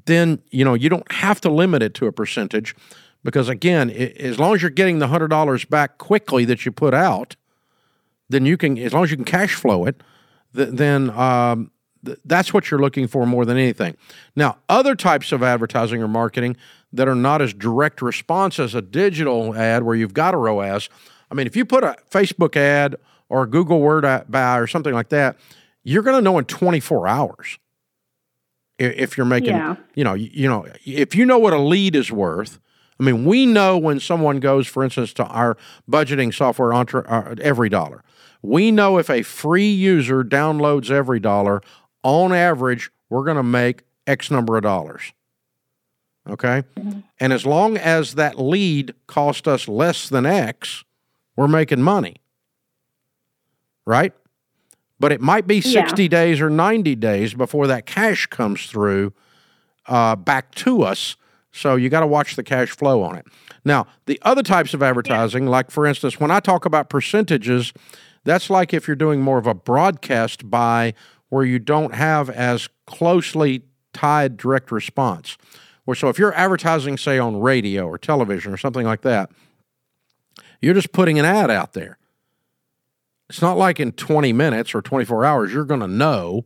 then 0.05 0.41
you 0.49 0.65
know 0.65 0.73
you 0.73 0.89
don't 0.89 1.11
have 1.11 1.41
to 1.41 1.49
limit 1.49 1.81
it 1.83 1.93
to 1.95 2.07
a 2.07 2.11
percentage 2.11 2.75
because 3.23 3.49
again, 3.49 3.89
it, 3.89 4.17
as 4.17 4.39
long 4.39 4.55
as 4.55 4.61
you're 4.61 4.71
getting 4.71 4.99
the 4.99 5.07
hundred 5.07 5.29
dollars 5.29 5.65
back 5.65 5.97
quickly 5.97 6.45
that 6.45 6.65
you 6.65 6.71
put 6.71 6.93
out, 6.93 7.35
then 8.29 8.45
you 8.45 8.57
can 8.57 8.77
as 8.77 8.93
long 8.93 9.03
as 9.03 9.11
you 9.11 9.17
can 9.17 9.25
cash 9.25 9.55
flow 9.55 9.85
it, 9.85 10.01
th- 10.55 10.69
then 10.69 11.09
um, 11.11 11.71
th- 12.05 12.19
that's 12.25 12.53
what 12.53 12.69
you're 12.69 12.79
looking 12.79 13.07
for 13.07 13.25
more 13.25 13.45
than 13.45 13.57
anything. 13.57 13.95
Now, 14.35 14.57
other 14.69 14.95
types 14.95 15.31
of 15.31 15.43
advertising 15.43 16.01
or 16.01 16.07
marketing 16.07 16.57
that 16.93 17.07
are 17.07 17.15
not 17.15 17.41
as 17.41 17.53
direct 17.53 18.01
response 18.01 18.59
as 18.59 18.73
a 18.75 18.81
digital 18.81 19.55
ad 19.55 19.83
where 19.83 19.95
you've 19.95 20.13
got 20.13 20.33
a 20.33 20.37
ROAS. 20.37 20.89
I 21.29 21.35
mean, 21.35 21.47
if 21.47 21.55
you 21.55 21.65
put 21.65 21.83
a 21.83 21.95
Facebook 22.09 22.55
ad 22.55 22.95
or 23.29 23.43
a 23.43 23.47
Google 23.47 23.79
Word 23.79 24.03
buy 24.29 24.57
or 24.57 24.67
something 24.67 24.93
like 24.93 25.09
that, 25.09 25.37
you're 25.83 26.03
going 26.03 26.15
to 26.15 26.21
know 26.21 26.37
in 26.37 26.45
24 26.45 27.07
hours 27.07 27.57
if 28.79 29.17
you're 29.17 29.25
making, 29.25 29.55
yeah. 29.55 29.75
you 29.93 30.03
know, 30.03 30.13
you 30.13 30.47
know, 30.47 30.65
if 30.85 31.13
you 31.13 31.25
know 31.25 31.37
what 31.37 31.53
a 31.53 31.59
lead 31.59 31.95
is 31.95 32.11
worth. 32.11 32.59
I 32.99 33.03
mean, 33.03 33.23
we 33.25 33.45
know 33.45 33.77
when 33.77 33.99
someone 33.99 34.39
goes, 34.39 34.67
for 34.67 34.83
instance, 34.83 35.13
to 35.13 35.25
our 35.25 35.57
budgeting 35.89 36.33
software, 36.33 36.71
EveryDollar. 36.71 38.01
We 38.41 38.71
know 38.71 38.97
if 38.97 39.09
a 39.09 39.21
free 39.21 39.69
user 39.71 40.23
downloads 40.23 40.89
EveryDollar, 40.89 41.63
on 42.03 42.33
average, 42.33 42.89
we're 43.09 43.23
going 43.23 43.37
to 43.37 43.43
make 43.43 43.83
X 44.07 44.29
number 44.31 44.57
of 44.57 44.63
dollars. 44.63 45.13
Okay? 46.29 46.63
Mm-hmm. 46.77 46.99
And 47.19 47.33
as 47.33 47.45
long 47.45 47.77
as 47.77 48.15
that 48.15 48.39
lead 48.39 48.93
cost 49.07 49.47
us 49.47 49.67
less 49.67 50.09
than 50.09 50.25
X, 50.25 50.83
we're 51.35 51.47
making 51.47 51.81
money. 51.81 52.17
right? 53.85 54.13
But 54.99 55.11
it 55.11 55.19
might 55.21 55.47
be 55.47 55.55
Yeah. 55.55 55.87
60 55.87 56.07
days 56.09 56.41
or 56.41 56.49
90 56.49 56.95
days 56.95 57.33
before 57.33 57.65
that 57.67 57.85
cash 57.87 58.27
comes 58.27 58.65
through 58.67 59.13
uh, 59.87 60.15
back 60.15 60.53
to 60.55 60.83
us. 60.83 61.15
So 61.51 61.75
you 61.75 61.89
got 61.89 62.01
to 62.01 62.07
watch 62.07 62.35
the 62.35 62.43
cash 62.43 62.69
flow 62.69 63.01
on 63.01 63.15
it. 63.15 63.25
Now, 63.65 63.87
the 64.05 64.19
other 64.23 64.43
types 64.43 64.73
of 64.73 64.83
advertising, 64.83 65.47
like 65.47 65.71
for 65.71 65.85
instance, 65.85 66.19
when 66.19 66.31
I 66.31 66.39
talk 66.39 66.65
about 66.65 66.89
percentages, 66.89 67.73
that's 68.23 68.49
like 68.49 68.73
if 68.73 68.87
you're 68.87 68.95
doing 68.95 69.21
more 69.21 69.37
of 69.37 69.47
a 69.47 69.53
broadcast 69.53 70.49
buy 70.49 70.93
where 71.29 71.45
you 71.45 71.59
don't 71.59 71.93
have 71.93 72.29
as 72.29 72.69
closely 72.85 73.63
tied 73.93 74.37
direct 74.37 74.71
response. 74.71 75.37
Where 75.85 75.95
so 75.95 76.09
if 76.09 76.19
you're 76.19 76.33
advertising, 76.33 76.97
say 76.97 77.17
on 77.17 77.39
radio 77.39 77.87
or 77.87 77.97
television 77.97 78.53
or 78.53 78.57
something 78.57 78.85
like 78.85 79.01
that, 79.01 79.31
you're 80.61 80.73
just 80.73 80.91
putting 80.91 81.17
an 81.17 81.25
ad 81.25 81.49
out 81.49 81.73
there. 81.73 81.97
It's 83.29 83.41
not 83.41 83.57
like 83.57 83.79
in 83.79 83.91
20 83.91 84.33
minutes 84.33 84.73
or 84.73 84.81
24 84.81 85.23
hours 85.23 85.53
you're 85.53 85.65
going 85.65 85.79
to 85.81 85.87
know 85.87 86.45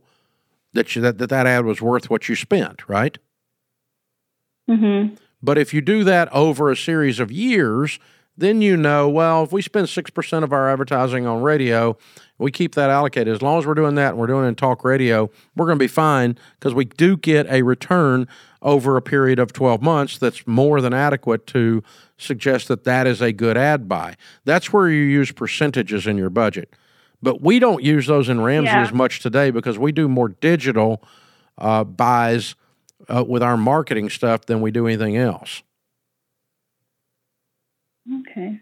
that, 0.74 0.94
you, 0.94 1.02
that 1.02 1.18
that 1.18 1.30
that 1.30 1.46
ad 1.46 1.64
was 1.64 1.80
worth 1.80 2.10
what 2.10 2.28
you 2.28 2.34
spent, 2.34 2.88
right? 2.88 3.18
Mm-hmm. 4.68 5.14
But 5.42 5.58
if 5.58 5.74
you 5.74 5.80
do 5.80 6.04
that 6.04 6.32
over 6.32 6.70
a 6.70 6.76
series 6.76 7.20
of 7.20 7.30
years, 7.30 7.98
then 8.36 8.62
you 8.62 8.76
know, 8.76 9.08
well, 9.08 9.44
if 9.44 9.52
we 9.52 9.62
spend 9.62 9.86
6% 9.88 10.42
of 10.42 10.52
our 10.52 10.68
advertising 10.70 11.26
on 11.26 11.42
radio, 11.42 11.96
we 12.38 12.50
keep 12.50 12.74
that 12.74 12.90
allocated. 12.90 13.32
As 13.32 13.42
long 13.42 13.58
as 13.58 13.66
we're 13.66 13.74
doing 13.74 13.94
that 13.94 14.10
and 14.10 14.18
we're 14.18 14.26
doing 14.26 14.44
it 14.46 14.48
in 14.48 14.54
talk 14.56 14.84
radio, 14.84 15.30
we're 15.54 15.66
going 15.66 15.78
to 15.78 15.82
be 15.82 15.86
fine 15.88 16.36
because 16.58 16.74
we 16.74 16.84
do 16.86 17.16
get 17.16 17.46
a 17.48 17.62
return 17.62 18.26
over 18.62 18.96
a 18.96 19.02
period 19.02 19.38
of 19.38 19.52
12 19.52 19.82
months 19.82 20.18
that's 20.18 20.46
more 20.46 20.80
than 20.80 20.92
adequate 20.94 21.46
to 21.48 21.82
suggest 22.16 22.66
that 22.68 22.84
that 22.84 23.06
is 23.06 23.20
a 23.20 23.30
good 23.32 23.56
ad 23.56 23.88
buy. 23.88 24.16
That's 24.44 24.72
where 24.72 24.88
you 24.88 25.02
use 25.02 25.30
percentages 25.30 26.06
in 26.06 26.16
your 26.16 26.30
budget. 26.30 26.74
But 27.22 27.40
we 27.40 27.58
don't 27.58 27.82
use 27.84 28.06
those 28.06 28.28
in 28.28 28.40
Ramsey 28.40 28.66
Yeah. 28.66 28.82
as 28.82 28.92
much 28.92 29.20
today 29.20 29.50
because 29.50 29.78
we 29.78 29.92
do 29.92 30.08
more 30.08 30.30
digital 30.30 31.02
uh, 31.58 31.84
buys 31.84 32.54
uh, 33.08 33.24
with 33.26 33.42
our 33.42 33.56
marketing 33.56 34.10
stuff 34.10 34.46
than 34.46 34.60
we 34.60 34.70
do 34.70 34.86
anything 34.86 35.16
else. 35.16 35.62
Okay. 38.20 38.60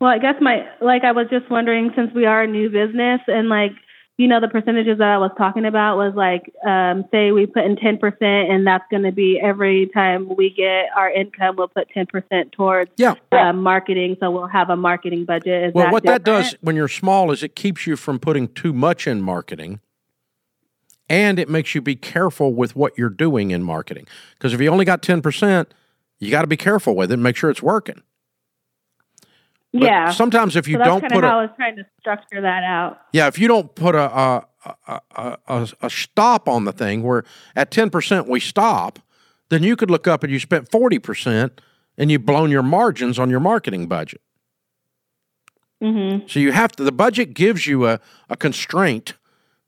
Well, 0.00 0.10
I 0.10 0.18
guess 0.18 0.34
my 0.40 0.66
like 0.80 1.04
I 1.04 1.12
was 1.12 1.28
just 1.30 1.48
wondering 1.50 1.92
since 1.94 2.12
we 2.14 2.26
are 2.26 2.42
a 2.42 2.46
new 2.48 2.68
business 2.68 3.20
and 3.28 3.48
like 3.48 3.70
you 4.18 4.26
know 4.26 4.40
the 4.40 4.48
percentages 4.48 4.98
that 4.98 5.08
I 5.08 5.18
was 5.18 5.30
talking 5.38 5.64
about 5.64 5.96
was 5.96 6.12
like 6.16 6.52
um, 6.68 7.04
say 7.12 7.30
we 7.30 7.46
put 7.46 7.64
in 7.64 7.76
ten 7.76 7.98
percent 7.98 8.50
and 8.50 8.66
that's 8.66 8.84
going 8.90 9.04
to 9.04 9.12
be 9.12 9.38
every 9.40 9.88
time 9.94 10.34
we 10.36 10.50
get 10.50 10.86
our 10.96 11.08
income 11.08 11.54
we'll 11.56 11.68
put 11.68 11.88
ten 11.90 12.06
percent 12.06 12.50
towards 12.50 12.90
Yeah. 12.96 13.14
um, 13.30 13.62
marketing 13.62 14.16
so 14.18 14.32
we'll 14.32 14.48
have 14.48 14.70
a 14.70 14.76
marketing 14.76 15.24
budget. 15.24 15.68
Is 15.68 15.74
Well, 15.74 15.86
that 15.86 15.92
what 15.92 16.02
that 16.04 16.24
does 16.24 16.56
when 16.60 16.74
you're 16.74 16.88
small 16.88 17.30
is 17.30 17.44
it 17.44 17.54
keeps 17.54 17.86
you 17.86 17.94
from 17.96 18.18
putting 18.18 18.48
too 18.48 18.72
much 18.72 19.06
in 19.06 19.22
marketing 19.22 19.78
and 21.12 21.38
it 21.38 21.50
makes 21.50 21.74
you 21.74 21.82
be 21.82 21.94
careful 21.94 22.54
with 22.54 22.74
what 22.74 22.96
you're 22.96 23.10
doing 23.10 23.50
in 23.50 23.62
marketing. 23.62 24.06
Because 24.32 24.54
if 24.54 24.62
you 24.62 24.68
only 24.70 24.86
got 24.86 25.02
10%, 25.02 25.66
you 26.18 26.30
got 26.30 26.40
to 26.40 26.46
be 26.46 26.56
careful 26.56 26.96
with 26.96 27.10
it 27.10 27.14
and 27.14 27.22
make 27.22 27.36
sure 27.36 27.50
it's 27.50 27.62
working. 27.62 28.02
But 29.74 29.82
yeah. 29.82 30.10
Sometimes 30.10 30.56
if 30.56 30.66
you 30.66 30.78
so 30.78 30.84
don't 30.84 31.00
kind 31.02 31.12
put 31.12 31.22
of 31.22 31.30
how 31.30 31.40
I 31.40 31.42
was 31.42 31.50
trying 31.56 31.76
to 31.76 31.84
structure 32.00 32.40
that 32.40 32.64
out. 32.64 32.98
Yeah, 33.12 33.26
if 33.26 33.38
you 33.38 33.46
don't 33.46 33.74
put 33.74 33.94
a 33.94 34.00
a, 34.00 34.46
a, 34.64 35.00
a, 35.16 35.38
a, 35.48 35.68
a 35.82 35.90
stop 35.90 36.48
on 36.48 36.64
the 36.64 36.72
thing 36.72 37.02
where 37.02 37.24
at 37.54 37.70
10% 37.70 38.26
we 38.26 38.40
stop, 38.40 38.98
then 39.50 39.62
you 39.62 39.76
could 39.76 39.90
look 39.90 40.08
up 40.08 40.22
and 40.22 40.32
you 40.32 40.38
spent 40.38 40.70
40% 40.70 41.50
and 41.98 42.10
you've 42.10 42.24
blown 42.24 42.50
your 42.50 42.62
margins 42.62 43.18
on 43.18 43.28
your 43.28 43.40
marketing 43.40 43.86
budget. 43.86 44.22
Mm-hmm. 45.82 46.26
So 46.26 46.40
you 46.40 46.52
have 46.52 46.72
to, 46.72 46.84
the 46.84 46.92
budget 46.92 47.34
gives 47.34 47.66
you 47.66 47.86
a, 47.86 48.00
a 48.30 48.36
constraint 48.36 49.14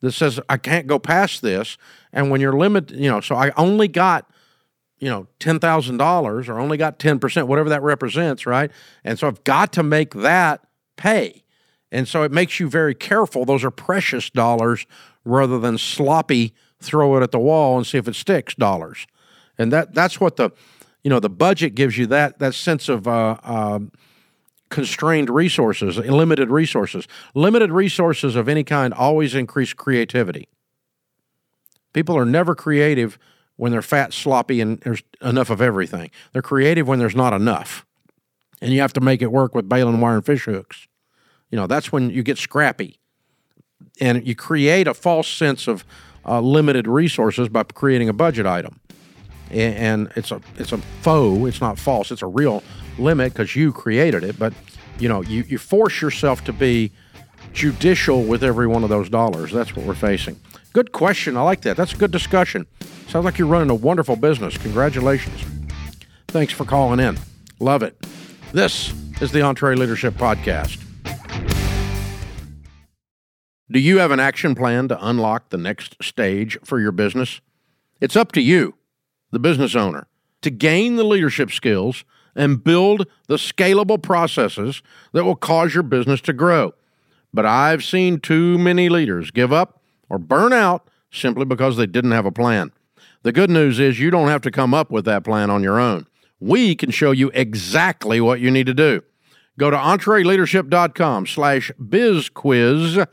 that 0.05 0.13
says, 0.13 0.39
I 0.49 0.57
can't 0.57 0.87
go 0.87 0.99
past 0.99 1.43
this. 1.43 1.77
And 2.13 2.31
when 2.31 2.41
you're 2.41 2.57
limited, 2.57 2.97
you 2.97 3.11
know, 3.11 3.21
so 3.21 3.35
I 3.35 3.51
only 3.57 3.89
got, 3.89 4.31
you 4.99 5.09
know, 5.09 5.27
$10,000 5.41 6.49
or 6.49 6.61
only 6.61 6.77
got 6.77 6.99
10%, 6.99 7.47
whatever 7.47 7.69
that 7.71 7.83
represents, 7.83 8.47
right? 8.47 8.71
And 9.03 9.19
so 9.19 9.27
I've 9.27 9.43
got 9.45 9.73
to 9.73 9.83
make 9.83 10.15
that 10.15 10.65
pay. 10.97 11.43
And 11.91 12.07
so 12.07 12.23
it 12.23 12.33
makes 12.33 12.61
you 12.61 12.69
very 12.69 12.95
careful. 12.95 13.45
Those 13.45 13.65
are 13.65 13.71
precious 13.71 14.31
dollars 14.31 14.87
rather 15.25 15.59
than 15.59 15.79
sloppy 15.79 16.55
throw 16.81 17.17
it 17.17 17.23
at 17.23 17.31
the 17.31 17.39
wall 17.39 17.77
and 17.77 17.87
see 17.87 17.99
if 17.99 18.07
it 18.07 18.15
sticks 18.15 18.55
dollars. 18.55 19.07
And 19.59 19.73
that 19.73 19.95
that's 19.95 20.21
what 20.21 20.37
the 20.37 20.51
you 21.03 21.11
know 21.11 21.21
the 21.21 21.31
budget 21.31 21.75
gives 21.75 21.97
you 21.97 22.07
that 22.09 22.39
that 22.41 22.55
sense 22.55 22.89
of 22.89 23.09
uh, 23.09 23.39
um 23.43 23.93
constrained 24.75 25.31
resources, 25.31 25.97
limited 25.99 26.51
resources. 26.51 27.07
Limited 27.35 27.70
resources 27.70 28.35
of 28.37 28.49
any 28.49 28.64
kind 28.64 28.93
always 28.93 29.35
increase 29.35 29.72
creativity. 29.72 30.49
People 31.93 32.16
are 32.18 32.25
never 32.27 32.55
creative 32.55 33.18
when 33.57 33.70
they're 33.70 33.83
fat, 33.83 34.12
sloppy, 34.12 34.61
and 34.61 34.81
there's 34.81 35.03
enough 35.22 35.49
of 35.49 35.61
everything. 35.61 36.11
They're 36.33 36.43
creative 36.43 36.89
when 36.89 36.99
there's 36.99 37.14
not 37.14 37.33
enough. 37.33 37.87
And 38.61 38.72
you 38.72 38.81
have 38.81 38.93
to 38.95 39.01
make 39.01 39.22
it 39.22 39.31
work 39.31 39.55
with 39.55 39.68
baling 39.68 40.01
wire 40.01 40.16
and 40.16 40.27
fish 40.27 40.45
hooks. 40.45 40.89
You 41.51 41.57
know, 41.57 41.68
that's 41.68 41.93
when 41.93 42.11
you 42.11 42.22
get 42.25 42.37
scrappy. 42.37 42.99
And 44.01 44.27
you 44.27 44.35
create 44.35 44.89
a 44.89 44.95
false 44.95 45.29
sense 45.29 45.68
of 45.68 45.85
uh, 46.27 46.41
limited 46.41 46.89
resources 46.89 47.49
by 47.49 47.62
creating 47.62 48.09
a 48.09 48.12
budget 48.12 48.45
item. 48.47 48.81
A- 49.53 49.75
And 49.77 50.11
it's 50.16 50.33
a 50.33 50.41
it's 50.57 50.72
a 50.72 50.79
faux. 51.03 51.47
It's 51.49 51.61
not 51.61 51.79
false. 51.79 52.11
It's 52.11 52.22
a 52.22 52.27
real 52.27 52.62
limit 52.99 53.32
because 53.32 53.57
you 53.57 53.72
created 53.72 54.24
it. 54.24 54.38
But 54.38 54.53
you 54.99 55.09
know, 55.09 55.22
you, 55.22 55.42
you 55.42 55.59
force 55.59 56.01
yourself 56.01 56.45
to 56.45 56.53
be 56.53 56.92
judicial 57.53 58.22
with 58.22 58.42
every 58.42 58.66
one 58.66 58.82
of 58.82 58.90
those 58.90 59.09
dollars. 59.09 59.53
That's 59.53 59.74
what 59.74 59.86
we're 59.86 59.95
facing. 59.95 60.38
Good 60.72 60.92
question. 60.92 61.36
I 61.36 61.42
like 61.42 61.62
that. 61.62 61.76
That's 61.76 61.92
a 61.92 61.97
good 61.97 62.11
discussion. 62.11 62.66
Sounds 63.09 63.24
like 63.24 63.38
you're 63.38 63.49
running 63.49 63.70
a 63.70 63.74
wonderful 63.74 64.16
business. 64.16 64.59
Congratulations. 64.59 65.45
Thanks 66.28 66.53
for 66.53 66.64
calling 66.64 66.99
in. 66.99 67.18
Love 67.61 67.82
it. 67.82 67.97
This 68.53 68.92
is 69.20 69.30
the 69.30 69.40
EntreLeadership 69.40 70.12
Podcast. 70.12 70.80
Do 73.70 73.78
you 73.78 73.99
have 73.99 74.11
an 74.11 74.20
action 74.20 74.55
plan 74.55 74.88
to 74.88 75.07
unlock 75.07 75.51
the 75.51 75.57
next 75.57 75.97
stage 76.03 76.59
for 76.64 76.80
your 76.80 76.92
business? 76.92 77.40
It's 78.01 78.16
up 78.16 78.32
to 78.32 78.40
you, 78.40 78.74
the 79.30 79.38
business 79.38 79.74
owner, 79.74 80.07
to 80.42 80.51
gain 80.51 80.97
the 80.97 81.05
leadership 81.05 81.51
skills 81.51 82.05
and 82.35 82.62
build 82.62 83.07
the 83.26 83.37
scalable 83.37 84.03
processes 84.03 84.82
that 85.12 85.24
will 85.24 85.37
cause 85.37 85.74
your 85.74 85.82
business 85.82 86.20
to 86.22 86.32
grow. 86.32 86.74
But 87.32 87.47
I've 87.47 87.85
seen 87.85 88.20
too 88.20 88.59
many 88.59 88.89
leaders 88.89 89.30
give 89.30 89.53
up 89.53 89.80
or 90.09 90.18
burn 90.18 90.53
out 90.53 90.89
simply 91.11 91.45
because 91.45 91.76
they 91.76 91.87
didn't 91.87 92.12
have 92.12 92.26
a 92.26 92.32
plan. 92.32 92.72
The 93.22 93.32
good 93.32 93.51
news 93.51 93.80
is 93.80 93.99
you 93.99 94.11
don't 94.11 94.28
have 94.28 94.43
to 94.43 94.51
come 94.51 94.74
up 94.74 94.91
with 94.91 95.05
that 95.07 95.24
plan 95.24 95.51
on 95.51 95.62
your 95.62 95.80
own. 95.80 96.07
We 96.41 96.74
can 96.74 96.91
show 96.91 97.11
you 97.11 97.30
exactly 97.32 98.20
what 98.20 98.41
you 98.41 98.51
need 98.51 98.66
to 98.66 98.74
do. 98.74 99.03
Go 99.59 99.70
to 99.70 99.76
entreleadership.com 99.76 101.26
slash 101.26 101.70
bizquiz 101.80 103.07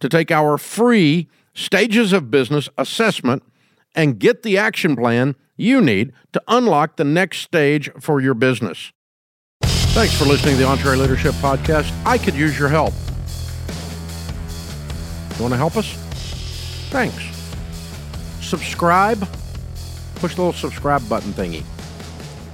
to 0.00 0.08
take 0.08 0.30
our 0.30 0.58
free 0.58 1.28
Stages 1.54 2.12
of 2.12 2.30
Business 2.30 2.68
assessment 2.78 3.42
and 3.94 4.18
get 4.18 4.42
the 4.42 4.56
action 4.56 4.96
plan 4.96 5.36
you 5.56 5.80
need 5.80 6.12
to 6.32 6.42
unlock 6.48 6.96
the 6.96 7.04
next 7.04 7.38
stage 7.38 7.90
for 8.00 8.20
your 8.20 8.34
business. 8.34 8.92
Thanks 9.62 10.16
for 10.16 10.24
listening 10.24 10.56
to 10.56 10.62
the 10.62 10.68
EntreLeadership 10.68 11.32
Podcast. 11.42 11.92
I 12.06 12.16
could 12.16 12.34
use 12.34 12.58
your 12.58 12.68
help. 12.68 12.94
You 15.36 15.42
want 15.42 15.52
to 15.52 15.58
help 15.58 15.76
us? 15.76 15.92
Thanks. 16.90 17.22
Subscribe. 18.40 19.20
Push 20.16 20.34
the 20.36 20.42
little 20.42 20.52
subscribe 20.52 21.06
button 21.08 21.32
thingy. 21.32 21.64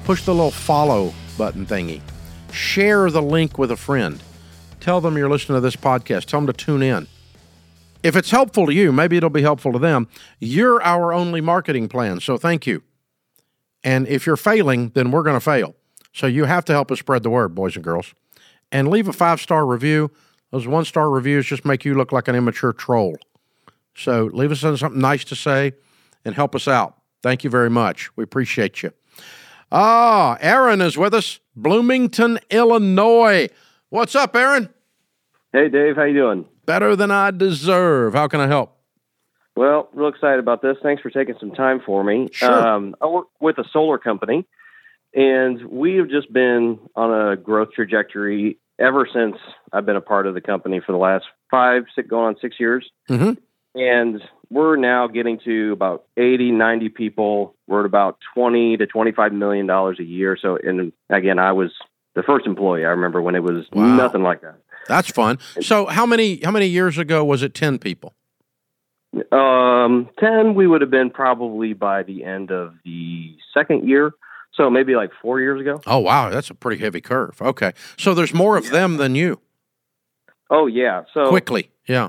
Push 0.05 0.25
the 0.25 0.35
little 0.35 0.51
follow 0.51 1.13
button 1.37 1.67
thingy. 1.67 2.01
Share 2.53 3.11
the 3.11 3.23
link 3.23 3.59
with 3.59 3.71
a 3.71 3.77
friend. 3.77 4.23
Tell 4.81 5.01
them 5.01 5.17
you're 5.17 5.29
listening 5.29 5.57
to 5.57 5.61
this 5.61 5.77
podcast. 5.77 6.25
Tell 6.25 6.41
them 6.41 6.47
to 6.47 6.53
tune 6.53 6.83
in. 6.83 7.07
If 8.03 8.17
it's 8.17 8.31
helpful 8.31 8.67
to 8.67 8.75
you, 8.75 8.93
maybe 8.93 9.17
it'll 9.17 9.29
be 9.29 9.43
helpful 9.43 9.73
to 9.73 9.79
them. 9.79 10.09
You're 10.39 10.83
our 10.83 11.13
only 11.13 11.41
marketing 11.41 11.89
plan, 11.89 12.21
so 12.21 12.37
thank 12.39 12.67
you. 12.67 12.83
And 13.85 14.07
if 14.09 14.27
you're 14.27 14.37
failing, 14.37 14.91
then 14.91 15.11
we're 15.11 15.23
going 15.23 15.37
to 15.37 15.41
fail. 15.41 15.75
So 16.13 16.27
you 16.27 16.45
have 16.45 16.65
to 16.67 16.73
help 16.73 16.91
us 16.91 16.99
spread 16.99 17.23
the 17.23 17.31
word, 17.31 17.55
boys 17.55 17.77
and 17.77 17.85
girls. 17.85 18.15
And 18.73 18.89
leave 18.89 19.09
a 19.09 19.13
five 19.13 19.41
star 19.41 19.67
review. 19.67 20.11
Those 20.51 20.67
one 20.67 20.85
star 20.85 21.11
reviews 21.11 21.47
just 21.47 21.65
make 21.65 21.85
you 21.85 21.95
look 21.95 22.13
like 22.13 22.29
an 22.29 22.35
immature 22.35 22.73
troll. 22.73 23.17
So 23.95 24.31
leave 24.33 24.53
us 24.53 24.61
something 24.61 25.01
nice 25.01 25.25
to 25.25 25.37
say 25.37 25.73
and 26.25 26.35
help 26.35 26.55
us 26.55 26.69
out. 26.69 26.97
Thank 27.23 27.45
you 27.45 27.51
very 27.51 27.71
much. 27.71 28.15
We 28.17 28.25
appreciate 28.25 28.83
you. 28.83 28.93
Ah, 29.71 30.39
Aaron 30.41 30.81
is 30.81 30.97
with 30.97 31.13
us, 31.13 31.41
Bloomington, 31.55 32.39
Illinois. 32.51 33.49
What's 33.91 34.15
up, 34.15 34.35
Aaron? 34.35 34.71
Hey, 35.53 35.69
Dave, 35.69 35.97
how 35.97 36.05
you 36.05 36.15
doing? 36.15 36.47
Better 36.65 36.95
than 36.95 37.11
I 37.11 37.31
deserve. 37.31 38.15
How 38.15 38.29
can 38.29 38.41
I 38.41 38.47
help? 38.47 38.78
Well, 39.59 39.89
real 39.93 40.07
excited 40.07 40.39
about 40.39 40.63
this. 40.63 40.77
Thanks 40.85 41.03
for 41.03 41.11
taking 41.11 41.35
some 41.41 41.51
time 41.51 41.81
for 41.85 42.05
me. 42.05 42.29
Sure. 42.31 42.49
Um, 42.69 42.95
I 43.01 43.07
work 43.07 43.27
with 43.41 43.59
a 43.59 43.65
solar 43.73 43.99
company, 43.99 44.47
and 45.13 45.67
we 45.67 45.97
have 45.97 46.09
just 46.09 46.33
been 46.33 46.79
on 46.95 47.33
a 47.33 47.37
growth 47.37 47.71
trajectory 47.75 48.59
ever 48.79 49.05
since 49.13 49.37
I've 49.73 49.85
been 49.85 49.97
a 49.97 50.01
part 50.01 50.29
of 50.29 50.35
the 50.35 50.41
company 50.41 50.79
for 50.79 50.93
the 50.93 50.99
last 50.99 51.25
five, 51.51 51.87
six, 51.97 52.07
going 52.09 52.27
on 52.27 52.37
six 52.41 52.61
years. 52.61 52.89
Mm-hmm. 53.11 53.33
And 53.81 54.23
we're 54.49 54.77
now 54.77 55.09
getting 55.09 55.41
to 55.45 55.73
about 55.73 56.05
80, 56.17 56.53
90 56.53 56.91
people. 56.91 57.57
We're 57.67 57.81
at 57.81 57.87
about 57.87 58.19
20 58.35 58.77
to 58.77 58.87
25 58.87 59.33
million 59.33 59.67
dollars 59.67 59.99
a 59.99 60.05
year. 60.05 60.39
So, 60.41 60.57
and 60.63 60.93
again, 61.11 61.41
I 61.41 61.51
was 61.51 61.73
the 62.15 62.23
first 62.23 62.47
employee. 62.47 62.85
I 62.85 62.91
remember 62.91 63.21
when 63.21 63.35
it 63.35 63.43
was 63.43 63.67
Wow. 63.73 63.97
nothing 63.97 64.23
like 64.23 64.43
that. 64.43 64.55
That's 64.87 65.11
fun. 65.11 65.41
So 65.61 65.87
how 65.87 66.07
many 66.07 66.41
how 66.45 66.53
many 66.53 66.67
years 66.67 66.97
ago 66.97 67.25
was 67.25 67.43
it 67.43 67.55
10 67.55 67.81
people? 67.81 68.15
Um, 69.33 70.09
10, 70.21 70.55
we 70.55 70.67
would 70.67 70.81
have 70.81 70.91
been 70.91 71.11
probably 71.11 71.73
by 71.73 72.03
the 72.03 72.25
end 72.25 72.51
of 72.51 72.75
the 72.85 73.37
second 73.55 73.89
year. 73.89 74.13
So 74.53 74.69
maybe 74.71 74.97
like 74.97 75.11
four 75.23 75.41
years 75.41 75.61
ago. 75.61 75.81
Oh 75.87 75.99
wow, 75.99 76.31
that's 76.31 76.51
a 76.51 76.55
pretty 76.55 76.83
heavy 76.83 77.01
curve. 77.01 77.41
Okay. 77.41 77.73
So 77.97 78.13
there's 78.15 78.35
more 78.35 78.57
of 78.57 78.71
them 78.71 78.97
than 78.97 79.15
you. 79.15 79.41
Oh, 80.51 80.67
yeah. 80.67 81.05
So 81.15 81.29
Quickly. 81.29 81.71
Yeah. 81.87 82.09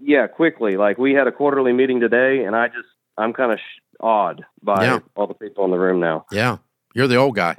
Yeah, 0.00 0.26
quickly. 0.28 0.76
Like 0.76 0.96
we 0.98 1.12
had 1.12 1.26
a 1.26 1.32
quarterly 1.32 1.72
meeting 1.72 1.98
today, 2.00 2.44
and 2.44 2.54
I 2.54 2.68
just 2.68 2.86
I'm 3.16 3.32
kind 3.32 3.50
of 3.52 3.58
sh- 3.58 3.80
awed 4.00 4.44
by 4.62 4.84
Yeah. 4.84 4.98
all 5.16 5.26
the 5.26 5.34
people 5.34 5.64
in 5.64 5.70
the 5.72 5.78
room 5.78 5.98
now. 5.98 6.24
Yeah. 6.30 6.58
You're 6.94 7.08
the 7.08 7.16
old 7.16 7.34
guy. 7.34 7.56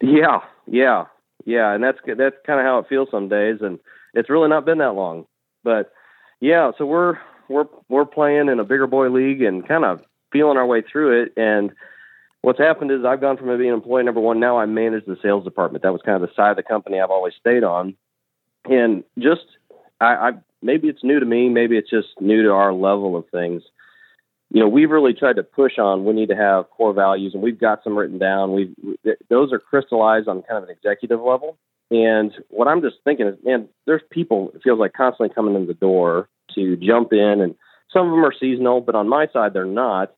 Yeah, 0.00 0.40
yeah, 0.66 1.04
yeah, 1.44 1.72
and 1.72 1.84
that's 1.84 1.98
that's 2.04 2.36
kind 2.46 2.58
of 2.58 2.66
how 2.66 2.78
it 2.78 2.86
feels 2.88 3.08
some 3.10 3.28
days, 3.28 3.58
and 3.60 3.78
it's 4.14 4.28
really 4.28 4.48
not 4.48 4.64
been 4.64 4.78
that 4.78 4.94
long, 4.94 5.26
but 5.62 5.92
yeah. 6.40 6.72
So 6.78 6.84
we're 6.86 7.18
we're 7.48 7.66
we're 7.88 8.04
playing 8.04 8.48
in 8.48 8.60
a 8.60 8.64
bigger 8.64 8.86
boy 8.86 9.08
league 9.08 9.42
and 9.42 9.66
kind 9.66 9.84
of 9.84 10.02
feeling 10.32 10.56
our 10.56 10.66
way 10.66 10.82
through 10.82 11.22
it. 11.22 11.32
And 11.36 11.72
what's 12.42 12.58
happened 12.58 12.90
is 12.90 13.04
I've 13.04 13.20
gone 13.20 13.36
from 13.36 13.56
being 13.58 13.72
employee 13.72 14.04
number 14.04 14.20
one. 14.20 14.40
Now 14.40 14.58
I 14.58 14.66
manage 14.66 15.04
the 15.04 15.16
sales 15.22 15.44
department. 15.44 15.82
That 15.82 15.92
was 15.92 16.02
kind 16.04 16.22
of 16.22 16.28
the 16.28 16.34
side 16.34 16.50
of 16.50 16.56
the 16.56 16.62
company 16.62 17.00
I've 17.00 17.10
always 17.10 17.34
stayed 17.38 17.64
on, 17.64 17.94
and 18.64 19.04
just 19.18 19.46
I, 20.00 20.14
I 20.14 20.30
maybe 20.62 20.88
it's 20.88 21.04
new 21.04 21.20
to 21.20 21.26
me, 21.26 21.48
maybe 21.48 21.76
it's 21.76 21.90
just 21.90 22.08
new 22.20 22.42
to 22.42 22.50
our 22.52 22.72
level 22.72 23.16
of 23.16 23.28
things. 23.30 23.62
You 24.50 24.60
know, 24.60 24.68
we've 24.68 24.90
really 24.90 25.14
tried 25.14 25.36
to 25.36 25.42
push 25.42 25.78
on. 25.78 26.04
We 26.04 26.12
need 26.12 26.28
to 26.28 26.36
have 26.36 26.68
core 26.70 26.92
values, 26.92 27.32
and 27.32 27.42
we've 27.42 27.58
got 27.58 27.82
some 27.82 27.96
written 27.96 28.18
down. 28.18 28.54
Th- 29.02 29.16
those 29.30 29.50
are 29.50 29.58
crystallized 29.58 30.28
on 30.28 30.42
kind 30.42 30.62
of 30.62 30.64
an 30.64 30.76
executive 30.76 31.20
level. 31.20 31.56
And 31.90 32.32
what 32.48 32.68
I'm 32.68 32.82
just 32.82 32.96
thinking 33.04 33.26
is, 33.26 33.36
man, 33.44 33.68
there's 33.86 34.02
people. 34.10 34.50
It 34.54 34.62
feels 34.62 34.78
like 34.78 34.92
constantly 34.92 35.34
coming 35.34 35.54
in 35.54 35.66
the 35.66 35.74
door 35.74 36.28
to 36.54 36.76
jump 36.76 37.12
in, 37.12 37.40
and 37.40 37.54
some 37.92 38.06
of 38.06 38.12
them 38.12 38.24
are 38.24 38.34
seasonal, 38.38 38.80
but 38.80 38.94
on 38.94 39.08
my 39.08 39.26
side, 39.32 39.52
they're 39.52 39.64
not. 39.64 40.14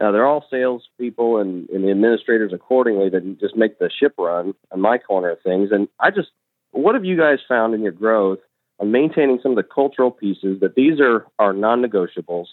Uh, 0.00 0.10
they're 0.12 0.26
all 0.26 0.46
salespeople 0.50 1.38
and, 1.38 1.68
and 1.68 1.84
the 1.84 1.90
administrators 1.90 2.52
accordingly 2.54 3.10
that 3.10 3.38
just 3.38 3.54
make 3.54 3.78
the 3.78 3.90
ship 3.90 4.14
run 4.18 4.54
on 4.72 4.80
my 4.80 4.96
corner 4.96 5.30
of 5.30 5.42
things. 5.42 5.70
And 5.72 5.88
I 5.98 6.10
just, 6.10 6.28
what 6.70 6.94
have 6.94 7.04
you 7.04 7.18
guys 7.18 7.38
found 7.46 7.74
in 7.74 7.82
your 7.82 7.92
growth 7.92 8.38
on 8.78 8.90
maintaining 8.92 9.40
some 9.42 9.52
of 9.52 9.56
the 9.56 9.62
cultural 9.62 10.10
pieces 10.10 10.60
that 10.60 10.74
these 10.74 11.00
are 11.00 11.26
are 11.38 11.52
non-negotiables, 11.52 12.46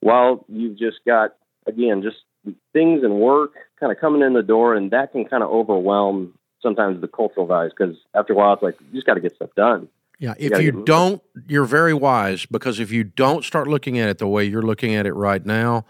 while 0.00 0.44
you've 0.48 0.78
just 0.78 0.98
got 1.04 1.34
again 1.66 2.02
just 2.02 2.18
things 2.72 3.02
and 3.02 3.18
work 3.18 3.54
kind 3.80 3.90
of 3.90 3.98
coming 3.98 4.22
in 4.22 4.34
the 4.34 4.42
door, 4.42 4.74
and 4.76 4.92
that 4.92 5.10
can 5.10 5.24
kind 5.24 5.42
of 5.42 5.50
overwhelm 5.50 6.34
sometimes 6.62 7.00
the 7.00 7.08
cultural 7.08 7.46
values 7.46 7.72
because 7.76 7.96
after 8.14 8.32
a 8.32 8.36
while 8.36 8.54
it's 8.54 8.62
like 8.62 8.76
you 8.80 8.94
just 8.94 9.06
got 9.06 9.14
to 9.14 9.20
get 9.20 9.34
stuff 9.34 9.50
done. 9.56 9.88
Yeah, 10.18 10.34
if 10.38 10.50
gotta 10.50 10.64
you 10.64 10.84
don't, 10.84 11.22
you're 11.46 11.66
very 11.66 11.92
wise 11.92 12.46
because 12.46 12.80
if 12.80 12.90
you 12.90 13.04
don't 13.04 13.44
start 13.44 13.68
looking 13.68 13.98
at 13.98 14.08
it 14.08 14.18
the 14.18 14.26
way 14.26 14.44
you're 14.44 14.62
looking 14.62 14.94
at 14.94 15.06
it 15.06 15.12
right 15.12 15.44
now, 15.44 15.84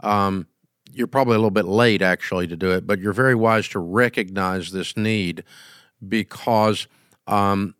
um, 0.00 0.46
you're 0.92 1.06
probably 1.06 1.34
a 1.34 1.38
little 1.38 1.50
bit 1.50 1.64
late 1.64 2.02
actually 2.02 2.46
to 2.48 2.56
do 2.56 2.72
it. 2.72 2.86
But 2.86 2.98
you're 2.98 3.12
very 3.12 3.34
wise 3.34 3.68
to 3.68 3.78
recognize 3.78 4.72
this 4.72 4.96
need 4.96 5.44
because 6.06 6.88
um, 7.26 7.74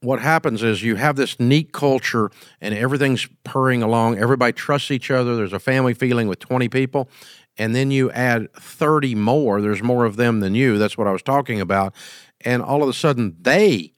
what 0.00 0.20
happens 0.20 0.62
is 0.62 0.82
you 0.82 0.96
have 0.96 1.16
this 1.16 1.38
neat 1.38 1.72
culture 1.72 2.30
and 2.60 2.74
everything's 2.74 3.28
purring 3.44 3.82
along. 3.82 4.18
Everybody 4.18 4.52
trusts 4.52 4.90
each 4.90 5.10
other. 5.10 5.36
There's 5.36 5.52
a 5.52 5.58
family 5.60 5.94
feeling 5.94 6.26
with 6.26 6.38
20 6.38 6.68
people. 6.68 7.08
And 7.56 7.74
then 7.74 7.90
you 7.90 8.10
add 8.12 8.52
30 8.54 9.14
more. 9.14 9.60
There's 9.60 9.82
more 9.82 10.06
of 10.06 10.16
them 10.16 10.40
than 10.40 10.54
you. 10.54 10.78
That's 10.78 10.96
what 10.96 11.06
I 11.06 11.12
was 11.12 11.22
talking 11.22 11.60
about. 11.60 11.94
And 12.40 12.62
all 12.62 12.82
of 12.82 12.88
a 12.88 12.94
sudden, 12.94 13.36
they 13.38 13.92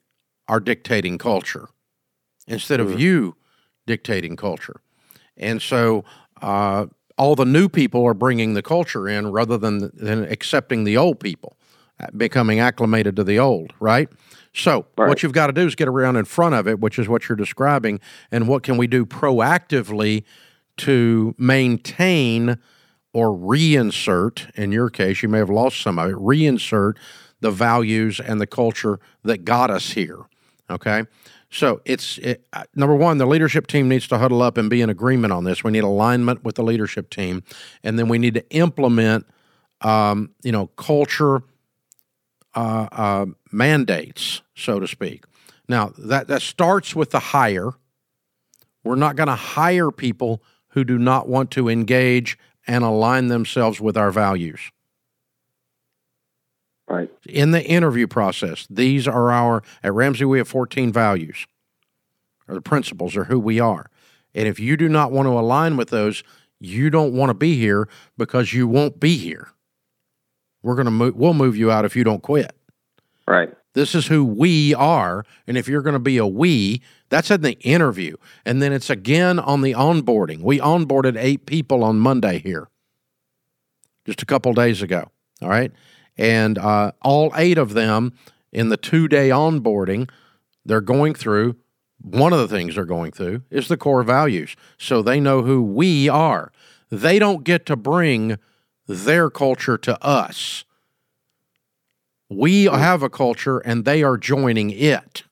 are 0.53 0.61
dictating 0.61 1.17
culture 1.17 1.71
instead 2.47 2.79
of 2.79 3.01
you 3.01 3.35
dictating 3.87 4.37
culture. 4.37 4.83
And 5.39 5.63
so 5.63 6.05
uh, 6.43 6.87
all 7.17 7.35
the 7.35 7.47
new 7.47 7.71
people 7.71 8.05
are 8.05 8.13
bringing 8.13 8.53
the 8.53 8.61
culture 8.61 9.09
in 9.09 9.33
rather 9.33 9.57
than, 9.57 9.91
than 9.95 10.25
accepting 10.25 10.85
the 10.85 10.95
old 10.99 11.21
people, 11.21 11.57
uh, 11.99 12.09
becoming 12.15 12.61
acclimated 12.61 13.17
to 13.17 13.25
the 13.25 13.39
old, 13.39 13.73
right? 13.81 14.11
So 14.53 14.85
what 15.09 15.23
you've 15.23 15.33
got 15.33 15.47
to 15.47 15.55
do 15.55 15.67
is 15.67 15.75
get 15.75 15.89
around 15.89 16.17
in 16.17 16.27
front 16.27 16.55
of 16.55 16.69
it, 16.69 16.81
which 16.81 16.99
is 16.99 17.09
what 17.09 17.31
you're 17.31 17.37
describing, 17.37 17.99
and 18.31 18.47
what 18.47 18.63
can 18.63 18.77
we 18.77 18.87
do 18.87 19.07
proactively 19.07 20.23
to 20.77 21.35
maintain 21.39 22.59
or 23.15 23.31
reinsert, 23.31 24.51
in 24.55 24.71
your 24.71 24.91
case, 24.91 25.23
you 25.23 25.31
may 25.31 25.39
have 25.39 25.49
lost 25.49 25.81
some 25.81 25.99
of 25.99 26.11
it, 26.11 26.17
reinsert 26.17 26.99
the 27.41 27.51
values 27.51 28.21
and 28.21 28.39
the 28.39 28.47
culture 28.47 29.01
that 29.23 29.47
got 29.47 29.71
us 29.71 29.93
here. 29.93 30.27
Okay. 30.73 31.05
So 31.51 31.83
it's 31.85 32.17
it, 32.19 32.47
uh, 32.53 32.65
number 32.75 32.97
one, 32.97 33.19
the 33.19 33.27
leadership 33.27 33.67
team 33.67 33.89
needs 33.89 34.09
to 34.09 34.19
huddle 34.19 34.41
up 34.41 34.57
and 34.57 34.71
be 34.71 34.81
in 34.81 34.89
agreement 34.89 35.33
on 35.33 35.45
this. 35.45 35.63
We 35.63 35.71
need 35.71 35.85
alignment 35.85 36.43
with 36.45 36.55
the 36.55 36.63
leadership 36.63 37.11
team, 37.11 37.43
and 37.85 37.99
then 37.99 38.09
we 38.09 38.19
need 38.19 38.35
to 38.35 38.51
implement, 38.51 39.27
um, 39.83 40.31
you 40.43 40.51
know, 40.51 40.69
culture 40.69 41.43
uh, 42.55 42.89
uh, 42.91 43.27
mandates, 43.51 44.41
so 44.55 44.81
to 44.81 44.89
speak. 44.89 45.25
Now 45.69 45.93
that 45.99 46.29
that 46.29 46.43
starts 46.43 46.97
with 46.97 47.11
the 47.11 47.21
hire. 47.21 47.73
We're 48.85 48.97
not 48.97 49.15
going 49.15 49.29
to 49.29 49.37
hire 49.37 49.93
people 49.93 50.43
who 50.71 50.83
do 50.83 50.99
not 50.99 51.29
want 51.29 51.53
to 51.53 51.69
engage 51.69 52.37
and 52.67 52.83
align 52.83 53.29
themselves 53.29 53.81
with 53.81 53.97
our 53.97 54.11
values 54.11 54.73
Right. 56.93 57.11
in 57.27 57.53
the 57.53 57.65
interview 57.65 58.07
process, 58.07 58.67
these 58.69 59.09
are 59.09 59.33
our, 59.33 59.63
at 59.83 59.95
Ramsey, 59.95 60.27
we 60.27 60.37
have 60.37 60.49
14 60.49 60.93
values, 60.93 61.47
or 62.47 62.55
the 62.55 62.61
principles 62.61 63.17
are 63.17 63.25
who 63.25 63.41
we 63.41 63.59
are. 63.59 63.89
And 64.35 64.47
if 64.47 64.61
you 64.61 64.77
do 64.77 64.91
not 64.91 65.11
want 65.11 65.27
to 65.27 65.31
align 65.31 65.79
with 65.79 65.89
those, 65.89 66.23
you 66.61 66.91
don't 66.91 67.15
want 67.15 67.31
to 67.31 67.35
be 67.35 67.57
here 67.57 67.89
because 68.19 68.53
you 68.53 68.69
won't 68.69 69.01
be 69.01 69.17
here. 69.17 69.49
We're 70.63 70.75
going 70.75 70.85
to 70.85 70.91
move, 70.91 71.17
we'll 71.17 71.33
move 71.33 71.57
you 71.57 71.71
out 71.71 71.87
if 71.87 71.97
you 71.97 72.05
don't 72.05 72.23
quit. 72.23 72.55
Right. 73.27 73.53
This 73.75 73.95
is 73.95 74.07
who 74.07 74.25
we 74.25 74.75
are. 74.75 75.25
And 75.47 75.57
if 75.57 75.67
you're 75.69 75.83
going 75.83 75.95
to 75.95 75.99
be 75.99 76.19
a 76.19 76.27
we, 76.27 76.83
that's 77.09 77.31
in 77.31 77.41
the 77.41 77.59
interview. 77.61 78.17
And 78.45 78.61
then 78.61 78.73
it's 78.73 78.91
again 78.91 79.39
on 79.39 79.63
the 79.63 79.73
onboarding. 79.73 80.43
We 80.43 80.59
onboarded 80.59 81.17
eight 81.17 81.47
people 81.47 81.83
on 81.83 81.99
Monday 81.99 82.39
here, 82.39 82.69
just 84.05 84.21
a 84.23 84.27
couple 84.27 84.53
days 84.53 84.83
ago. 84.83 85.11
All 85.41 85.49
right. 85.49 85.73
And 86.17 86.59
uh, 86.59 86.93
all 87.03 87.33
eight 87.37 87.59
of 87.59 87.75
them 87.75 88.13
in 88.53 88.69
the 88.69 88.77
two 88.77 89.09
day 89.09 89.31
onboarding, 89.31 90.11
they're 90.65 90.81
going 90.81 91.15
through. 91.15 91.57
One 92.01 92.33
of 92.33 92.39
the 92.41 92.49
things 92.49 92.75
they're 92.75 92.85
going 92.85 93.13
through 93.13 93.43
is 93.51 93.69
the 93.69 93.77
core 93.77 94.03
values. 94.03 94.57
So 94.77 95.03
they 95.03 95.21
know 95.21 95.43
who 95.43 95.63
we 95.63 96.09
are. 96.09 96.53
They 96.91 97.19
don't 97.19 97.45
get 97.45 97.65
to 97.67 97.77
bring 97.77 98.39
their 98.87 99.31
culture 99.31 99.79
to 99.79 100.05
us. 100.05 100.65
We 102.29 102.65
have 102.65 103.03
a 103.03 103.11
culture 103.11 103.59
and 103.59 103.85
they 103.85 104.03
are 104.03 104.17
joining 104.17 104.71
it. 104.71 105.25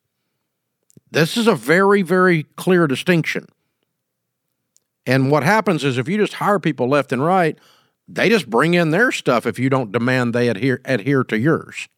This 1.11 1.37
is 1.37 1.47
a 1.47 1.55
very, 1.55 2.03
very 2.03 2.45
clear 2.57 2.87
distinction. 2.87 3.47
And 5.07 5.31
what 5.31 5.43
happens 5.43 5.83
is 5.83 5.99
if 5.99 6.09
you 6.09 6.19
just 6.19 6.35
hire 6.35 6.61
people 6.61 6.89
left 6.89 7.13
and 7.13 7.25
right, 7.25 7.59
they 8.13 8.29
just 8.29 8.51
bring 8.51 8.75
in 8.75 8.91
their 8.91 9.13
stuff 9.13 9.47
if 9.47 9.59
you 9.59 9.71
don't 9.71 9.93
demand 9.93 10.35
they 10.35 10.49
adhere 10.49 10.81
adhere 10.85 11.25
to 11.25 11.39
yours. 11.39 11.89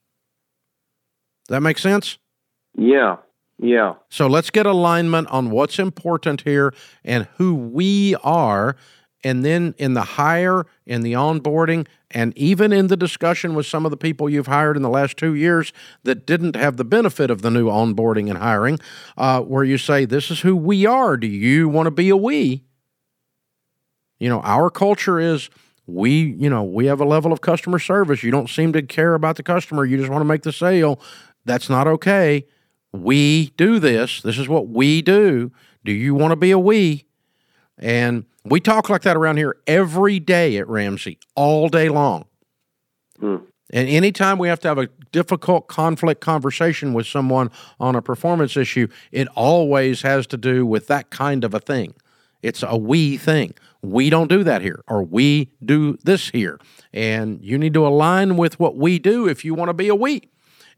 That 1.48 1.60
make 1.60 1.78
sense? 1.78 2.18
Yeah. 2.76 3.16
Yeah. 3.58 3.94
So 4.08 4.26
let's 4.26 4.50
get 4.50 4.66
alignment 4.66 5.28
on 5.28 5.50
what's 5.50 5.78
important 5.78 6.42
here 6.42 6.74
and 7.04 7.28
who 7.36 7.54
we 7.54 8.14
are. 8.22 8.76
And 9.24 9.44
then 9.44 9.74
in 9.78 9.94
the 9.94 10.02
hire, 10.02 10.66
in 10.84 11.02
the 11.02 11.12
onboarding, 11.12 11.86
and 12.10 12.36
even 12.36 12.72
in 12.72 12.88
the 12.88 12.96
discussion 12.96 13.54
with 13.54 13.66
some 13.66 13.84
of 13.84 13.92
the 13.92 13.96
people 13.96 14.28
you've 14.28 14.48
hired 14.48 14.76
in 14.76 14.82
the 14.82 14.88
last 14.88 15.16
two 15.16 15.34
years 15.34 15.72
that 16.02 16.26
didn't 16.26 16.56
have 16.56 16.76
the 16.76 16.84
benefit 16.84 17.30
of 17.30 17.40
the 17.42 17.50
new 17.50 17.68
onboarding 17.68 18.28
and 18.28 18.38
hiring, 18.38 18.80
uh, 19.16 19.40
where 19.40 19.62
you 19.62 19.78
say, 19.78 20.04
This 20.04 20.30
is 20.30 20.40
who 20.40 20.56
we 20.56 20.86
are. 20.86 21.16
Do 21.16 21.28
you 21.28 21.68
want 21.68 21.86
to 21.86 21.92
be 21.92 22.08
a 22.08 22.16
we? 22.16 22.64
You 24.18 24.28
know, 24.28 24.40
our 24.40 24.70
culture 24.70 25.20
is 25.20 25.48
we, 25.87 26.35
you 26.39 26.49
know, 26.49 26.62
we 26.62 26.87
have 26.87 27.01
a 27.01 27.05
level 27.05 27.33
of 27.33 27.41
customer 27.41 27.78
service. 27.78 28.22
You 28.22 28.30
don't 28.30 28.49
seem 28.49 28.72
to 28.72 28.83
care 28.83 29.14
about 29.14 29.37
the 29.37 29.43
customer. 29.43 29.85
You 29.85 29.97
just 29.97 30.11
want 30.11 30.20
to 30.20 30.26
make 30.26 30.43
the 30.43 30.53
sale. 30.53 31.01
That's 31.45 31.68
not 31.68 31.87
okay. 31.87 32.47
We 32.93 33.53
do 33.57 33.78
this. 33.78 34.20
This 34.22 34.39
is 34.39 34.49
what 34.49 34.68
we 34.68 35.03
do. 35.03 35.51
Do 35.85 35.93
you 35.93 36.14
want 36.14 36.33
to 36.33 36.37
be 36.37 36.51
a 36.51 36.59
we? 36.59 37.07
And 37.78 38.26
we 38.45 38.61
talk 38.61 38.89
like 38.89 39.03
that 39.03 39.16
around 39.16 39.39
here 39.39 39.57
every 39.66 40.20
day 40.20 40.57
at 40.57 40.68
Ramsey, 40.68 41.18
all 41.35 41.68
day 41.68 41.89
long. 41.89 42.26
Hmm. 43.18 43.37
And 43.72 43.89
anytime 43.89 44.39
we 44.39 44.49
have 44.49 44.61
to 44.61 44.68
have 44.68 44.78
a 44.78 44.89
difficult 45.12 45.66
conflict 45.66 46.20
conversation 46.20 46.93
with 46.93 47.07
someone 47.07 47.51
on 47.80 47.97
a 47.97 48.03
performance 48.03 48.57
issue, 48.57 48.87
it 49.11 49.28
always 49.35 50.03
has 50.03 50.26
to 50.28 50.37
do 50.37 50.66
with 50.66 50.87
that 50.89 51.11
kind 51.11 51.43
of 51.43 51.55
a 51.55 51.61
thing. 51.61 51.95
It's 52.43 52.62
a 52.62 52.76
we 52.76 53.16
thing. 53.16 53.55
We 53.82 54.11
don't 54.11 54.28
do 54.28 54.45
that 54.45 54.62
here, 54.62 54.82
or 54.86 55.03
we 55.03 55.51
do 55.64 55.97
this 56.05 56.30
here. 56.30 56.59
And 56.93 57.43
you 57.43 57.59
need 57.59 57.74
to 57.74 57.86
align 57.86 58.36
with 58.36 58.61
what 58.61 58.76
we 58.76 58.99
do 58.99 59.28
if 59.28 59.45
you 59.45 59.55
want 59.55 59.68
to 59.68 59.74
be 59.74 59.88
a 59.88 59.95
we. 59.95 60.28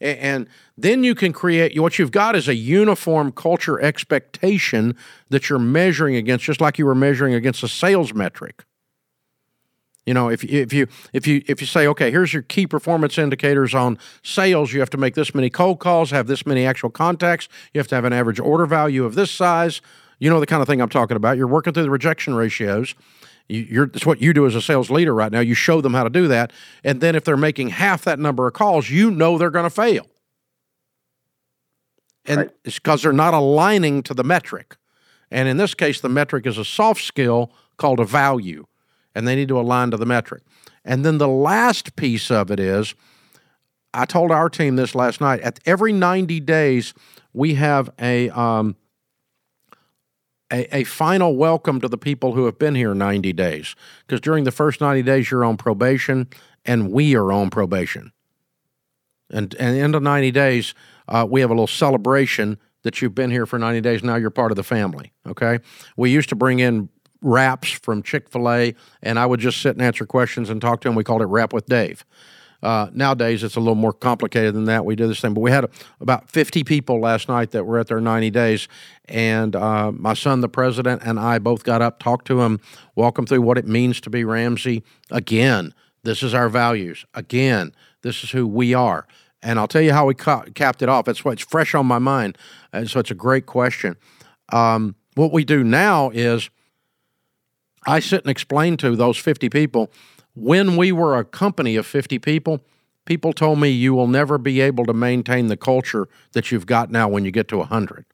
And 0.01 0.49
then 0.77 1.05
you 1.05 1.15
can 1.15 1.33
create 1.33 1.79
what 1.81 1.99
you've 1.99 2.11
got 2.11 2.37
is 2.37 2.49
a 2.49 2.55
uniform 2.55 3.33
culture 3.33 3.81
expectation 3.81 4.97
that 5.31 5.49
you're 5.49 5.59
measuring 5.59 6.17
against, 6.17 6.45
just 6.45 6.61
like 6.61 6.79
you 6.79 6.87
were 6.87 6.95
measuring 6.95 7.35
against 7.35 7.63
a 7.63 7.69
sales 7.69 8.13
metric. 8.13 8.65
You 10.07 10.13
know, 10.13 10.29
if 10.29 10.45
if 10.45 10.73
you 10.73 10.87
if 11.15 11.27
you 11.27 11.43
if 11.47 11.63
you 11.63 11.67
say, 11.67 11.87
okay, 11.87 12.11
here's 12.11 12.35
your 12.35 12.43
key 12.43 12.67
performance 12.67 13.17
indicators 13.17 13.75
on 13.75 13.99
sales, 14.23 14.73
you 14.73 14.81
have 14.81 14.91
to 14.91 14.99
make 14.99 15.15
this 15.15 15.35
many 15.35 15.49
cold 15.49 15.79
calls, 15.81 16.11
have 16.11 16.27
this 16.27 16.45
many 16.45 16.67
actual 16.67 16.91
contacts, 16.91 17.49
you 17.73 17.79
have 17.79 17.89
to 17.89 17.95
have 17.95 18.05
an 18.05 18.13
average 18.13 18.39
order 18.39 18.67
value 18.67 19.05
of 19.05 19.15
this 19.15 19.31
size. 19.31 19.81
You 20.25 20.31
know 20.31 20.41
the 20.41 20.47
kind 20.47 20.63
of 20.63 20.69
thing 20.69 20.81
I'm 20.81 20.89
talking 20.89 21.19
about. 21.19 21.37
You're 21.37 21.47
working 21.47 21.75
through 21.75 21.83
the 21.83 21.91
rejection 21.91 22.35
ratios. 22.35 22.95
You're, 23.47 23.91
it's 23.93 24.07
what 24.07 24.23
you 24.23 24.33
do 24.33 24.47
as 24.47 24.55
a 24.55 24.63
sales 24.63 24.91
leader 24.91 25.15
right 25.15 25.31
now. 25.31 25.41
You 25.41 25.55
show 25.55 25.83
them 25.83 25.93
how 25.93 26.03
to 26.03 26.09
do 26.09 26.29
that, 26.29 26.51
and 26.83 27.03
then 27.03 27.15
if 27.15 27.25
they're 27.25 27.37
making 27.37 27.69
half 27.69 28.05
that 28.05 28.19
number 28.19 28.47
of 28.47 28.55
calls, 28.55 28.89
you 28.89 29.11
know 29.11 29.37
they're 29.37 29.51
going 29.51 29.67
to 29.67 29.71
fail, 29.71 30.07
and 32.25 32.39
right. 32.39 32.51
it's 32.65 32.79
because 32.79 33.03
they're 33.03 33.13
not 33.13 33.35
aligning 33.35 34.03
to 34.05 34.15
the 34.15 34.25
metric. 34.25 34.77
And 35.31 35.47
in 35.47 35.59
this 35.59 35.75
case, 35.75 36.01
the 36.01 36.09
metric 36.09 36.47
is 36.47 36.57
a 36.57 36.65
soft 36.65 37.03
skill 37.03 37.53
called 37.77 38.01
a 38.01 38.05
value 38.05 38.67
and 39.15 39.27
they 39.27 39.35
need 39.35 39.49
to 39.49 39.59
align 39.59 39.91
to 39.91 39.97
the 39.97 40.07
metric. 40.07 40.43
And 40.85 41.05
then 41.05 41.19
the 41.19 41.29
last 41.29 41.97
piece 41.97 42.31
of 42.31 42.51
it 42.51 42.61
is 42.61 42.95
I 43.93 44.05
told 44.05 44.31
our 44.31 44.49
team 44.49 44.77
this 44.77 44.95
last 44.95 45.21
night. 45.21 45.41
At 45.41 45.61
every 45.67 45.93
90 45.93 46.41
days, 46.41 46.95
we 47.33 47.55
have 47.55 47.91
a, 48.01 48.31
um, 48.31 48.77
a, 50.55 50.77
a 50.79 50.85
final 50.85 51.37
welcome 51.37 51.81
to 51.81 51.89
the 51.89 51.99
people 51.99 52.33
who 52.33 52.45
have 52.47 52.59
been 52.59 52.75
here 52.75 52.95
90 52.95 53.33
days. 53.33 53.75
Because 54.07 54.21
during 54.21 54.45
the 54.45 54.53
first 54.53 54.81
90 54.81 55.03
days, 55.03 55.31
you're 55.31 55.45
on 55.45 55.57
probation, 55.57 56.29
and 56.65 56.93
we 56.93 57.17
are 57.17 57.33
on 57.33 57.51
probation. 57.51 58.13
And, 59.31 59.55
and 59.59 59.77
end 59.77 59.95
of 59.95 60.03
90 60.03 60.31
days, 60.31 60.75
uh, 61.09 61.27
we 61.29 61.41
have 61.41 61.51
a 61.51 61.55
little 61.55 61.67
celebration 61.67 62.59
that 62.83 63.03
you've 63.03 63.15
been 63.15 63.31
here 63.31 63.47
for 63.47 63.59
90 63.59 63.81
days. 63.81 64.05
Now 64.05 64.17
you're 64.17 64.31
part 64.31 64.53
of 64.53 64.57
the 64.57 64.63
family. 64.63 65.13
Okay. 65.27 65.59
We 65.97 66.11
used 66.11 66.29
to 66.29 66.37
bring 66.37 66.61
in 66.61 66.89
wraps 67.21 67.71
from 67.71 68.03
Chick 68.03 68.29
fil 68.29 68.49
A, 68.51 68.75
and 69.03 69.19
I 69.19 69.27
would 69.27 69.41
just 69.41 69.61
sit 69.61 69.75
and 69.75 69.83
answer 69.83 70.07
questions 70.07 70.51
and 70.51 70.61
talk 70.61 70.83
to 70.83 70.89
him. 70.89 70.95
We 70.95 71.03
called 71.03 71.23
it 71.23 71.27
Wrap 71.27 71.53
with 71.53 71.67
Dave. 71.67 72.05
Uh, 72.65 72.89
nowadays, 72.95 73.45
it's 73.45 73.57
a 73.57 73.61
little 73.61 73.75
more 73.75 73.93
complicated 73.93 74.55
than 74.55 74.65
that. 74.65 74.87
We 74.87 74.97
do 74.97 75.07
this 75.07 75.21
thing, 75.21 75.35
but 75.35 75.41
we 75.41 75.51
had 75.51 75.69
about 76.01 76.31
50 76.31 76.65
people 76.65 76.99
last 76.99 77.29
night 77.29 77.51
that 77.51 77.65
were 77.65 77.79
at 77.79 77.89
their 77.89 78.01
90 78.01 78.31
days. 78.31 78.69
And 79.05 79.55
uh, 79.55 79.93
my 79.93 80.15
son, 80.15 80.41
the 80.41 80.49
president, 80.49 81.03
and 81.05 81.21
I 81.21 81.39
both 81.39 81.63
got 81.63 81.83
up, 81.83 81.99
talked 81.99 82.27
to 82.29 82.41
him, 82.41 82.61
walk 82.95 83.19
him 83.19 83.27
through 83.27 83.43
what 83.43 83.59
it 83.59 83.69
means 83.69 84.01
to 84.01 84.11
be 84.11 84.25
Ramsey. 84.25 84.83
Again, 85.11 85.75
this 86.05 86.23
is 86.23 86.33
our 86.33 86.49
values. 86.49 87.05
Again, 87.13 87.73
this 88.01 88.25
is 88.25 88.31
who 88.31 88.47
we 88.47 88.73
are. 88.73 89.07
And 89.43 89.59
I'll 89.59 89.69
tell 89.69 89.83
you 89.83 89.93
how 89.93 90.07
we 90.07 90.15
ca- 90.15 90.45
capped 90.55 90.81
it 90.81 90.89
off. 90.89 91.07
It's 91.07 91.23
what's 91.23 91.43
fresh 91.43 91.75
on 91.75 91.85
my 91.85 91.99
mind. 91.99 92.39
And 92.73 92.89
so 92.89 92.99
it's 92.99 93.11
a 93.11 93.15
great 93.15 93.45
question. 93.45 93.97
Um, 94.51 94.95
what 95.17 95.33
we 95.33 95.45
do 95.45 95.63
now 95.63 96.09
is 96.11 96.49
I 97.87 98.01
sit 98.01 98.23
and 98.23 98.31
explain 98.31 98.79
to 98.79 98.97
those 98.97 99.19
50 99.19 99.51
people 99.51 99.91
when 100.35 100.77
we 100.77 100.93
were 100.93 101.17
a 101.17 101.25
company 101.25 101.77
of 101.77 101.87
50 101.87 102.19
people, 102.19 102.61
people 103.05 103.33
told 103.33 103.61
me 103.61 103.69
you 103.69 103.95
will 103.95 104.09
never 104.09 104.39
be 104.39 104.61
able 104.61 104.85
to 104.87 104.93
maintain 104.93 105.47
the 105.47 105.57
culture 105.57 106.09
that 106.33 106.51
you've 106.51 106.67
got 106.67 106.91
now 106.91 107.09
when 107.09 107.25
you 107.25 107.31
get 107.31 107.49
to 107.49 107.59
100. 107.59 108.05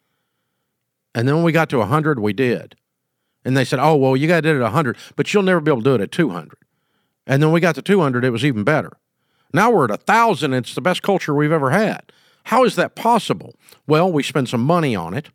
And 1.15 1.27
then 1.27 1.37
when 1.37 1.45
we 1.45 1.53
got 1.53 1.69
to 1.71 1.79
100, 1.79 2.21
we 2.21 2.33
did. 2.33 2.77
And 3.45 3.57
they 3.57 3.65
said, 3.65 3.79
oh, 3.81 3.97
well, 3.97 4.17
you 4.17 4.29
got 4.29 4.43
to 4.43 4.43
do 4.43 4.51
it 4.51 4.57
at 4.57 4.63
100, 4.63 4.97
but 5.17 5.33
you'll 5.33 5.43
never 5.43 5.61
be 5.61 5.71
able 5.71 5.81
to 5.81 5.85
do 5.85 5.95
it 5.95 6.01
at 6.01 6.13
200. 6.13 6.59
And 7.27 7.43
then 7.43 7.53
we 7.53 7.61
got 7.61 7.75
to 7.77 7.83
200, 7.83 8.25
it 8.25 8.31
was 8.31 8.45
even 8.45 8.65
better. 8.65 8.93
Now 9.53 9.71
we're 9.71 9.85
at 9.85 9.91
1,000, 9.91 10.53
it's 10.53 10.75
the 10.75 10.81
best 10.81 11.03
culture 11.03 11.35
we've 11.35 11.53
ever 11.53 11.71
had. 11.71 12.13
How 12.45 12.65
is 12.65 12.77
that 12.77 12.95
possible? 12.95 13.55
Well, 13.87 14.11
we 14.13 14.23
spend 14.23 14.49
some 14.49 14.63
money 14.63 14.95
on 14.95 15.15
it. 15.15 15.31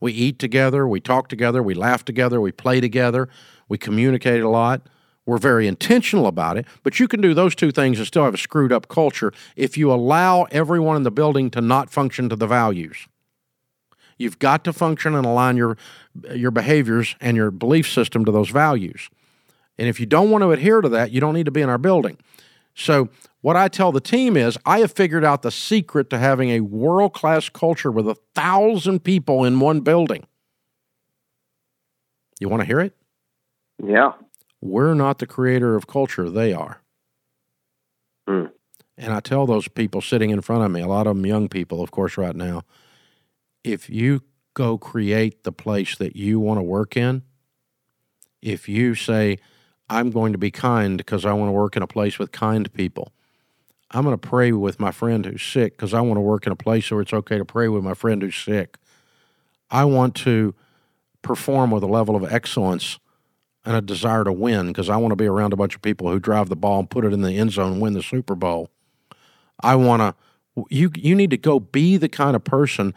We 0.00 0.12
eat 0.12 0.38
together, 0.38 0.86
we 0.86 1.00
talk 1.00 1.28
together, 1.28 1.62
we 1.62 1.74
laugh 1.74 2.04
together, 2.04 2.40
we 2.40 2.52
play 2.52 2.80
together, 2.80 3.28
we 3.68 3.78
communicate 3.78 4.42
a 4.42 4.48
lot. 4.48 4.82
We're 5.26 5.38
very 5.38 5.66
intentional 5.66 6.28
about 6.28 6.56
it, 6.56 6.66
but 6.84 7.00
you 7.00 7.08
can 7.08 7.20
do 7.20 7.34
those 7.34 7.56
two 7.56 7.72
things 7.72 7.98
and 7.98 8.06
still 8.06 8.24
have 8.24 8.34
a 8.34 8.38
screwed 8.38 8.72
up 8.72 8.88
culture 8.88 9.32
if 9.56 9.76
you 9.76 9.92
allow 9.92 10.44
everyone 10.44 10.96
in 10.96 11.02
the 11.02 11.10
building 11.10 11.50
to 11.50 11.60
not 11.60 11.90
function 11.90 12.28
to 12.28 12.36
the 12.36 12.46
values. 12.46 13.08
You've 14.18 14.38
got 14.38 14.64
to 14.64 14.72
function 14.72 15.14
and 15.14 15.26
align 15.26 15.56
your 15.56 15.76
your 16.32 16.50
behaviors 16.50 17.16
and 17.20 17.36
your 17.36 17.50
belief 17.50 17.90
system 17.90 18.24
to 18.24 18.32
those 18.32 18.50
values. 18.50 19.10
And 19.76 19.88
if 19.88 20.00
you 20.00 20.06
don't 20.06 20.30
want 20.30 20.42
to 20.42 20.52
adhere 20.52 20.80
to 20.80 20.88
that, 20.90 21.10
you 21.10 21.20
don't 21.20 21.34
need 21.34 21.44
to 21.44 21.50
be 21.50 21.60
in 21.60 21.68
our 21.68 21.76
building. 21.76 22.16
So 22.74 23.08
what 23.40 23.56
I 23.56 23.68
tell 23.68 23.92
the 23.92 24.00
team 24.00 24.36
is 24.36 24.56
I 24.64 24.78
have 24.78 24.92
figured 24.92 25.24
out 25.24 25.42
the 25.42 25.50
secret 25.50 26.08
to 26.10 26.18
having 26.18 26.50
a 26.50 26.60
world 26.60 27.12
class 27.12 27.48
culture 27.48 27.90
with 27.90 28.08
a 28.08 28.16
thousand 28.34 29.04
people 29.04 29.44
in 29.44 29.60
one 29.60 29.80
building. 29.80 30.26
You 32.38 32.48
want 32.48 32.62
to 32.62 32.66
hear 32.66 32.80
it? 32.80 32.94
Yeah. 33.82 34.12
We're 34.60 34.94
not 34.94 35.18
the 35.18 35.26
creator 35.26 35.76
of 35.76 35.86
culture, 35.86 36.30
they 36.30 36.52
are. 36.52 36.80
Mm. 38.28 38.52
And 38.98 39.12
I 39.12 39.20
tell 39.20 39.46
those 39.46 39.68
people 39.68 40.00
sitting 40.00 40.30
in 40.30 40.40
front 40.40 40.64
of 40.64 40.70
me, 40.70 40.80
a 40.80 40.86
lot 40.86 41.06
of 41.06 41.16
them 41.16 41.26
young 41.26 41.48
people, 41.48 41.82
of 41.82 41.90
course, 41.90 42.16
right 42.16 42.34
now, 42.34 42.62
if 43.62 43.90
you 43.90 44.22
go 44.54 44.78
create 44.78 45.44
the 45.44 45.52
place 45.52 45.96
that 45.98 46.16
you 46.16 46.40
want 46.40 46.58
to 46.58 46.62
work 46.62 46.96
in, 46.96 47.22
if 48.40 48.68
you 48.68 48.94
say, 48.94 49.38
I'm 49.88 50.10
going 50.10 50.32
to 50.32 50.38
be 50.38 50.50
kind 50.50 50.96
because 50.96 51.24
I 51.24 51.32
want 51.32 51.48
to 51.48 51.52
work 51.52 51.76
in 51.76 51.82
a 51.82 51.86
place 51.86 52.18
with 52.18 52.32
kind 52.32 52.72
people, 52.72 53.12
I'm 53.90 54.02
going 54.02 54.18
to 54.18 54.28
pray 54.28 54.52
with 54.52 54.80
my 54.80 54.90
friend 54.90 55.24
who's 55.24 55.42
sick 55.42 55.76
because 55.76 55.94
I 55.94 56.00
want 56.00 56.16
to 56.16 56.22
work 56.22 56.46
in 56.46 56.52
a 56.52 56.56
place 56.56 56.90
where 56.90 57.00
it's 57.00 57.12
okay 57.12 57.38
to 57.38 57.44
pray 57.44 57.68
with 57.68 57.84
my 57.84 57.94
friend 57.94 58.22
who's 58.22 58.36
sick. 58.36 58.78
I 59.70 59.84
want 59.84 60.14
to 60.16 60.54
perform 61.22 61.70
with 61.70 61.82
a 61.82 61.88
level 61.88 62.16
of 62.16 62.24
excellence 62.32 62.98
and 63.66 63.76
a 63.76 63.80
desire 63.82 64.24
to 64.24 64.32
win 64.32 64.68
because 64.68 64.88
I 64.88 64.96
want 64.96 65.12
to 65.12 65.16
be 65.16 65.26
around 65.26 65.52
a 65.52 65.56
bunch 65.56 65.74
of 65.74 65.82
people 65.82 66.08
who 66.08 66.20
drive 66.20 66.48
the 66.48 66.56
ball 66.56 66.78
and 66.78 66.88
put 66.88 67.04
it 67.04 67.12
in 67.12 67.20
the 67.20 67.36
end 67.36 67.52
zone 67.52 67.72
and 67.72 67.80
win 67.82 67.92
the 67.92 68.02
Super 68.02 68.36
Bowl. 68.36 68.70
I 69.60 69.74
want 69.74 70.00
to 70.00 70.14
you 70.70 70.90
you 70.94 71.14
need 71.14 71.30
to 71.30 71.36
go 71.36 71.60
be 71.60 71.96
the 71.96 72.08
kind 72.08 72.36
of 72.36 72.44
person 72.44 72.94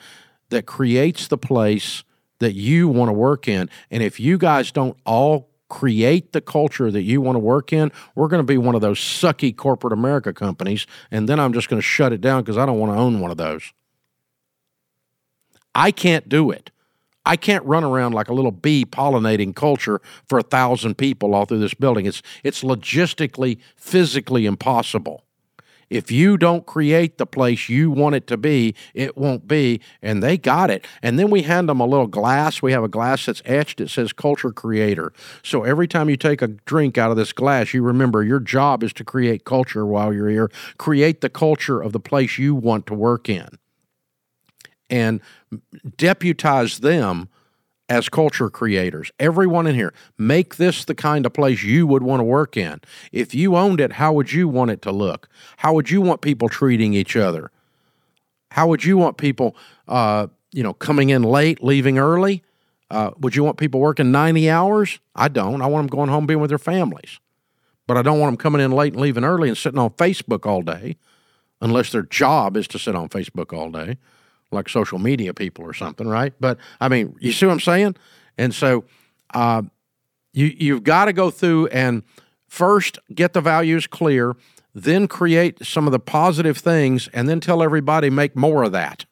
that 0.49 0.65
creates 0.65 1.27
the 1.27 1.37
place 1.37 2.03
that 2.39 2.53
you 2.53 2.87
want 2.87 3.09
to 3.09 3.13
work 3.13 3.47
in. 3.47 3.69
And 3.91 4.01
if 4.01 4.19
you 4.19 4.37
guys 4.37 4.71
don't 4.71 4.97
all 5.05 5.49
create 5.67 6.31
the 6.31 6.41
culture 6.41 6.89
that 6.89 7.03
you 7.03 7.21
want 7.21 7.35
to 7.35 7.39
work 7.39 7.73
in, 7.73 7.91
we're 8.15 8.27
going 8.27 8.39
to 8.39 8.47
be 8.47 8.57
one 8.57 8.75
of 8.75 8.81
those 8.81 8.99
sucky 8.99 9.55
corporate 9.55 9.93
America 9.93 10.33
companies, 10.33 10.87
and 11.11 11.27
then 11.27 11.39
I'm 11.39 11.53
just 11.53 11.69
going 11.69 11.79
to 11.81 11.85
shut 11.85 12.13
it 12.13 12.21
down 12.21 12.41
because 12.41 12.57
I 12.57 12.65
don't 12.65 12.79
want 12.79 12.93
to 12.93 12.97
own 12.97 13.19
one 13.19 13.29
of 13.29 13.37
those. 13.37 13.71
I 15.75 15.91
can't 15.91 16.27
do 16.27 16.49
it. 16.49 16.71
I 17.29 17.35
can't 17.35 17.63
run 17.63 17.83
around 17.83 18.13
like 18.13 18.27
a 18.27 18.33
little 18.33 18.49
bee 18.49 18.85
pollinating 18.85 19.55
culture 19.55 20.01
for 20.27 20.39
a 20.39 20.43
thousand 20.43 20.97
people 20.97 21.35
all 21.35 21.45
through 21.45 21.59
this 21.59 21.75
building. 21.75 22.07
It's 22.07 22.23
it's 22.43 22.63
logistically, 22.63 23.59
physically 23.75 24.47
impossible. 24.47 25.23
If 25.91 26.11
you 26.11 26.39
don't 26.39 26.65
create 26.65 27.19
the 27.19 27.27
place 27.27 27.69
you 27.69 27.91
want 27.91 28.15
it 28.15 28.25
to 28.27 28.37
be, 28.37 28.73
it 28.95 29.15
won't 29.15 29.47
be. 29.47 29.79
And 30.01 30.23
they 30.23 30.39
got 30.39 30.71
it. 30.71 30.87
And 31.03 31.19
then 31.19 31.29
we 31.29 31.43
hand 31.43 31.69
them 31.69 31.79
a 31.79 31.85
little 31.85 32.07
glass. 32.07 32.63
We 32.63 32.71
have 32.71 32.83
a 32.83 32.87
glass 32.87 33.27
that's 33.27 33.43
etched. 33.45 33.79
It 33.79 33.91
says 33.91 34.11
culture 34.11 34.51
creator. 34.51 35.13
So 35.43 35.63
every 35.63 35.87
time 35.87 36.09
you 36.09 36.17
take 36.17 36.41
a 36.41 36.47
drink 36.47 36.97
out 36.97 37.11
of 37.11 37.17
this 37.17 37.31
glass, 37.31 37.75
you 37.75 37.83
remember 37.83 38.23
your 38.23 38.39
job 38.39 38.81
is 38.81 38.93
to 38.93 39.03
create 39.03 39.45
culture 39.45 39.85
while 39.85 40.11
you're 40.11 40.29
here, 40.29 40.49
create 40.79 41.21
the 41.21 41.29
culture 41.29 41.79
of 41.79 41.91
the 41.91 41.99
place 41.99 42.39
you 42.39 42.55
want 42.55 42.87
to 42.87 42.95
work 42.95 43.29
in, 43.29 43.49
and 44.89 45.21
deputize 45.97 46.79
them 46.79 47.29
as 47.89 48.07
culture 48.07 48.49
creators. 48.49 49.11
Everyone 49.19 49.65
in 49.65 49.75
here, 49.75 49.93
make 50.17 50.57
this 50.57 50.85
the 50.85 50.93
kind 50.93 51.25
of 51.25 51.33
place 51.33 51.63
you 51.63 51.87
would 51.87 52.03
want 52.03 52.19
to 52.19 52.23
work 52.23 52.55
in. 52.55 52.79
If 53.11 53.33
you 53.33 53.55
owned 53.55 53.81
it, 53.81 53.93
how 53.93 54.13
would 54.13 54.31
you 54.31 54.47
want 54.47 54.71
it 54.71 54.81
to 54.83 54.91
look? 54.91 55.27
How 55.57 55.73
would 55.73 55.89
you 55.89 55.99
want 55.99 56.21
people 56.21 56.47
treating 56.49 56.93
each 56.93 57.15
other? 57.15 57.51
How 58.51 58.67
would 58.67 58.85
you 58.85 58.97
want 58.97 59.17
people, 59.17 59.55
uh, 59.87 60.27
you 60.51 60.63
know, 60.63 60.73
coming 60.73 61.09
in 61.09 61.23
late, 61.23 61.63
leaving 61.63 61.97
early? 61.97 62.43
Uh, 62.91 63.11
would 63.19 63.35
you 63.35 63.43
want 63.43 63.57
people 63.57 63.79
working 63.79 64.11
90 64.11 64.49
hours? 64.49 64.99
I 65.15 65.27
don't. 65.27 65.61
I 65.61 65.67
want 65.67 65.89
them 65.89 65.97
going 65.97 66.09
home 66.09 66.27
being 66.27 66.39
with 66.39 66.49
their 66.49 66.57
families. 66.57 67.19
But 67.87 67.97
I 67.97 68.01
don't 68.03 68.19
want 68.19 68.31
them 68.31 68.37
coming 68.37 68.61
in 68.61 68.71
late 68.71 68.93
and 68.93 69.01
leaving 69.01 69.23
early 69.23 69.49
and 69.49 69.57
sitting 69.57 69.79
on 69.79 69.91
Facebook 69.91 70.45
all 70.45 70.61
day, 70.61 70.97
unless 71.59 71.91
their 71.91 72.03
job 72.03 72.55
is 72.55 72.67
to 72.69 72.79
sit 72.79 72.95
on 72.95 73.09
Facebook 73.09 73.51
all 73.51 73.71
day 73.71 73.97
like 74.51 74.69
social 74.69 74.99
media 74.99 75.33
people 75.33 75.63
or 75.63 75.73
something, 75.73 76.07
right? 76.07 76.33
But 76.39 76.57
I 76.79 76.89
mean, 76.89 77.15
you 77.19 77.31
see 77.31 77.45
what 77.45 77.53
I'm 77.53 77.59
saying? 77.59 77.95
And 78.37 78.53
so 78.53 78.85
uh, 79.33 79.63
you 80.33 80.45
you've 80.57 80.83
got 80.83 81.05
to 81.05 81.13
go 81.13 81.29
through 81.29 81.67
and 81.67 82.03
first 82.47 82.99
get 83.13 83.33
the 83.33 83.41
values 83.41 83.87
clear, 83.87 84.35
then 84.73 85.07
create 85.07 85.65
some 85.65 85.85
of 85.87 85.91
the 85.91 85.99
positive 85.99 86.57
things, 86.57 87.09
and 87.13 87.27
then 87.29 87.39
tell 87.39 87.61
everybody 87.61 88.09
make 88.09 88.35
more 88.35 88.63
of 88.63 88.71
that. 88.71 89.05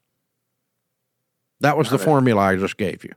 That 1.60 1.78
was 1.78 1.90
Got 1.90 1.98
the 1.98 2.04
it. 2.04 2.06
formula 2.06 2.42
I 2.42 2.56
just 2.56 2.78
gave 2.78 3.04
you. 3.04 3.14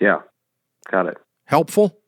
Yeah, 0.00 0.18
got 0.90 1.06
it. 1.06 1.16
Helpful? 1.44 1.98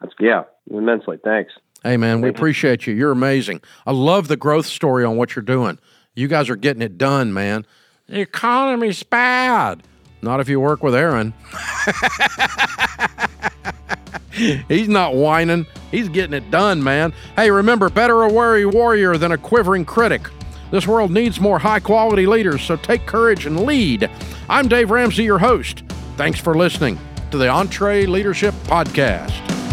That's 0.00 0.12
yeah, 0.20 0.44
immensely. 0.70 1.18
Thanks. 1.22 1.52
Hey, 1.82 1.96
man, 1.96 2.20
we 2.20 2.28
appreciate 2.28 2.86
you. 2.86 2.94
You're 2.94 3.12
amazing. 3.12 3.60
I 3.86 3.92
love 3.92 4.26
the 4.26 4.36
growth 4.36 4.66
story 4.66 5.04
on 5.04 5.16
what 5.16 5.36
you're 5.36 5.44
doing. 5.44 5.78
You 6.18 6.26
guys 6.26 6.50
are 6.50 6.56
getting 6.56 6.82
it 6.82 6.98
done, 6.98 7.32
man. 7.32 7.64
The 8.08 8.22
economy's 8.22 9.04
bad. 9.04 9.84
Not 10.20 10.40
if 10.40 10.48
you 10.48 10.58
work 10.58 10.82
with 10.82 10.92
Aaron. 10.92 11.32
He's 14.66 14.88
not 14.88 15.14
whining. 15.14 15.64
He's 15.92 16.08
getting 16.08 16.34
it 16.34 16.50
done, 16.50 16.82
man. 16.82 17.12
Hey, 17.36 17.52
remember, 17.52 17.88
better 17.88 18.24
a 18.24 18.32
wary 18.32 18.66
warrior 18.66 19.16
than 19.16 19.30
a 19.30 19.38
quivering 19.38 19.84
critic. 19.84 20.22
This 20.72 20.88
world 20.88 21.12
needs 21.12 21.38
more 21.38 21.60
high 21.60 21.78
quality 21.78 22.26
leaders, 22.26 22.62
so 22.62 22.74
take 22.74 23.06
courage 23.06 23.46
and 23.46 23.60
lead. 23.60 24.10
I'm 24.48 24.66
Dave 24.66 24.90
Ramsey, 24.90 25.22
your 25.22 25.38
host. 25.38 25.84
Thanks 26.16 26.40
for 26.40 26.56
listening 26.56 26.98
to 27.30 27.38
the 27.38 27.46
EntreLeadership 27.46 28.54
Podcast. 28.66 29.67